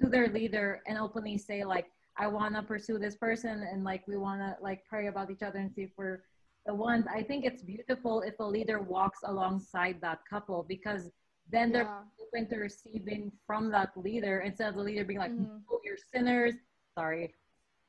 to 0.00 0.08
their 0.08 0.28
leader 0.28 0.82
and 0.86 0.98
openly 0.98 1.36
say 1.38 1.64
like 1.64 1.86
I 2.16 2.26
want 2.26 2.54
to 2.56 2.62
pursue 2.62 2.98
this 2.98 3.16
person 3.16 3.66
and 3.70 3.84
like 3.84 4.06
we 4.06 4.16
want 4.16 4.40
to 4.40 4.56
like 4.62 4.84
pray 4.84 5.06
about 5.06 5.30
each 5.30 5.42
other 5.42 5.58
and 5.58 5.72
see 5.72 5.82
if 5.82 5.90
we're 5.96 6.22
the 6.66 6.74
ones. 6.74 7.06
I 7.12 7.22
think 7.22 7.44
it's 7.44 7.62
beautiful 7.62 8.22
if 8.22 8.34
a 8.40 8.44
leader 8.44 8.80
walks 8.80 9.20
alongside 9.24 9.96
that 10.02 10.18
couple 10.28 10.64
because 10.68 11.10
then 11.50 11.72
they're 11.72 11.82
Yeah. 11.84 12.02
open 12.26 12.48
to 12.50 12.56
receiving 12.56 13.32
from 13.46 13.70
that 13.70 13.96
leader 13.96 14.40
instead 14.40 14.68
of 14.68 14.74
the 14.76 14.82
leader 14.82 15.04
being 15.04 15.18
like. 15.18 15.32
"Oh, 15.70 15.80
you're 15.84 15.96
sinners." 16.12 16.54
Sorry, 16.98 17.32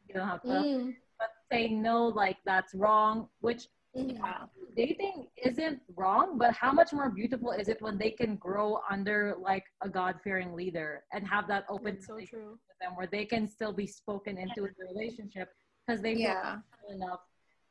you 0.08 0.14
don't 0.16 0.28
have 0.28 0.42
to. 0.44 0.48
Mm. 0.48 0.96
But 1.20 1.30
saying 1.52 1.82
no, 1.82 2.08
like 2.08 2.38
that's 2.46 2.74
wrong. 2.74 3.28
Which. 3.42 3.68
Mm-hmm. 3.98 4.24
Yeah. 4.24 4.46
dating 4.76 5.28
isn't 5.44 5.82
wrong, 5.98 6.38
but 6.38 6.54
how 6.54 6.72
much 6.72 6.94
more 6.94 7.10
beautiful 7.10 7.52
is 7.52 7.68
it 7.68 7.82
when 7.82 7.98
they 7.98 8.12
can 8.12 8.38
grow 8.38 8.80
under 8.90 9.36
like 9.42 9.66
a 9.82 9.90
God-fearing 9.90 10.54
leader 10.54 11.04
and 11.12 11.28
have 11.28 11.46
that 11.50 11.66
open 11.70 11.96
That's 11.96 12.08
so 12.08 12.18
true. 12.20 12.52
with 12.70 12.80
them, 12.80 12.96
where 12.96 13.08
they 13.08 13.26
can 13.26 13.50
still 13.50 13.74
be 13.74 13.86
spoken 13.86 14.38
into 14.38 14.62
the 14.62 14.86
relationship 14.94 15.50
because 15.86 16.02
they 16.02 16.16
feel 16.16 16.24
Yeah. 16.24 16.42
comfortable 16.42 16.92
enough 16.94 17.20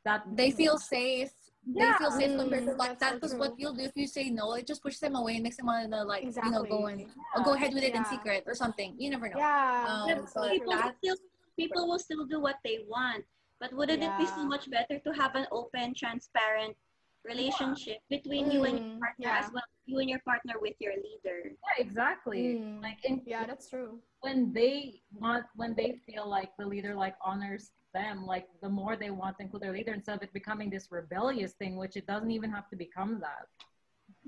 that 0.05 0.21
They 0.35 0.49
mm-hmm. 0.49 0.57
feel 0.57 0.77
safe. 0.77 1.31
Yeah. 1.65 1.93
They 1.93 1.97
feel 1.97 2.11
safe 2.11 2.37
compared 2.37 2.65
to 2.65 2.71
mm-hmm. 2.71 2.79
like 2.79 2.99
that's 2.99 2.99
that 2.99 3.13
so 3.13 3.19
because 3.19 3.35
what 3.35 3.59
you'll 3.59 3.73
do 3.73 3.81
if 3.81 3.95
you 3.95 4.07
say 4.07 4.29
no, 4.29 4.53
it 4.53 4.67
just 4.67 4.83
pushes 4.83 4.99
them 4.99 5.15
away 5.15 5.35
and 5.35 5.43
makes 5.43 5.57
them 5.57 5.65
want 5.65 5.91
to 5.91 6.03
like 6.03 6.23
you 6.23 6.51
know 6.51 6.63
go 6.63 6.85
and 6.85 7.05
or 7.35 7.43
go 7.43 7.53
ahead 7.53 7.73
with 7.73 7.83
it 7.83 7.95
in 7.95 8.05
secret 8.05 8.43
or 8.45 8.53
something. 8.53 8.93
You 8.97 9.09
never 9.09 9.27
know. 9.27 9.37
Yeah. 9.37 9.85
Um, 9.87 10.27
but 10.35 10.51
people, 10.51 10.73
true. 10.73 10.81
that- 10.81 10.97
still, 10.97 11.15
people 11.57 11.87
will 11.87 11.99
still 11.99 12.25
do 12.25 12.39
what 12.39 12.57
they 12.63 12.79
want. 12.87 13.25
But 13.61 13.71
wouldn't 13.73 14.03
it 14.03 14.17
be 14.17 14.25
so 14.25 14.43
much 14.45 14.69
better 14.69 14.97
to 14.99 15.11
have 15.13 15.35
an 15.35 15.45
open, 15.51 15.93
transparent 15.93 16.75
relationship 17.23 17.99
between 18.09 18.49
you 18.51 18.63
and 18.65 18.79
your 18.81 18.87
Mm, 18.97 18.99
partner 18.99 19.29
yeah. 19.29 19.39
as 19.45 19.51
well 19.53 19.63
you 19.85 19.99
and 19.99 20.09
your 20.09 20.19
partner 20.25 20.55
with 20.59 20.73
your 20.79 20.93
leader? 20.97 21.39
yeah, 21.45 21.77
exactly. 21.85 22.57
Mm. 22.57 22.81
Like 22.81 22.97
in 23.05 23.21
Yeah, 23.25 23.45
that's 23.45 23.69
true. 23.69 23.99
when 24.21 24.51
they 24.53 25.01
want 25.13 25.45
when 25.55 25.75
they 25.75 26.01
feel 26.07 26.25
like 26.27 26.49
the 26.57 26.65
leader 26.65 26.93
like 26.95 27.15
honors 27.23 27.71
them 27.93 28.25
like 28.25 28.47
the 28.61 28.69
more 28.69 28.95
they 28.95 29.11
want 29.11 29.37
to 29.37 29.43
include 29.43 29.63
their 29.63 29.73
leader 29.73 29.93
instead 29.93 30.15
of 30.15 30.23
it 30.23 30.33
becoming 30.33 30.69
this 30.69 30.87
rebellious 30.91 31.53
thing 31.53 31.75
which 31.75 31.95
it 31.97 32.07
doesn't 32.07 32.31
even 32.31 32.49
have 32.49 32.67
to 32.69 32.75
become 32.75 33.19
that 33.19 33.45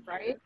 right 0.06 0.38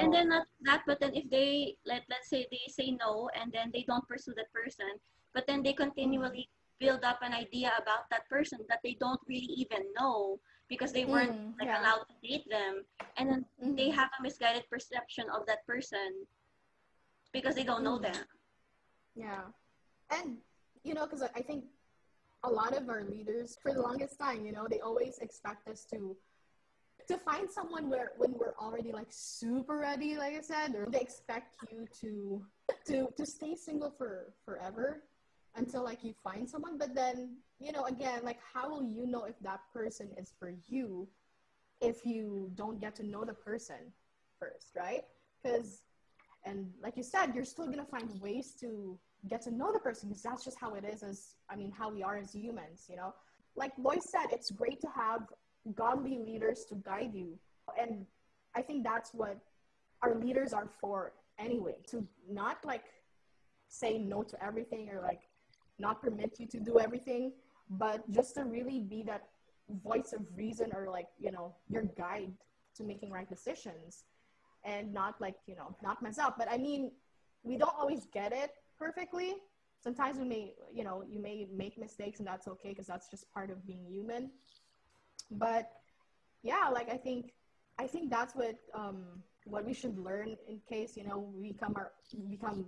And 0.00 0.12
then 0.12 0.28
not 0.32 0.46
that, 0.64 0.82
but 0.88 1.00
then 1.00 1.12
if 1.14 1.28
they 1.28 1.76
let 1.84 2.02
let's 2.08 2.28
say 2.32 2.46
they 2.50 2.64
say 2.72 2.96
no 2.96 3.28
and 3.38 3.52
then 3.52 3.70
they 3.74 3.84
don't 3.84 4.06
pursue 4.08 4.32
that 4.40 4.48
person, 4.52 4.88
but 5.34 5.44
then 5.46 5.62
they 5.62 5.74
continually 5.76 6.48
build 6.82 7.04
up 7.04 7.18
an 7.22 7.32
idea 7.32 7.70
about 7.82 8.10
that 8.10 8.28
person 8.28 8.58
that 8.68 8.80
they 8.82 8.94
don't 8.98 9.20
really 9.28 9.54
even 9.62 9.82
know 9.98 10.40
because 10.68 10.90
they 10.92 11.04
weren't 11.04 11.30
Mm, 11.30 11.54
like 11.60 11.68
yeah. 11.70 11.80
allowed 11.80 12.04
to 12.10 12.16
date 12.26 12.46
them, 12.50 12.84
and 13.16 13.24
then 13.30 13.40
they 13.78 13.88
Mhm. 13.90 13.94
have 14.00 14.10
a 14.18 14.22
misguided 14.22 14.64
perception 14.68 15.26
of 15.30 15.46
that 15.46 15.64
person 15.72 16.26
because 17.32 17.54
they 17.54 17.64
don't 17.70 17.84
know 17.84 17.98
Mm. 17.98 18.06
them. 18.08 18.24
Yeah. 19.14 19.44
And, 20.10 20.28
you 20.82 20.94
know, 20.94 21.04
because 21.06 21.22
I 21.22 21.42
think 21.48 21.62
a 22.42 22.50
lot 22.50 22.72
of 22.76 22.88
our 22.88 23.04
leaders, 23.04 23.56
for 23.62 23.72
the 23.72 23.80
longest 23.88 24.18
time, 24.18 24.44
you 24.46 24.52
know, 24.52 24.66
they 24.68 24.80
always 24.80 25.18
expect 25.18 25.68
us 25.68 25.84
to 25.92 26.16
to 27.08 27.18
find 27.18 27.50
someone 27.50 27.90
where 27.90 28.12
when 28.16 28.32
we're 28.38 28.54
already 28.64 28.92
like 28.92 29.10
super 29.10 29.76
ready, 29.78 30.16
like 30.16 30.34
I 30.34 30.40
said, 30.40 30.74
or 30.78 30.86
they 30.94 31.00
expect 31.00 31.56
you 31.70 31.86
to 32.00 32.10
to 32.88 32.96
to 33.18 33.24
stay 33.26 33.54
single 33.56 33.90
for 33.98 34.34
forever 34.44 35.02
until 35.56 35.84
like 35.84 36.02
you 36.02 36.14
find 36.22 36.48
someone. 36.48 36.78
But 36.78 36.94
then, 36.94 37.36
you 37.58 37.72
know, 37.72 37.84
again, 37.84 38.20
like 38.24 38.38
how 38.54 38.70
will 38.70 38.82
you 38.82 39.06
know 39.06 39.24
if 39.24 39.38
that 39.40 39.60
person 39.72 40.08
is 40.16 40.32
for 40.38 40.52
you 40.68 41.08
if 41.80 42.06
you 42.06 42.50
don't 42.54 42.80
get 42.80 42.94
to 42.96 43.02
know 43.04 43.24
the 43.24 43.34
person 43.34 43.92
first, 44.38 44.68
right? 44.76 45.02
Because 45.42 45.82
and 46.44 46.70
like 46.82 46.96
you 46.96 47.02
said 47.02 47.32
you're 47.34 47.44
still 47.44 47.66
gonna 47.66 47.84
find 47.84 48.08
ways 48.20 48.54
to 48.60 48.98
get 49.28 49.42
to 49.42 49.50
know 49.50 49.72
the 49.72 49.78
person 49.78 50.08
because 50.08 50.22
that's 50.22 50.44
just 50.44 50.58
how 50.60 50.74
it 50.74 50.84
is 50.84 51.02
as 51.02 51.36
i 51.50 51.56
mean 51.56 51.70
how 51.70 51.90
we 51.90 52.02
are 52.02 52.16
as 52.16 52.34
humans 52.34 52.86
you 52.88 52.96
know 52.96 53.14
like 53.54 53.72
Lois 53.78 54.10
said 54.10 54.26
it's 54.32 54.50
great 54.50 54.80
to 54.80 54.88
have 54.94 55.22
godly 55.74 56.18
leaders 56.18 56.64
to 56.68 56.74
guide 56.76 57.12
you 57.14 57.38
and 57.80 58.06
i 58.56 58.62
think 58.62 58.82
that's 58.82 59.14
what 59.14 59.38
our 60.02 60.16
leaders 60.16 60.52
are 60.52 60.68
for 60.80 61.12
anyway 61.38 61.76
to 61.86 62.06
not 62.28 62.58
like 62.64 62.84
say 63.68 63.98
no 63.98 64.22
to 64.22 64.44
everything 64.44 64.88
or 64.90 65.00
like 65.00 65.20
not 65.86 66.02
permit 66.04 66.32
you 66.40 66.46
to 66.54 66.60
do 66.70 66.78
everything 66.86 67.32
but 67.84 67.98
just 68.10 68.34
to 68.36 68.44
really 68.44 68.78
be 68.94 69.02
that 69.02 69.22
voice 69.84 70.12
of 70.12 70.20
reason 70.36 70.70
or 70.76 70.86
like 70.96 71.08
you 71.18 71.32
know 71.36 71.54
your 71.68 71.84
guide 72.02 72.32
to 72.76 72.84
making 72.84 73.10
right 73.10 73.28
decisions 73.28 74.04
and 74.64 74.92
not 74.92 75.20
like 75.20 75.36
you 75.46 75.56
know 75.56 75.74
not 75.82 76.02
mess 76.02 76.18
up. 76.18 76.36
But 76.38 76.48
i 76.50 76.58
mean 76.58 76.90
we 77.42 77.56
don't 77.56 77.74
always 77.76 78.06
get 78.12 78.32
it 78.32 78.50
perfectly. 78.78 79.34
Sometimes 79.82 80.18
we 80.18 80.24
may 80.24 80.54
you 80.72 80.84
know 80.84 81.02
you 81.12 81.20
may 81.20 81.48
make 81.62 81.78
mistakes 81.78 82.18
and 82.20 82.26
that's 82.26 82.46
okay 82.54 82.70
because 82.70 82.86
that's 82.86 83.08
just 83.08 83.24
part 83.32 83.50
of 83.50 83.66
being 83.66 83.84
human. 83.88 84.30
But 85.30 85.70
yeah 86.42 86.68
like 86.72 86.90
i 86.90 86.96
think 86.96 87.32
i 87.78 87.86
think 87.86 88.10
that's 88.10 88.34
what 88.34 88.56
um 88.74 88.98
what 89.44 89.64
we 89.64 89.74
should 89.80 89.96
learn 89.98 90.36
in 90.48 90.60
case 90.68 90.96
you 90.96 91.04
know 91.04 91.18
we 91.34 91.52
become 91.52 91.72
our 91.76 91.92
become 92.30 92.66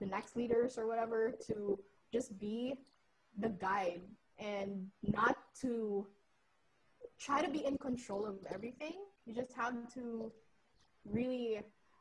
the 0.00 0.06
next 0.06 0.36
leaders 0.36 0.78
or 0.78 0.86
whatever 0.86 1.32
to 1.46 1.78
just 2.12 2.38
be 2.38 2.74
the 3.38 3.48
guide 3.48 4.02
and 4.38 4.86
not 5.02 5.36
to 5.60 6.06
try 7.18 7.42
to 7.42 7.50
be 7.50 7.64
in 7.64 7.78
control 7.78 8.26
of 8.26 8.36
everything. 8.52 8.94
You 9.26 9.34
just 9.34 9.52
have 9.54 9.74
to 9.94 10.32
really 11.08 11.60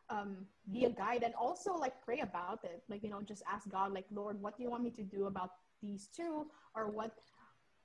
um, 0.09 0.45
be 0.71 0.85
a 0.85 0.89
guide 0.89 1.23
and 1.23 1.33
also 1.35 1.73
like 1.75 2.01
pray 2.03 2.19
about 2.19 2.63
it. 2.63 2.83
Like 2.89 3.03
you 3.03 3.09
know 3.09 3.21
just 3.21 3.43
ask 3.51 3.69
god 3.69 3.93
like 3.93 4.05
lord 4.11 4.41
what 4.41 4.57
do 4.57 4.63
you 4.63 4.69
want 4.69 4.83
me 4.83 4.91
to 4.91 5.03
do 5.03 5.27
about 5.27 5.51
these 5.81 6.09
two? 6.15 6.47
Or 6.75 6.89
what 6.89 7.11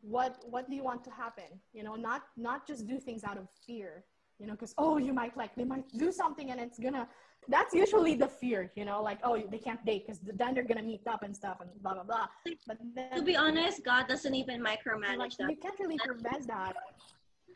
what 0.01 0.37
what 0.49 0.69
do 0.69 0.75
you 0.75 0.83
want 0.83 1.05
to 1.05 1.11
happen? 1.11 1.61
You 1.73 1.85
know 1.85 1.95
not 1.95 2.23
not 2.37 2.67
just 2.67 2.87
do 2.87 2.99
things 2.99 3.23
out 3.25 3.39
of 3.39 3.49
fear 3.67 4.05
you 4.39 4.47
know 4.47 4.53
because 4.53 4.75
oh 4.79 4.97
you 4.99 5.13
might 5.13 5.35
like 5.37 5.55
they 5.57 5.65
might 5.65 5.87
do 5.99 6.11
something 6.13 6.51
and 6.51 6.61
it's 6.61 6.79
gonna 6.79 7.07
that's 7.49 7.73
usually 7.75 8.15
the 8.15 8.29
fear 8.29 8.71
you 8.75 8.85
know 8.85 9.03
like 9.03 9.19
oh 9.25 9.35
they 9.53 9.59
can't 9.59 9.83
date 9.85 10.05
because 10.07 10.21
then 10.41 10.53
they're 10.55 10.65
gonna 10.65 10.83
meet 10.83 11.01
up 11.07 11.23
and 11.23 11.35
stuff 11.35 11.59
and 11.61 11.71
blah 11.83 11.95
blah 11.95 12.03
blah. 12.03 12.27
But 12.67 12.79
then 12.95 13.11
To 13.17 13.23
be 13.23 13.37
honest, 13.37 13.85
God 13.85 14.09
doesn't 14.09 14.35
even 14.35 14.63
like, 14.63 14.81
micromanage 14.85 15.37
that. 15.39 15.51
you 15.51 15.57
can't 15.57 15.79
really 15.79 15.99
prevent 15.99 16.47
that. 16.49 16.75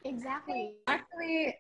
Exactly. 0.04 0.74
Actually 0.86 1.56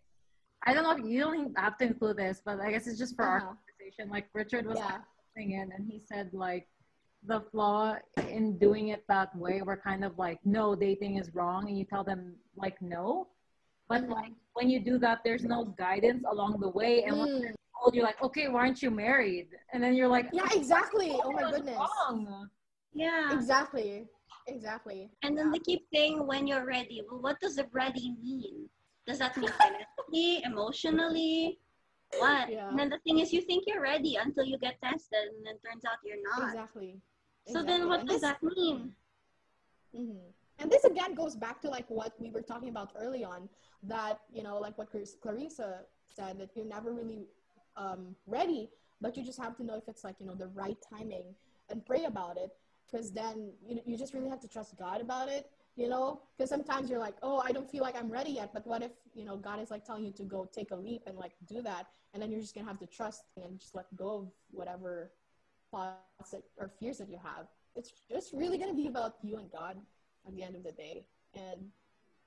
i 0.66 0.74
don't 0.74 0.82
know 0.82 0.90
if 0.92 1.02
you 1.10 1.20
don't 1.20 1.58
have 1.58 1.78
to 1.78 1.84
include 1.86 2.18
this 2.18 2.42
but 2.44 2.60
i 2.60 2.70
guess 2.70 2.86
it's 2.86 2.98
just 2.98 3.16
for 3.16 3.24
our 3.24 3.38
Uh-huh. 3.38 3.54
conversation. 3.54 4.10
Like 4.10 4.26
richard 4.34 4.66
was 4.66 4.76
yeah. 4.78 4.98
listening 5.34 5.52
in 5.58 5.72
and 5.72 5.86
he 5.90 5.98
said 6.10 6.30
like 6.34 6.66
the 7.26 7.40
flaw 7.50 7.96
in 8.28 8.58
doing 8.58 8.88
it 8.88 9.02
that 9.08 9.34
way 9.36 9.62
we're 9.62 9.80
kind 9.90 10.04
of 10.04 10.12
like 10.18 10.38
no 10.44 10.74
dating 10.74 11.16
is 11.16 11.34
wrong 11.34 11.68
and 11.68 11.78
you 11.78 11.84
tell 11.84 12.04
them 12.04 12.34
like 12.56 12.76
no 12.82 13.28
but 13.90 14.08
like 14.08 14.32
when 14.54 14.70
you 14.70 14.78
do 14.90 14.94
that 15.04 15.18
there's 15.24 15.44
no 15.44 15.60
guidance 15.86 16.22
along 16.32 16.52
the 16.64 16.70
way 16.80 16.92
and 17.04 17.12
when 17.18 17.28
Mm. 17.28 17.40
they're 17.42 17.54
old 17.82 17.92
you're 17.94 18.08
like 18.10 18.20
okay 18.28 18.46
why 18.52 18.60
aren't 18.64 18.80
you 18.84 18.90
married 19.06 19.48
and 19.72 19.78
then 19.82 19.92
you're 19.98 20.12
like 20.16 20.26
yeah 20.40 20.48
exactly 20.60 21.10
oh 21.26 21.32
my 21.38 21.44
goodness 21.52 21.76
wrong?" 21.84 22.48
Yeah. 23.04 23.34
exactly 23.38 23.90
exactly 24.56 25.00
And 25.24 25.32
then 25.36 25.48
they 25.52 25.62
keep 25.70 25.82
saying 25.94 26.16
when 26.30 26.42
you're 26.50 26.66
ready. 26.76 26.96
Well, 27.06 27.20
what 27.26 27.36
does 27.44 27.54
the 27.60 27.66
ready 27.80 28.06
mean? 28.28 28.56
Does 29.08 29.18
that 29.22 29.32
mean 29.40 29.52
financially, 29.62 30.30
emotionally? 30.50 31.34
What? 32.22 32.44
Yeah. 32.50 32.68
And 32.70 32.76
then 32.78 32.88
the 32.94 32.98
thing 33.04 33.16
is, 33.22 33.26
you 33.36 33.42
think 33.50 33.60
you're 33.68 33.84
ready 33.92 34.12
until 34.24 34.44
you 34.52 34.56
get 34.66 34.74
tested, 34.88 35.24
and 35.34 35.40
then 35.46 35.54
it 35.58 35.62
turns 35.66 35.84
out 35.90 35.98
you're 36.08 36.24
not. 36.30 36.48
exactly 36.50 36.90
So 37.54 37.58
then, 37.70 37.80
what 37.90 38.00
And 38.00 38.08
does 38.10 38.20
this- 38.22 38.28
that 38.28 38.42
mean? 38.42 38.78
Mhm. 40.00 40.20
And 40.58 40.66
this 40.74 40.84
again 40.92 41.12
goes 41.22 41.34
back 41.44 41.56
to 41.62 41.68
like 41.76 41.88
what 41.98 42.12
we 42.22 42.28
were 42.34 42.42
talking 42.52 42.70
about 42.74 42.90
early 43.04 43.22
on 43.34 43.48
that, 43.84 44.20
you 44.32 44.42
know, 44.42 44.58
like 44.58 44.76
what 44.78 44.90
Clar- 44.90 45.02
Clarissa 45.22 45.80
said, 46.14 46.38
that 46.38 46.50
you're 46.54 46.66
never 46.66 46.92
really 46.92 47.28
um, 47.76 48.14
ready 48.26 48.68
but 49.00 49.16
you 49.16 49.24
just 49.24 49.40
have 49.40 49.56
to 49.56 49.64
know 49.64 49.76
if 49.76 49.88
it's 49.88 50.04
like 50.04 50.16
you 50.18 50.26
know 50.26 50.34
the 50.34 50.48
right 50.48 50.76
timing 50.92 51.24
and 51.70 51.84
pray 51.86 52.04
about 52.04 52.36
it 52.36 52.50
because 52.90 53.10
then 53.12 53.52
you, 53.66 53.80
you 53.86 53.96
just 53.96 54.12
really 54.12 54.28
have 54.28 54.40
to 54.40 54.48
trust 54.48 54.76
god 54.78 55.00
about 55.00 55.28
it 55.28 55.50
you 55.76 55.88
know? 55.88 56.20
Because 56.36 56.50
sometimes 56.50 56.90
you're 56.90 56.98
like 56.98 57.14
oh 57.22 57.42
i 57.46 57.52
don't 57.52 57.70
feel 57.70 57.82
like 57.82 57.96
i'm 57.96 58.10
ready 58.10 58.32
yet 58.32 58.50
but 58.52 58.66
what 58.66 58.82
if 58.82 58.90
you 59.14 59.24
know 59.24 59.36
god 59.36 59.60
is 59.60 59.70
like 59.70 59.84
telling 59.84 60.04
you 60.04 60.12
to 60.12 60.24
go 60.24 60.48
take 60.52 60.72
a 60.72 60.76
leap 60.76 61.02
and 61.06 61.16
like 61.16 61.32
do 61.46 61.62
that 61.62 61.86
and 62.12 62.22
then 62.22 62.30
you're 62.30 62.40
just 62.40 62.54
gonna 62.54 62.66
have 62.66 62.78
to 62.78 62.86
trust 62.86 63.24
and 63.42 63.58
just 63.58 63.74
let 63.74 63.86
go 63.96 64.18
of 64.18 64.28
whatever 64.50 65.12
thoughts 65.70 66.32
that, 66.32 66.42
or 66.58 66.68
fears 66.80 66.98
that 66.98 67.08
you 67.08 67.18
have. 67.22 67.46
It's 67.76 67.92
just 68.10 68.32
really 68.32 68.58
gonna 68.58 68.74
be 68.74 68.88
about 68.88 69.14
you 69.22 69.36
and 69.38 69.50
god 69.50 69.76
at 70.26 70.34
the 70.34 70.42
end 70.42 70.56
of 70.56 70.64
the 70.64 70.72
day 70.72 71.04
and 71.34 71.68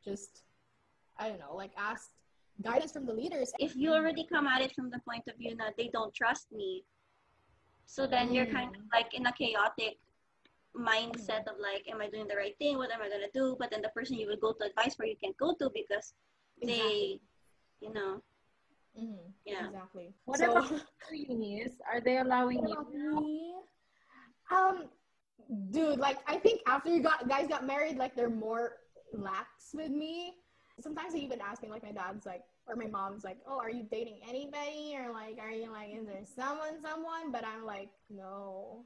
just 0.04 0.44
i 1.20 1.30
don't 1.30 1.40
know 1.40 1.56
like 1.56 1.72
ask 1.78 2.12
guidance 2.64 2.92
from 2.92 3.06
the 3.06 3.14
leaders 3.14 3.52
If 3.60 3.76
you 3.76 3.94
already 3.94 4.26
come 4.34 4.46
at 4.48 4.62
it 4.62 4.74
from 4.76 4.90
the 4.92 5.00
point 5.10 5.24
of 5.28 5.36
view 5.38 5.56
that 5.58 5.74
they 5.78 5.90
don't 5.92 6.14
trust 6.14 6.52
me, 6.52 6.84
so 7.86 8.06
then 8.06 8.32
you're 8.34 8.46
kind 8.46 8.76
of 8.76 8.82
like 8.94 9.10
in 9.14 9.26
a 9.26 9.34
chaotic 9.34 9.98
mindset 10.78 11.44
of 11.52 11.56
like, 11.60 11.84
am 11.92 12.00
I 12.00 12.10
doing 12.10 12.28
the 12.28 12.36
right 12.36 12.56
thing? 12.60 12.78
What 12.78 12.92
am 12.92 13.02
I 13.02 13.10
gonna 13.10 13.34
do? 13.34 13.56
But 13.60 13.72
then 13.72 13.82
the 13.82 13.90
person 13.90 14.18
you 14.18 14.28
would 14.28 14.40
go 14.40 14.54
to 14.54 14.66
advice 14.70 14.94
for, 14.96 15.06
you 15.06 15.16
can't 15.22 15.36
go 15.38 15.54
to 15.60 15.70
because 15.74 16.14
they, 16.62 17.20
you 17.82 17.92
know, 17.92 18.22
Mhm. 18.98 19.34
yeah. 19.46 19.66
exactly 19.68 20.14
What 20.26 20.38
So- 20.40 20.52
about 20.52 20.70
you, 21.12 21.26
Eunice? 21.30 21.76
Are 21.92 22.02
they 22.02 22.18
allowing 22.20 22.62
you? 22.68 22.80
me? 23.20 23.56
Um, 24.52 24.90
dude, 25.72 25.98
like 26.00 26.20
I 26.30 26.38
think 26.38 26.62
after 26.68 26.90
you 26.92 27.02
got 27.02 27.28
guys 27.28 27.48
got 27.48 27.66
married, 27.66 27.98
like 27.98 28.16
they're 28.16 28.30
more 28.30 28.78
lax 29.12 29.74
with 29.74 29.90
me. 29.90 30.38
Sometimes 30.82 31.14
they 31.14 31.20
even 31.20 31.40
ask 31.40 31.62
me, 31.62 31.70
like 31.70 31.84
my 31.84 31.92
dad's 31.92 32.26
like, 32.26 32.44
or 32.68 32.76
my 32.76 32.88
mom's 32.88 33.24
like, 33.24 33.38
"Oh, 33.48 33.60
are 33.60 33.70
you 33.70 33.84
dating 33.92 34.20
anybody?" 34.28 34.96
Or 34.98 35.12
like, 35.12 35.38
"Are 35.40 35.52
you 35.52 35.72
like, 35.72 35.94
is 35.94 36.08
there 36.08 36.24
someone, 36.26 36.82
someone?" 36.82 37.32
But 37.32 37.46
I'm 37.46 37.66
like, 37.66 37.90
no. 38.10 38.84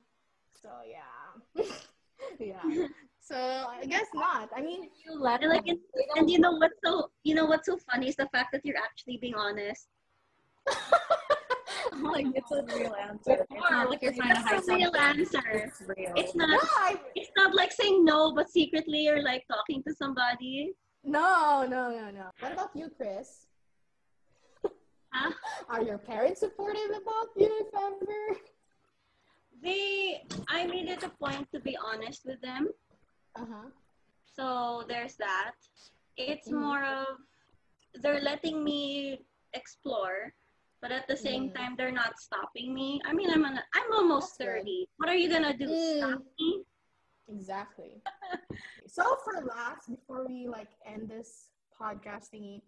So 0.61 0.69
yeah, 0.85 1.63
yeah. 2.39 2.87
So 3.21 3.35
I 3.35 3.85
guess 3.85 4.07
not. 4.13 4.49
I 4.55 4.61
mean, 4.61 4.89
You 5.05 5.19
let 5.19 5.43
And 5.43 5.51
like, 5.51 5.67
and, 5.67 5.79
and 6.15 6.29
you 6.29 6.39
know 6.39 6.51
what's 6.51 6.75
so, 6.83 7.11
you 7.23 7.35
know 7.35 7.45
what's 7.45 7.67
so 7.67 7.77
funny 7.91 8.07
is 8.07 8.15
the 8.15 8.27
fact 8.33 8.51
that 8.53 8.65
you're 8.65 8.77
actually 8.77 9.17
being 9.17 9.35
honest. 9.35 9.87
like 12.01 12.25
it's 12.35 12.51
a 12.51 12.63
real 12.75 12.95
answer. 12.95 13.45
It's 13.49 13.71
not 13.71 13.89
like 13.89 14.01
you're 14.01 14.13
trying 14.13 14.35
to 14.35 14.41
hide 14.41 14.57
That's 14.57 14.67
a 14.67 14.75
real 14.75 14.95
answer. 14.95 15.41
It's 15.53 15.81
real. 15.81 16.13
It's 16.15 16.35
no, 16.35 16.45
not. 16.45 16.61
I, 16.77 16.95
It's 17.15 17.31
not 17.35 17.53
like 17.53 17.71
saying 17.71 18.03
no, 18.05 18.33
but 18.33 18.49
secretly 18.49 18.99
you're 18.99 19.23
like 19.23 19.43
talking 19.51 19.83
to 19.83 19.93
somebody. 19.93 20.73
No, 21.07 21.65
no, 21.67 21.89
no, 21.89 22.11
no. 22.11 22.25
What 22.39 22.53
about 22.53 22.71
you, 22.75 22.89
Chris? 22.95 23.47
Huh? 25.11 25.31
Are 25.69 25.81
your 25.81 25.97
parents 25.97 26.41
supportive 26.41 26.89
about 26.91 27.29
you, 27.35 27.49
if 27.65 27.73
ever? 27.73 28.39
They, 29.63 30.21
I 30.49 30.67
made 30.67 30.87
it 30.89 31.01
a 31.03 31.09
point 31.09 31.47
to 31.53 31.59
be 31.59 31.75
honest 31.83 32.25
with 32.25 32.39
them. 32.41 32.67
Uh 33.35 33.45
huh. 33.51 33.69
So 34.35 34.83
there's 34.87 35.15
that. 35.15 35.55
It's 36.17 36.49
Mhm. 36.49 36.59
more 36.59 36.83
of 36.83 37.07
they're 38.01 38.21
letting 38.21 38.63
me 38.63 39.25
explore, 39.53 40.33
but 40.81 40.91
at 40.91 41.07
the 41.07 41.17
same 41.17 41.49
Mhm. 41.49 41.55
time 41.55 41.75
they're 41.77 41.91
not 42.03 42.19
stopping 42.19 42.73
me. 42.73 43.01
I 43.05 43.13
mean, 43.13 43.31
I'm 43.31 43.45
an, 43.45 43.59
I'm 43.73 43.93
almost 43.93 44.37
That's 44.37 44.37
good. 44.37 44.45
thirty. 44.61 44.89
What 44.97 45.09
are 45.09 45.15
you 45.15 45.29
gonna 45.29 45.57
do? 45.57 45.67
Mm. 45.67 45.97
Stop 45.97 46.21
me? 46.39 46.65
Exactly. 47.29 48.01
so 48.87 49.17
for 49.23 49.45
last, 49.45 49.89
before 49.89 50.25
we 50.27 50.47
like 50.47 50.69
end 50.85 51.09
this 51.09 51.49
podcast 51.79 52.29
thingy, 52.33 52.61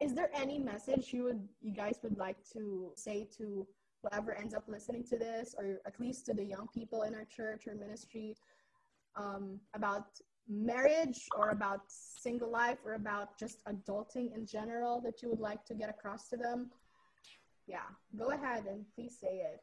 is 0.00 0.14
there 0.14 0.30
any 0.34 0.58
message 0.58 1.12
you 1.12 1.24
would 1.24 1.46
you 1.60 1.72
guys 1.72 1.98
would 2.02 2.16
like 2.16 2.38
to 2.52 2.92
say 2.96 3.28
to 3.36 3.66
whoever 4.02 4.34
ends 4.34 4.54
up 4.54 4.64
listening 4.66 5.04
to 5.04 5.16
this, 5.16 5.54
or 5.58 5.80
at 5.86 6.00
least 6.00 6.24
to 6.26 6.34
the 6.34 6.44
young 6.44 6.66
people 6.72 7.02
in 7.02 7.14
our 7.14 7.24
church 7.24 7.66
or 7.66 7.74
ministry, 7.74 8.34
um, 9.16 9.60
about 9.74 10.06
marriage 10.48 11.28
or 11.36 11.50
about 11.50 11.82
single 11.88 12.50
life 12.50 12.78
or 12.84 12.94
about 12.94 13.38
just 13.38 13.62
adulting 13.66 14.34
in 14.34 14.46
general 14.46 15.00
that 15.00 15.22
you 15.22 15.28
would 15.28 15.40
like 15.40 15.64
to 15.66 15.74
get 15.74 15.90
across 15.90 16.28
to 16.28 16.36
them? 16.36 16.70
Yeah, 17.66 17.88
go 18.18 18.30
ahead 18.30 18.64
and 18.66 18.84
please 18.94 19.16
say 19.20 19.42
it. 19.52 19.60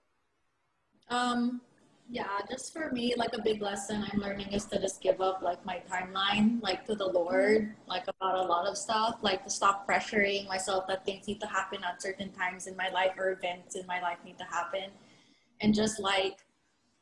Um, 1.09 1.61
yeah, 2.09 2.39
just 2.49 2.71
for 2.71 2.89
me, 2.91 3.13
like 3.17 3.33
a 3.33 3.41
big 3.41 3.61
lesson 3.61 4.05
I'm 4.11 4.19
learning 4.19 4.53
is 4.53 4.65
to 4.65 4.79
just 4.79 5.01
give 5.01 5.19
up 5.19 5.41
like 5.41 5.65
my 5.65 5.81
timeline, 5.91 6.61
like 6.61 6.85
to 6.85 6.95
the 6.95 7.05
Lord, 7.05 7.75
like 7.85 8.03
about 8.03 8.37
a 8.37 8.43
lot 8.43 8.65
of 8.65 8.77
stuff, 8.77 9.19
like 9.21 9.43
to 9.43 9.49
stop 9.49 9.87
pressuring 9.87 10.47
myself 10.47 10.87
that 10.87 11.05
things 11.05 11.27
need 11.27 11.41
to 11.41 11.47
happen 11.47 11.83
at 11.83 12.01
certain 12.01 12.31
times 12.31 12.67
in 12.67 12.77
my 12.77 12.89
life 12.89 13.11
or 13.17 13.31
events 13.31 13.75
in 13.75 13.85
my 13.87 14.01
life 14.01 14.19
need 14.23 14.37
to 14.37 14.45
happen, 14.45 14.89
and 15.59 15.73
just 15.73 15.99
like 15.99 16.37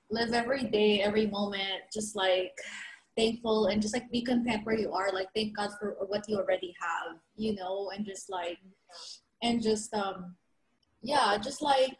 live 0.10 0.34
every 0.34 0.64
day, 0.64 1.02
every 1.02 1.28
moment, 1.28 1.84
just 1.94 2.16
like 2.16 2.58
thankful 3.16 3.68
and 3.68 3.82
just 3.82 3.94
like 3.94 4.10
be 4.12 4.24
content 4.24 4.66
where 4.66 4.78
you 4.78 4.92
are. 4.92 5.12
Like 5.14 5.28
thank 5.36 5.56
God 5.56 5.70
for 5.80 5.96
what 6.08 6.28
you 6.28 6.38
already 6.38 6.74
have, 6.82 7.18
you 7.36 7.54
know, 7.54 7.92
and 7.96 8.06
just 8.06 8.30
like 8.30 8.58
and 9.44 9.62
just 9.62 9.94
um 9.94 10.36
yeah, 11.04 11.38
just 11.38 11.62
like 11.62 11.98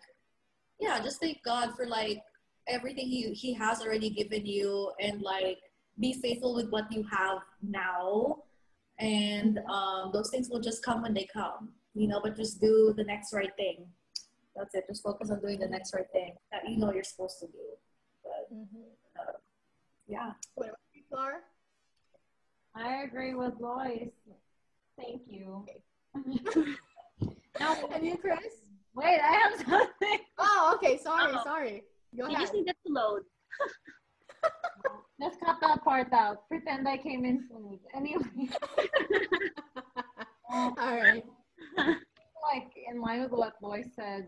yeah, 0.80 1.00
just 1.00 1.20
thank 1.22 1.44
God 1.44 1.76
for 1.76 1.86
like 1.86 2.22
everything 2.68 3.08
he 3.08 3.32
he 3.34 3.54
has 3.54 3.82
already 3.82 4.10
given 4.10 4.46
you 4.46 4.92
and 5.00 5.22
like 5.22 5.60
be 6.00 6.14
faithful 6.14 6.56
with 6.56 6.70
what 6.70 6.92
you 6.92 7.04
have 7.12 7.40
now 7.62 8.38
and 9.00 9.60
um 9.70 10.10
those 10.14 10.30
things 10.30 10.50
will 10.50 10.60
just 10.60 10.84
come 10.84 11.02
when 11.02 11.14
they 11.14 11.28
come 11.32 11.70
you 11.94 12.08
know 12.08 12.20
but 12.24 12.36
just 12.36 12.60
do 12.60 12.94
the 12.98 13.04
next 13.04 13.34
right 13.34 13.56
thing 13.58 13.86
that's 14.56 14.74
it 14.74 14.86
just 14.88 15.04
focus 15.04 15.30
on 15.30 15.40
doing 15.42 15.60
the 15.60 15.68
next 15.68 15.94
right 15.94 16.10
thing 16.12 16.34
that 16.52 16.68
you 16.68 16.78
know 16.78 16.92
you're 16.94 17.04
supposed 17.04 17.40
to 17.40 17.46
do 17.48 17.66
but 18.24 19.42
yeah 20.08 20.32
What 20.56 20.68
about 20.70 20.80
you, 20.94 21.02
Flora? 21.10 21.40
I 22.76 23.04
agree 23.04 23.34
with 23.36 23.54
Lois. 23.60 24.10
Thank 24.98 25.22
you. 25.30 25.66
No, 27.60 27.90
And 27.94 28.06
you, 28.06 28.18
Chris? 28.18 28.38
Wait, 28.96 29.18
I 29.22 29.32
have 29.32 29.54
something. 29.66 30.20
Oh, 30.38 30.74
okay. 30.76 30.98
Sorry, 30.98 31.32
Oh. 31.38 31.44
sorry. 31.44 31.84
Go 32.18 32.28
you 32.28 32.36
ahead. 32.36 32.42
just 32.42 32.54
needed 32.54 32.76
to 32.86 32.94
load. 32.94 33.22
Let's 35.20 35.38
cut 35.44 35.58
that 35.62 35.84
part 35.84 36.12
out. 36.14 36.48
Pretend 36.50 36.88
I 36.88 36.98
came 36.98 37.26
in 37.26 37.48
food. 37.50 37.80
Anyway, 37.96 38.50
um, 40.54 40.76
All 40.78 40.96
right. 40.96 41.24
like 41.78 42.72
in 42.90 43.02
line 43.02 43.22
with 43.22 43.32
what 43.32 43.54
Lois 43.62 43.88
said, 43.96 44.28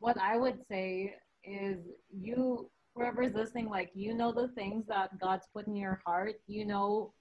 what 0.00 0.18
I 0.20 0.36
would 0.36 0.58
say 0.68 1.14
is 1.42 1.78
you, 2.10 2.68
whoever's 2.94 3.34
listening, 3.34 3.68
like 3.68 3.90
you 3.94 4.14
know 4.14 4.30
the 4.32 4.48
things 4.48 4.86
that 4.88 5.18
God's 5.18 5.46
put 5.54 5.66
in 5.66 5.76
your 5.76 6.00
heart. 6.04 6.34
You 6.46 6.66
know 6.66 7.12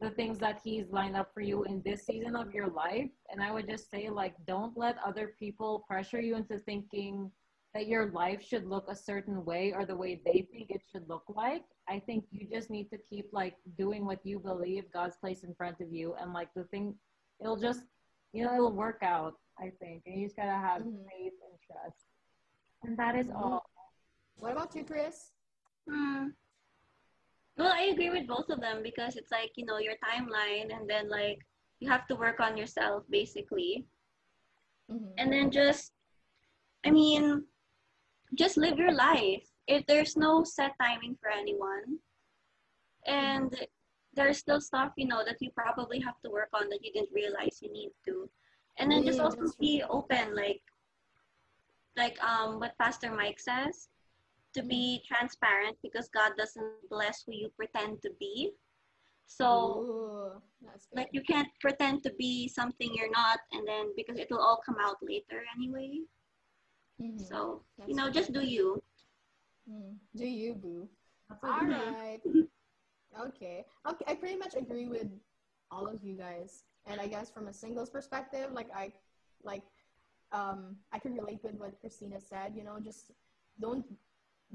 the 0.00 0.10
things 0.10 0.38
that 0.38 0.60
He's 0.64 0.86
lined 0.90 1.16
up 1.16 1.30
for 1.34 1.40
you 1.40 1.64
in 1.64 1.82
this 1.84 2.06
season 2.06 2.36
of 2.36 2.54
your 2.54 2.68
life. 2.68 3.10
And 3.30 3.42
I 3.42 3.50
would 3.52 3.68
just 3.68 3.90
say, 3.90 4.08
like, 4.08 4.34
don't 4.46 4.76
let 4.76 4.96
other 5.04 5.34
people 5.38 5.84
pressure 5.88 6.20
you 6.20 6.36
into 6.36 6.58
thinking 6.58 7.30
that 7.74 7.86
your 7.86 8.10
life 8.10 8.42
should 8.42 8.66
look 8.66 8.86
a 8.88 8.94
certain 8.94 9.44
way 9.44 9.72
or 9.74 9.86
the 9.86 9.96
way 9.96 10.20
they 10.24 10.46
think 10.52 10.70
it 10.70 10.82
should 10.90 11.08
look 11.08 11.24
like. 11.28 11.64
I 11.88 11.98
think 12.00 12.24
you 12.30 12.46
just 12.52 12.70
need 12.70 12.90
to 12.90 12.98
keep 13.10 13.28
like 13.32 13.56
doing 13.78 14.04
what 14.04 14.20
you 14.24 14.38
believe 14.38 14.84
God's 14.92 15.16
placed 15.16 15.44
in 15.44 15.54
front 15.54 15.80
of 15.80 15.90
you 15.90 16.14
and 16.20 16.32
like 16.32 16.48
the 16.54 16.64
thing 16.64 16.94
it'll 17.40 17.56
just 17.56 17.82
you 18.32 18.44
know 18.44 18.54
it'll 18.54 18.72
work 18.72 19.00
out, 19.02 19.34
I 19.58 19.70
think. 19.80 20.02
And 20.06 20.20
you 20.20 20.26
just 20.26 20.36
gotta 20.36 20.50
have 20.50 20.82
Mhm. 20.82 21.04
faith 21.10 21.32
and 21.46 21.58
trust. 21.66 22.06
And 22.82 22.96
that 22.98 23.16
is 23.16 23.28
Mhm. 23.28 23.36
all. 23.36 23.64
What 24.36 24.52
about 24.52 24.74
you, 24.74 24.84
Chris? 24.84 25.32
Hmm. 25.88 26.28
Well, 27.56 27.72
I 27.72 27.84
agree 27.92 28.10
with 28.10 28.26
both 28.26 28.48
of 28.48 28.60
them 28.60 28.82
because 28.82 29.16
it's 29.16 29.30
like, 29.30 29.52
you 29.56 29.64
know, 29.66 29.78
your 29.78 29.96
timeline 29.98 30.74
and 30.74 30.88
then 30.88 31.08
like 31.08 31.38
you 31.80 31.88
have 31.88 32.06
to 32.08 32.16
work 32.16 32.40
on 32.40 32.56
yourself 32.56 33.04
basically. 33.10 33.86
Mm-hmm. 34.90 35.14
And 35.18 35.32
then 35.32 35.50
just 35.50 35.92
I 36.84 36.90
mean, 36.90 37.46
just 38.34 38.56
live 38.56 38.78
your 38.78 38.92
life. 38.92 39.44
If 39.66 39.86
there's 39.86 40.16
no 40.16 40.44
set 40.44 40.72
timing 40.80 41.16
for 41.20 41.30
anyone. 41.30 41.98
And 43.06 43.54
there's 44.14 44.38
still 44.38 44.60
stuff, 44.60 44.92
you 44.96 45.06
know, 45.06 45.24
that 45.24 45.36
you 45.40 45.50
probably 45.56 45.98
have 46.00 46.20
to 46.24 46.30
work 46.30 46.48
on 46.52 46.68
that 46.68 46.84
you 46.84 46.92
didn't 46.92 47.12
realize 47.12 47.58
you 47.60 47.72
need 47.72 47.90
to. 48.06 48.28
And 48.78 48.90
then 48.90 49.04
just 49.04 49.20
also 49.20 49.44
be 49.60 49.82
open, 49.88 50.34
like 50.34 50.62
like 51.96 52.22
um 52.24 52.58
what 52.58 52.76
Pastor 52.78 53.12
Mike 53.12 53.38
says, 53.38 53.88
to 54.54 54.62
be 54.62 55.02
transparent 55.06 55.76
because 55.82 56.08
God 56.08 56.32
doesn't 56.38 56.72
bless 56.90 57.24
who 57.26 57.32
you 57.32 57.50
pretend 57.56 58.02
to 58.02 58.10
be. 58.18 58.52
So 59.26 59.46
Ooh, 59.46 60.42
like 60.94 61.08
you 61.12 61.22
can't 61.22 61.48
pretend 61.60 62.02
to 62.04 62.12
be 62.18 62.48
something 62.48 62.90
you're 62.94 63.10
not 63.10 63.40
and 63.52 63.66
then 63.66 63.92
because 63.96 64.18
it 64.18 64.28
will 64.30 64.40
all 64.40 64.60
come 64.64 64.76
out 64.80 64.96
later 65.02 65.42
anyway. 65.56 66.00
Mhm. 67.00 67.20
So 67.20 67.62
That's 67.78 67.88
you 67.88 67.94
know, 67.96 68.10
just 68.10 68.32
do 68.32 68.40
you. 68.40 68.82
Mm. 69.68 69.96
Do 70.16 70.26
you, 70.26 70.54
boo? 70.54 70.88
That's 71.28 71.44
All 71.44 71.66
right. 71.66 72.20
Okay. 73.26 73.64
Okay. 73.86 74.04
I 74.08 74.14
pretty 74.14 74.36
much 74.36 74.54
agree 74.56 74.86
with 74.86 75.08
all 75.70 75.86
of 75.86 76.02
you 76.02 76.14
guys. 76.14 76.64
And 76.86 76.98
I 76.98 77.06
guess 77.06 77.30
from 77.30 77.46
a 77.48 77.52
singles 77.52 77.90
perspective, 77.90 78.50
like 78.52 78.68
I, 78.74 78.90
like, 79.44 79.62
um, 80.32 80.76
I 80.92 80.98
can 80.98 81.14
relate 81.14 81.40
with 81.42 81.54
what 81.56 81.78
Christina 81.78 82.20
said. 82.20 82.54
You 82.56 82.64
know, 82.64 82.78
just 82.80 83.12
don't 83.60 83.84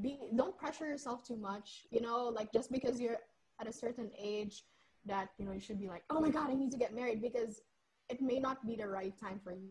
be 0.01 0.17
don't 0.35 0.57
pressure 0.57 0.87
yourself 0.87 1.23
too 1.23 1.35
much. 1.37 1.85
You 1.91 2.01
know, 2.01 2.29
like 2.29 2.51
just 2.51 2.71
because 2.71 2.99
you're 2.99 3.17
at 3.59 3.67
a 3.67 3.71
certain 3.73 4.09
age 4.19 4.63
that 5.05 5.29
you 5.37 5.45
know 5.45 5.51
you 5.51 5.59
should 5.59 5.79
be 5.79 5.87
like, 5.87 6.03
oh 6.09 6.19
my 6.19 6.29
god, 6.29 6.49
I 6.49 6.55
need 6.55 6.71
to 6.71 6.77
get 6.77 6.95
married 6.95 7.21
because 7.21 7.61
it 8.09 8.21
may 8.21 8.39
not 8.39 8.65
be 8.65 8.75
the 8.75 8.87
right 8.87 9.13
time 9.19 9.39
for 9.43 9.53
you 9.53 9.69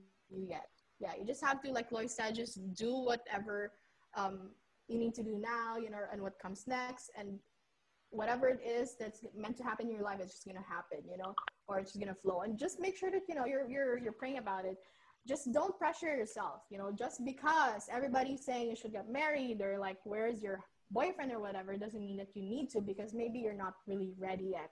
yet. 0.48 0.70
Yeah, 0.98 1.12
you 1.18 1.26
just 1.26 1.44
have 1.44 1.62
to, 1.62 1.70
like 1.72 1.92
Lois 1.92 2.16
said, 2.16 2.34
just 2.34 2.74
do 2.74 2.94
whatever 2.96 3.72
um, 4.16 4.50
you 4.88 4.98
need 4.98 5.14
to 5.14 5.22
do 5.22 5.38
now, 5.38 5.76
you 5.76 5.90
know, 5.90 5.98
and 6.12 6.22
what 6.22 6.38
comes 6.38 6.64
next, 6.66 7.10
and 7.18 7.38
whatever 8.10 8.48
it 8.48 8.60
is 8.64 8.96
that's 8.98 9.24
meant 9.36 9.56
to 9.58 9.62
happen 9.62 9.86
in 9.86 9.92
your 9.92 10.02
life 10.02 10.18
it's 10.20 10.32
just 10.32 10.46
gonna 10.46 10.64
happen, 10.66 10.98
you 11.10 11.18
know, 11.18 11.34
or 11.68 11.78
it's 11.78 11.92
just 11.92 12.00
gonna 12.00 12.14
flow. 12.14 12.42
And 12.42 12.58
just 12.58 12.80
make 12.80 12.96
sure 12.96 13.10
that 13.10 13.22
you 13.28 13.34
know 13.34 13.44
you're 13.44 13.68
you're 13.68 13.98
you're 13.98 14.12
praying 14.12 14.38
about 14.38 14.64
it. 14.64 14.78
Just 15.26 15.52
don't 15.52 15.76
pressure 15.76 16.16
yourself, 16.16 16.62
you 16.70 16.78
know, 16.78 16.92
just 16.96 17.24
because 17.24 17.88
everybody's 17.90 18.44
saying 18.44 18.70
you 18.70 18.76
should 18.76 18.92
get 18.92 19.10
married 19.10 19.60
or 19.60 19.76
like 19.78 19.98
where's 20.04 20.40
your 20.40 20.60
boyfriend 20.90 21.32
or 21.32 21.40
whatever 21.40 21.76
doesn't 21.76 22.00
mean 22.00 22.16
that 22.16 22.28
you 22.34 22.42
need 22.42 22.70
to 22.70 22.80
because 22.80 23.12
maybe 23.12 23.40
you're 23.40 23.52
not 23.52 23.74
really 23.86 24.12
ready 24.18 24.52
yet. 24.52 24.70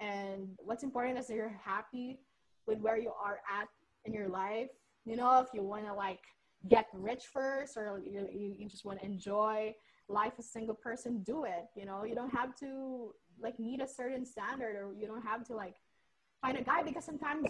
And 0.00 0.48
what's 0.58 0.82
important 0.82 1.18
is 1.18 1.28
that 1.28 1.34
you're 1.34 1.60
happy 1.64 2.18
with 2.66 2.80
where 2.80 2.98
you 2.98 3.12
are 3.24 3.38
at 3.60 3.68
in 4.04 4.12
your 4.12 4.28
life. 4.28 4.70
You 5.04 5.16
know, 5.16 5.40
if 5.40 5.48
you 5.52 5.62
want 5.62 5.86
to 5.86 5.94
like 5.94 6.20
get 6.68 6.86
rich 6.92 7.24
first 7.32 7.76
or 7.76 8.00
you, 8.04 8.28
you, 8.58 8.68
just 8.68 8.84
want 8.84 9.00
to 9.00 9.04
enjoy 9.04 9.74
life 10.08 10.34
as 10.38 10.46
a 10.46 10.48
single 10.48 10.74
person, 10.74 11.22
do 11.22 11.44
it. 11.44 11.66
You 11.74 11.86
know, 11.86 12.04
you 12.04 12.14
don't 12.14 12.30
have 12.30 12.54
to 12.60 13.12
like 13.40 13.58
meet 13.58 13.82
a 13.82 13.88
certain 13.88 14.24
standard 14.24 14.76
or 14.76 14.92
you 14.98 15.06
don't 15.06 15.24
have 15.24 15.44
to 15.48 15.54
like 15.54 15.74
find 16.40 16.58
a 16.58 16.62
guy 16.62 16.82
because 16.82 17.04
sometimes 17.04 17.46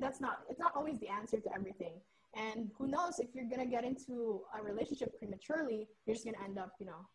that's 0.00 0.20
not 0.20 0.38
it's 0.48 0.58
not 0.58 0.72
always 0.74 0.98
the 0.98 1.08
answer 1.08 1.38
to 1.38 1.52
everything 1.54 2.00
and 2.36 2.70
who 2.76 2.86
knows 2.86 3.18
if 3.18 3.28
you're 3.34 3.48
gonna 3.48 3.66
get 3.66 3.84
into 3.84 4.40
a 4.58 4.62
relationship 4.62 5.16
prematurely 5.18 5.88
you're 6.06 6.14
just 6.14 6.24
gonna 6.24 6.42
end 6.44 6.58
up 6.58 6.72
you 6.80 6.86
know 6.86 7.06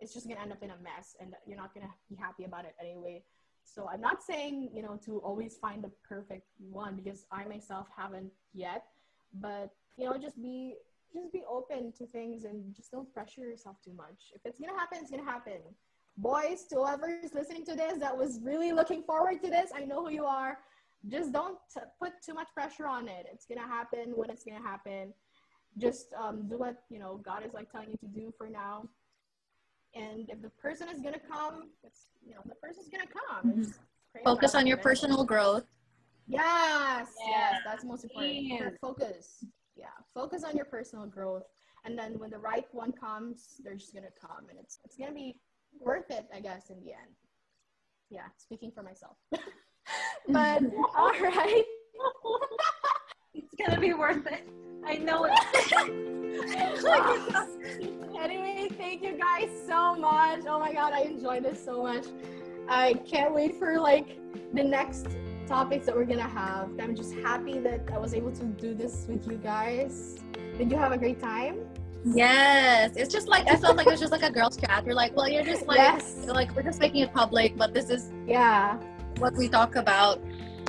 it's 0.00 0.12
just 0.14 0.28
gonna 0.28 0.40
end 0.40 0.52
up 0.52 0.62
in 0.62 0.70
a 0.70 0.76
mess 0.82 1.16
and 1.20 1.34
you're 1.46 1.56
not 1.56 1.74
gonna 1.74 1.90
be 2.08 2.16
happy 2.16 2.44
about 2.44 2.64
it 2.64 2.74
anyway 2.80 3.22
so 3.64 3.88
i'm 3.92 4.00
not 4.00 4.22
saying 4.22 4.68
you 4.72 4.82
know 4.82 4.98
to 5.04 5.18
always 5.18 5.56
find 5.56 5.82
the 5.82 5.90
perfect 6.08 6.46
one 6.70 6.94
because 6.96 7.26
i 7.32 7.44
myself 7.44 7.86
haven't 7.96 8.30
yet 8.54 8.84
but 9.40 9.70
you 9.96 10.04
know 10.04 10.16
just 10.18 10.40
be 10.42 10.74
just 11.12 11.32
be 11.32 11.42
open 11.48 11.92
to 11.98 12.06
things 12.06 12.44
and 12.44 12.74
just 12.74 12.90
don't 12.90 13.12
pressure 13.12 13.42
yourself 13.42 13.76
too 13.84 13.92
much. 13.92 14.32
If 14.34 14.40
it's 14.44 14.58
gonna 14.58 14.78
happen 14.78 14.98
it's 15.02 15.10
gonna 15.10 15.24
happen. 15.24 15.60
Boys 16.16 16.64
to 16.70 16.76
whoever 16.76 17.08
is 17.22 17.34
listening 17.34 17.64
to 17.66 17.74
this 17.74 17.98
that 17.98 18.16
was 18.16 18.40
really 18.42 18.72
looking 18.72 19.02
forward 19.02 19.42
to 19.42 19.48
this 19.48 19.70
i 19.74 19.84
know 19.84 20.04
who 20.04 20.10
you 20.10 20.24
are. 20.24 20.58
Just 21.08 21.32
don't 21.32 21.58
t- 21.74 21.80
put 22.00 22.12
too 22.24 22.32
much 22.34 22.48
pressure 22.54 22.86
on 22.86 23.08
it. 23.08 23.26
It's 23.32 23.46
gonna 23.46 23.66
happen 23.66 24.12
when 24.14 24.30
it's 24.30 24.44
gonna 24.44 24.62
happen. 24.62 25.12
Just 25.78 26.12
um, 26.14 26.48
do 26.48 26.58
what 26.58 26.76
you 26.90 26.98
know 26.98 27.20
god 27.24 27.44
is 27.44 27.52
like 27.54 27.70
telling 27.70 27.90
you 27.90 27.98
to 27.98 28.06
do 28.06 28.32
for 28.36 28.48
now 28.48 28.88
and 29.94 30.28
if 30.30 30.40
the 30.40 30.50
person 30.50 30.88
is 30.88 31.00
gonna 31.00 31.18
come 31.18 31.70
it's 31.84 32.06
you 32.24 32.34
know 32.34 32.40
the 32.46 32.54
person's 32.56 32.88
gonna 32.88 33.04
come 33.06 33.52
Mhm. 33.52 33.74
Focus 34.24 34.54
on 34.54 34.66
your 34.66 34.76
man. 34.76 34.82
personal 34.84 35.24
growth. 35.24 35.66
Yes, 36.26 37.08
yes, 37.28 37.60
that's 37.64 37.82
most 37.84 38.04
important. 38.04 38.36
Yes. 38.42 38.74
Focus. 38.80 39.44
Yeah, 39.74 39.86
focus 40.14 40.44
on 40.44 40.54
your 40.54 40.66
personal 40.66 41.06
growth, 41.06 41.44
and 41.84 41.98
then 41.98 42.18
when 42.18 42.30
the 42.30 42.38
right 42.38 42.66
one 42.72 42.92
comes, 42.92 43.60
they're 43.64 43.74
just 43.74 43.94
gonna 43.94 44.10
come, 44.20 44.48
and 44.50 44.58
it's 44.58 44.78
it's 44.84 44.96
gonna 44.96 45.12
be 45.14 45.40
worth 45.80 46.10
it, 46.10 46.28
I 46.32 46.40
guess, 46.40 46.70
in 46.70 46.78
the 46.84 46.92
end. 46.92 47.16
Yeah, 48.10 48.28
speaking 48.36 48.70
for 48.70 48.82
myself. 48.82 49.16
but 50.28 50.62
all 50.94 51.12
right. 51.12 51.64
It's 53.34 53.54
gonna 53.54 53.80
be 53.80 53.94
worth 53.94 54.26
it. 54.26 54.46
I 54.86 54.96
know 54.96 55.26
it. 55.28 55.32
anyway, 58.20 58.68
thank 58.76 59.02
you 59.02 59.16
guys 59.18 59.48
so 59.66 59.94
much. 59.94 60.40
Oh 60.46 60.58
my 60.58 60.72
god, 60.72 60.92
I 60.92 61.02
enjoyed 61.02 61.44
this 61.44 61.62
so 61.64 61.82
much. 61.82 62.06
I 62.68 62.94
can't 63.06 63.34
wait 63.34 63.58
for 63.58 63.78
like 63.80 64.18
the 64.52 64.62
next 64.62 65.06
topics 65.46 65.86
that 65.86 65.94
we're 65.94 66.04
gonna 66.04 66.22
have. 66.28 66.70
I'm 66.80 66.94
just 66.96 67.14
happy 67.14 67.58
that 67.60 67.80
I 67.92 67.98
was 67.98 68.14
able 68.14 68.32
to 68.32 68.44
do 68.44 68.74
this 68.74 69.06
with 69.08 69.26
you 69.28 69.36
guys. 69.36 70.18
Did 70.58 70.70
you 70.70 70.76
have 70.76 70.92
a 70.92 70.98
great 70.98 71.20
time? 71.20 71.60
Yes, 72.04 72.96
it's 72.96 73.12
just 73.12 73.28
like 73.28 73.48
I 73.48 73.56
felt 73.56 73.76
like 73.76 73.86
it 73.86 73.90
was 73.90 74.00
just 74.00 74.12
like 74.12 74.22
a 74.24 74.30
girls' 74.30 74.56
chat. 74.56 74.84
You're 74.84 74.94
like, 74.94 75.14
well, 75.16 75.28
you're 75.28 75.44
just 75.44 75.66
like, 75.66 75.78
yes. 75.78 76.16
you're 76.24 76.34
like 76.34 76.54
we're 76.56 76.62
just 76.62 76.80
making 76.80 77.02
it 77.02 77.12
public, 77.12 77.56
but 77.56 77.72
this 77.72 77.90
is 77.90 78.10
Yeah. 78.26 78.78
what 79.18 79.34
we 79.34 79.48
talk 79.48 79.76
about 79.76 80.20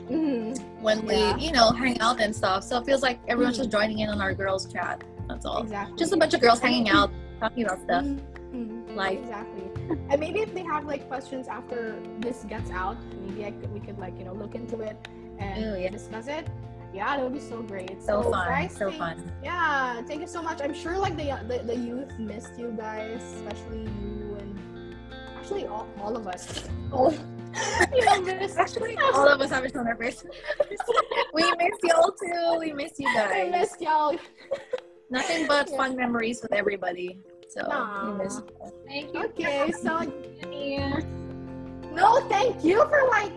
Mhm. 0.10 0.60
When 0.84 1.06
we, 1.06 1.16
you 1.44 1.52
know, 1.52 1.72
hang 1.72 2.00
out 2.02 2.20
and 2.22 2.36
stuff. 2.36 2.64
So 2.64 2.78
it 2.80 2.86
feels 2.86 3.02
like 3.02 3.20
everyone's 3.28 3.58
just 3.58 3.72
joining 3.72 4.00
in 4.00 4.10
on 4.10 4.22
our 4.22 4.34
girls' 4.34 4.66
chat. 4.72 5.04
That's 5.28 5.46
all. 5.46 5.62
Exactly. 5.64 5.98
Just 5.98 6.14
a 6.14 6.18
bunch 6.18 6.34
of 6.34 6.42
girls 6.42 6.60
hanging 6.60 6.90
out, 6.90 7.10
talking 7.40 7.64
about 7.66 7.82
stuff. 7.82 8.04
Mhm. 8.04 8.96
Life. 8.96 9.20
Exactly. 9.20 9.64
And 10.10 10.20
maybe 10.20 10.42
if 10.42 10.54
they 10.54 10.62
have 10.64 10.86
like 10.86 11.08
questions 11.08 11.48
after 11.48 12.00
this 12.20 12.44
gets 12.44 12.70
out, 12.70 12.98
maybe 13.26 13.46
I 13.46 13.52
could, 13.52 13.74
we 13.74 13.80
could 13.80 13.98
like 13.98 14.18
you 14.20 14.26
know 14.26 14.34
look 14.34 14.54
into 14.54 14.82
it 14.82 14.96
and 15.40 15.64
Ooh, 15.64 15.80
yeah. 15.82 15.90
discuss 15.90 16.28
it. 16.28 16.48
Yeah, 16.94 17.16
that 17.18 17.24
would 17.24 17.34
be 17.34 17.40
so 17.40 17.64
great. 17.64 18.04
So 18.04 18.22
fun, 18.22 18.48
guys, 18.48 18.76
so 18.76 18.90
thank- 18.90 19.00
fun. 19.00 19.32
Yeah, 19.44 20.04
thank 20.04 20.22
you 20.22 20.28
so 20.28 20.44
much. 20.44 20.62
I'm 20.62 20.74
sure 20.76 20.96
like 20.98 21.18
the 21.18 21.40
the, 21.48 21.64
the 21.66 21.76
youth 21.76 22.20
missed 22.20 22.54
you 22.60 22.72
guys, 22.78 23.24
especially 23.38 23.82
you 24.02 24.38
and 24.40 24.96
actually 25.36 25.66
all, 25.66 25.88
all 26.00 26.16
of 26.16 26.28
us. 26.28 26.68
All 26.92 27.12
you. 27.94 28.50
Actually, 28.58 28.98
all 28.98 29.28
of 29.28 29.42
us 29.42 29.50
have 29.50 29.64
a 29.66 29.78
on 29.80 29.98
first. 29.98 30.26
we 31.34 31.44
miss 31.44 31.78
y'all 31.84 32.12
too. 32.12 32.60
We 32.60 32.74
miss 32.74 32.94
you 33.00 33.08
I 33.10 33.14
guys. 33.14 33.52
missed 33.52 33.82
y'all. 33.82 34.16
Nothing 35.10 35.48
but 35.48 35.70
Yeah. 35.70 35.78
fun 35.78 35.96
memories 35.96 36.42
with 36.42 36.54
everybody. 36.54 37.20
So 37.50 37.62
we 38.06 38.24
miss. 38.24 38.42
Thank 38.88 39.14
you. 39.14 39.24
Okay, 39.26 39.72
so 39.72 40.00
no, 41.94 42.28
thank 42.28 42.64
you 42.64 42.78
for 42.88 43.08
like 43.10 43.32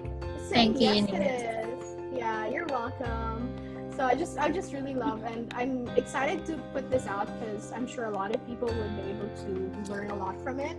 saying 0.49 0.75
Thank 0.75 0.81
yes 0.81 1.07
to 1.07 1.13
Eunice. 1.13 1.43
this. 1.43 1.97
Yeah, 2.15 2.47
you're 2.47 2.67
welcome. 2.67 3.53
So 3.97 4.05
I 4.05 4.15
just 4.15 4.39
I 4.39 4.51
just 4.51 4.73
really 4.73 4.95
love 4.95 5.23
and 5.25 5.53
I'm 5.55 5.89
excited 5.97 6.45
to 6.47 6.57
put 6.73 6.91
this 6.91 7.07
out 7.07 7.27
because 7.39 7.73
I'm 7.73 7.87
sure 7.87 8.05
a 8.07 8.11
lot 8.11 8.35
of 8.35 8.47
people 8.47 8.69
would 8.69 8.97
be 8.97 9.11
able 9.11 9.29
to 9.45 9.93
learn 9.93 10.11
a 10.11 10.15
lot 10.15 10.41
from 10.43 10.61
it 10.61 10.77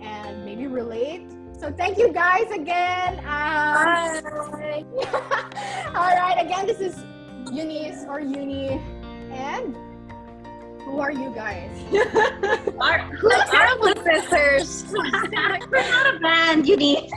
and 0.00 0.44
maybe 0.44 0.66
relate. 0.66 1.26
So 1.60 1.70
thank 1.70 1.98
you 1.98 2.10
guys 2.10 2.50
again. 2.50 3.18
Um, 3.18 3.24
Bye. 4.24 4.84
All 5.94 6.16
right, 6.16 6.38
again, 6.42 6.66
this 6.66 6.80
is 6.80 6.96
Eunice 7.52 8.06
or 8.08 8.18
Uni, 8.18 8.80
and 9.30 9.76
who 10.84 11.00
are 11.00 11.12
you 11.12 11.30
guys? 11.34 11.70
Our, 12.80 13.00
Our 13.00 13.94
sisters. 14.02 14.86
we're 14.90 15.10
not 15.10 16.14
a 16.14 16.18
band, 16.20 16.66
need. 16.78 17.10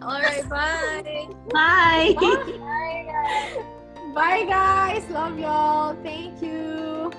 All 0.00 0.20
right, 0.20 0.48
bye. 0.48 1.26
Bye. 1.52 2.14
Bye 2.20 3.04
guys. 3.08 3.64
Bye, 4.14 4.44
guys. 4.44 5.10
Love 5.10 5.40
y'all. 5.40 5.96
Thank 6.04 6.40
you. 6.40 7.12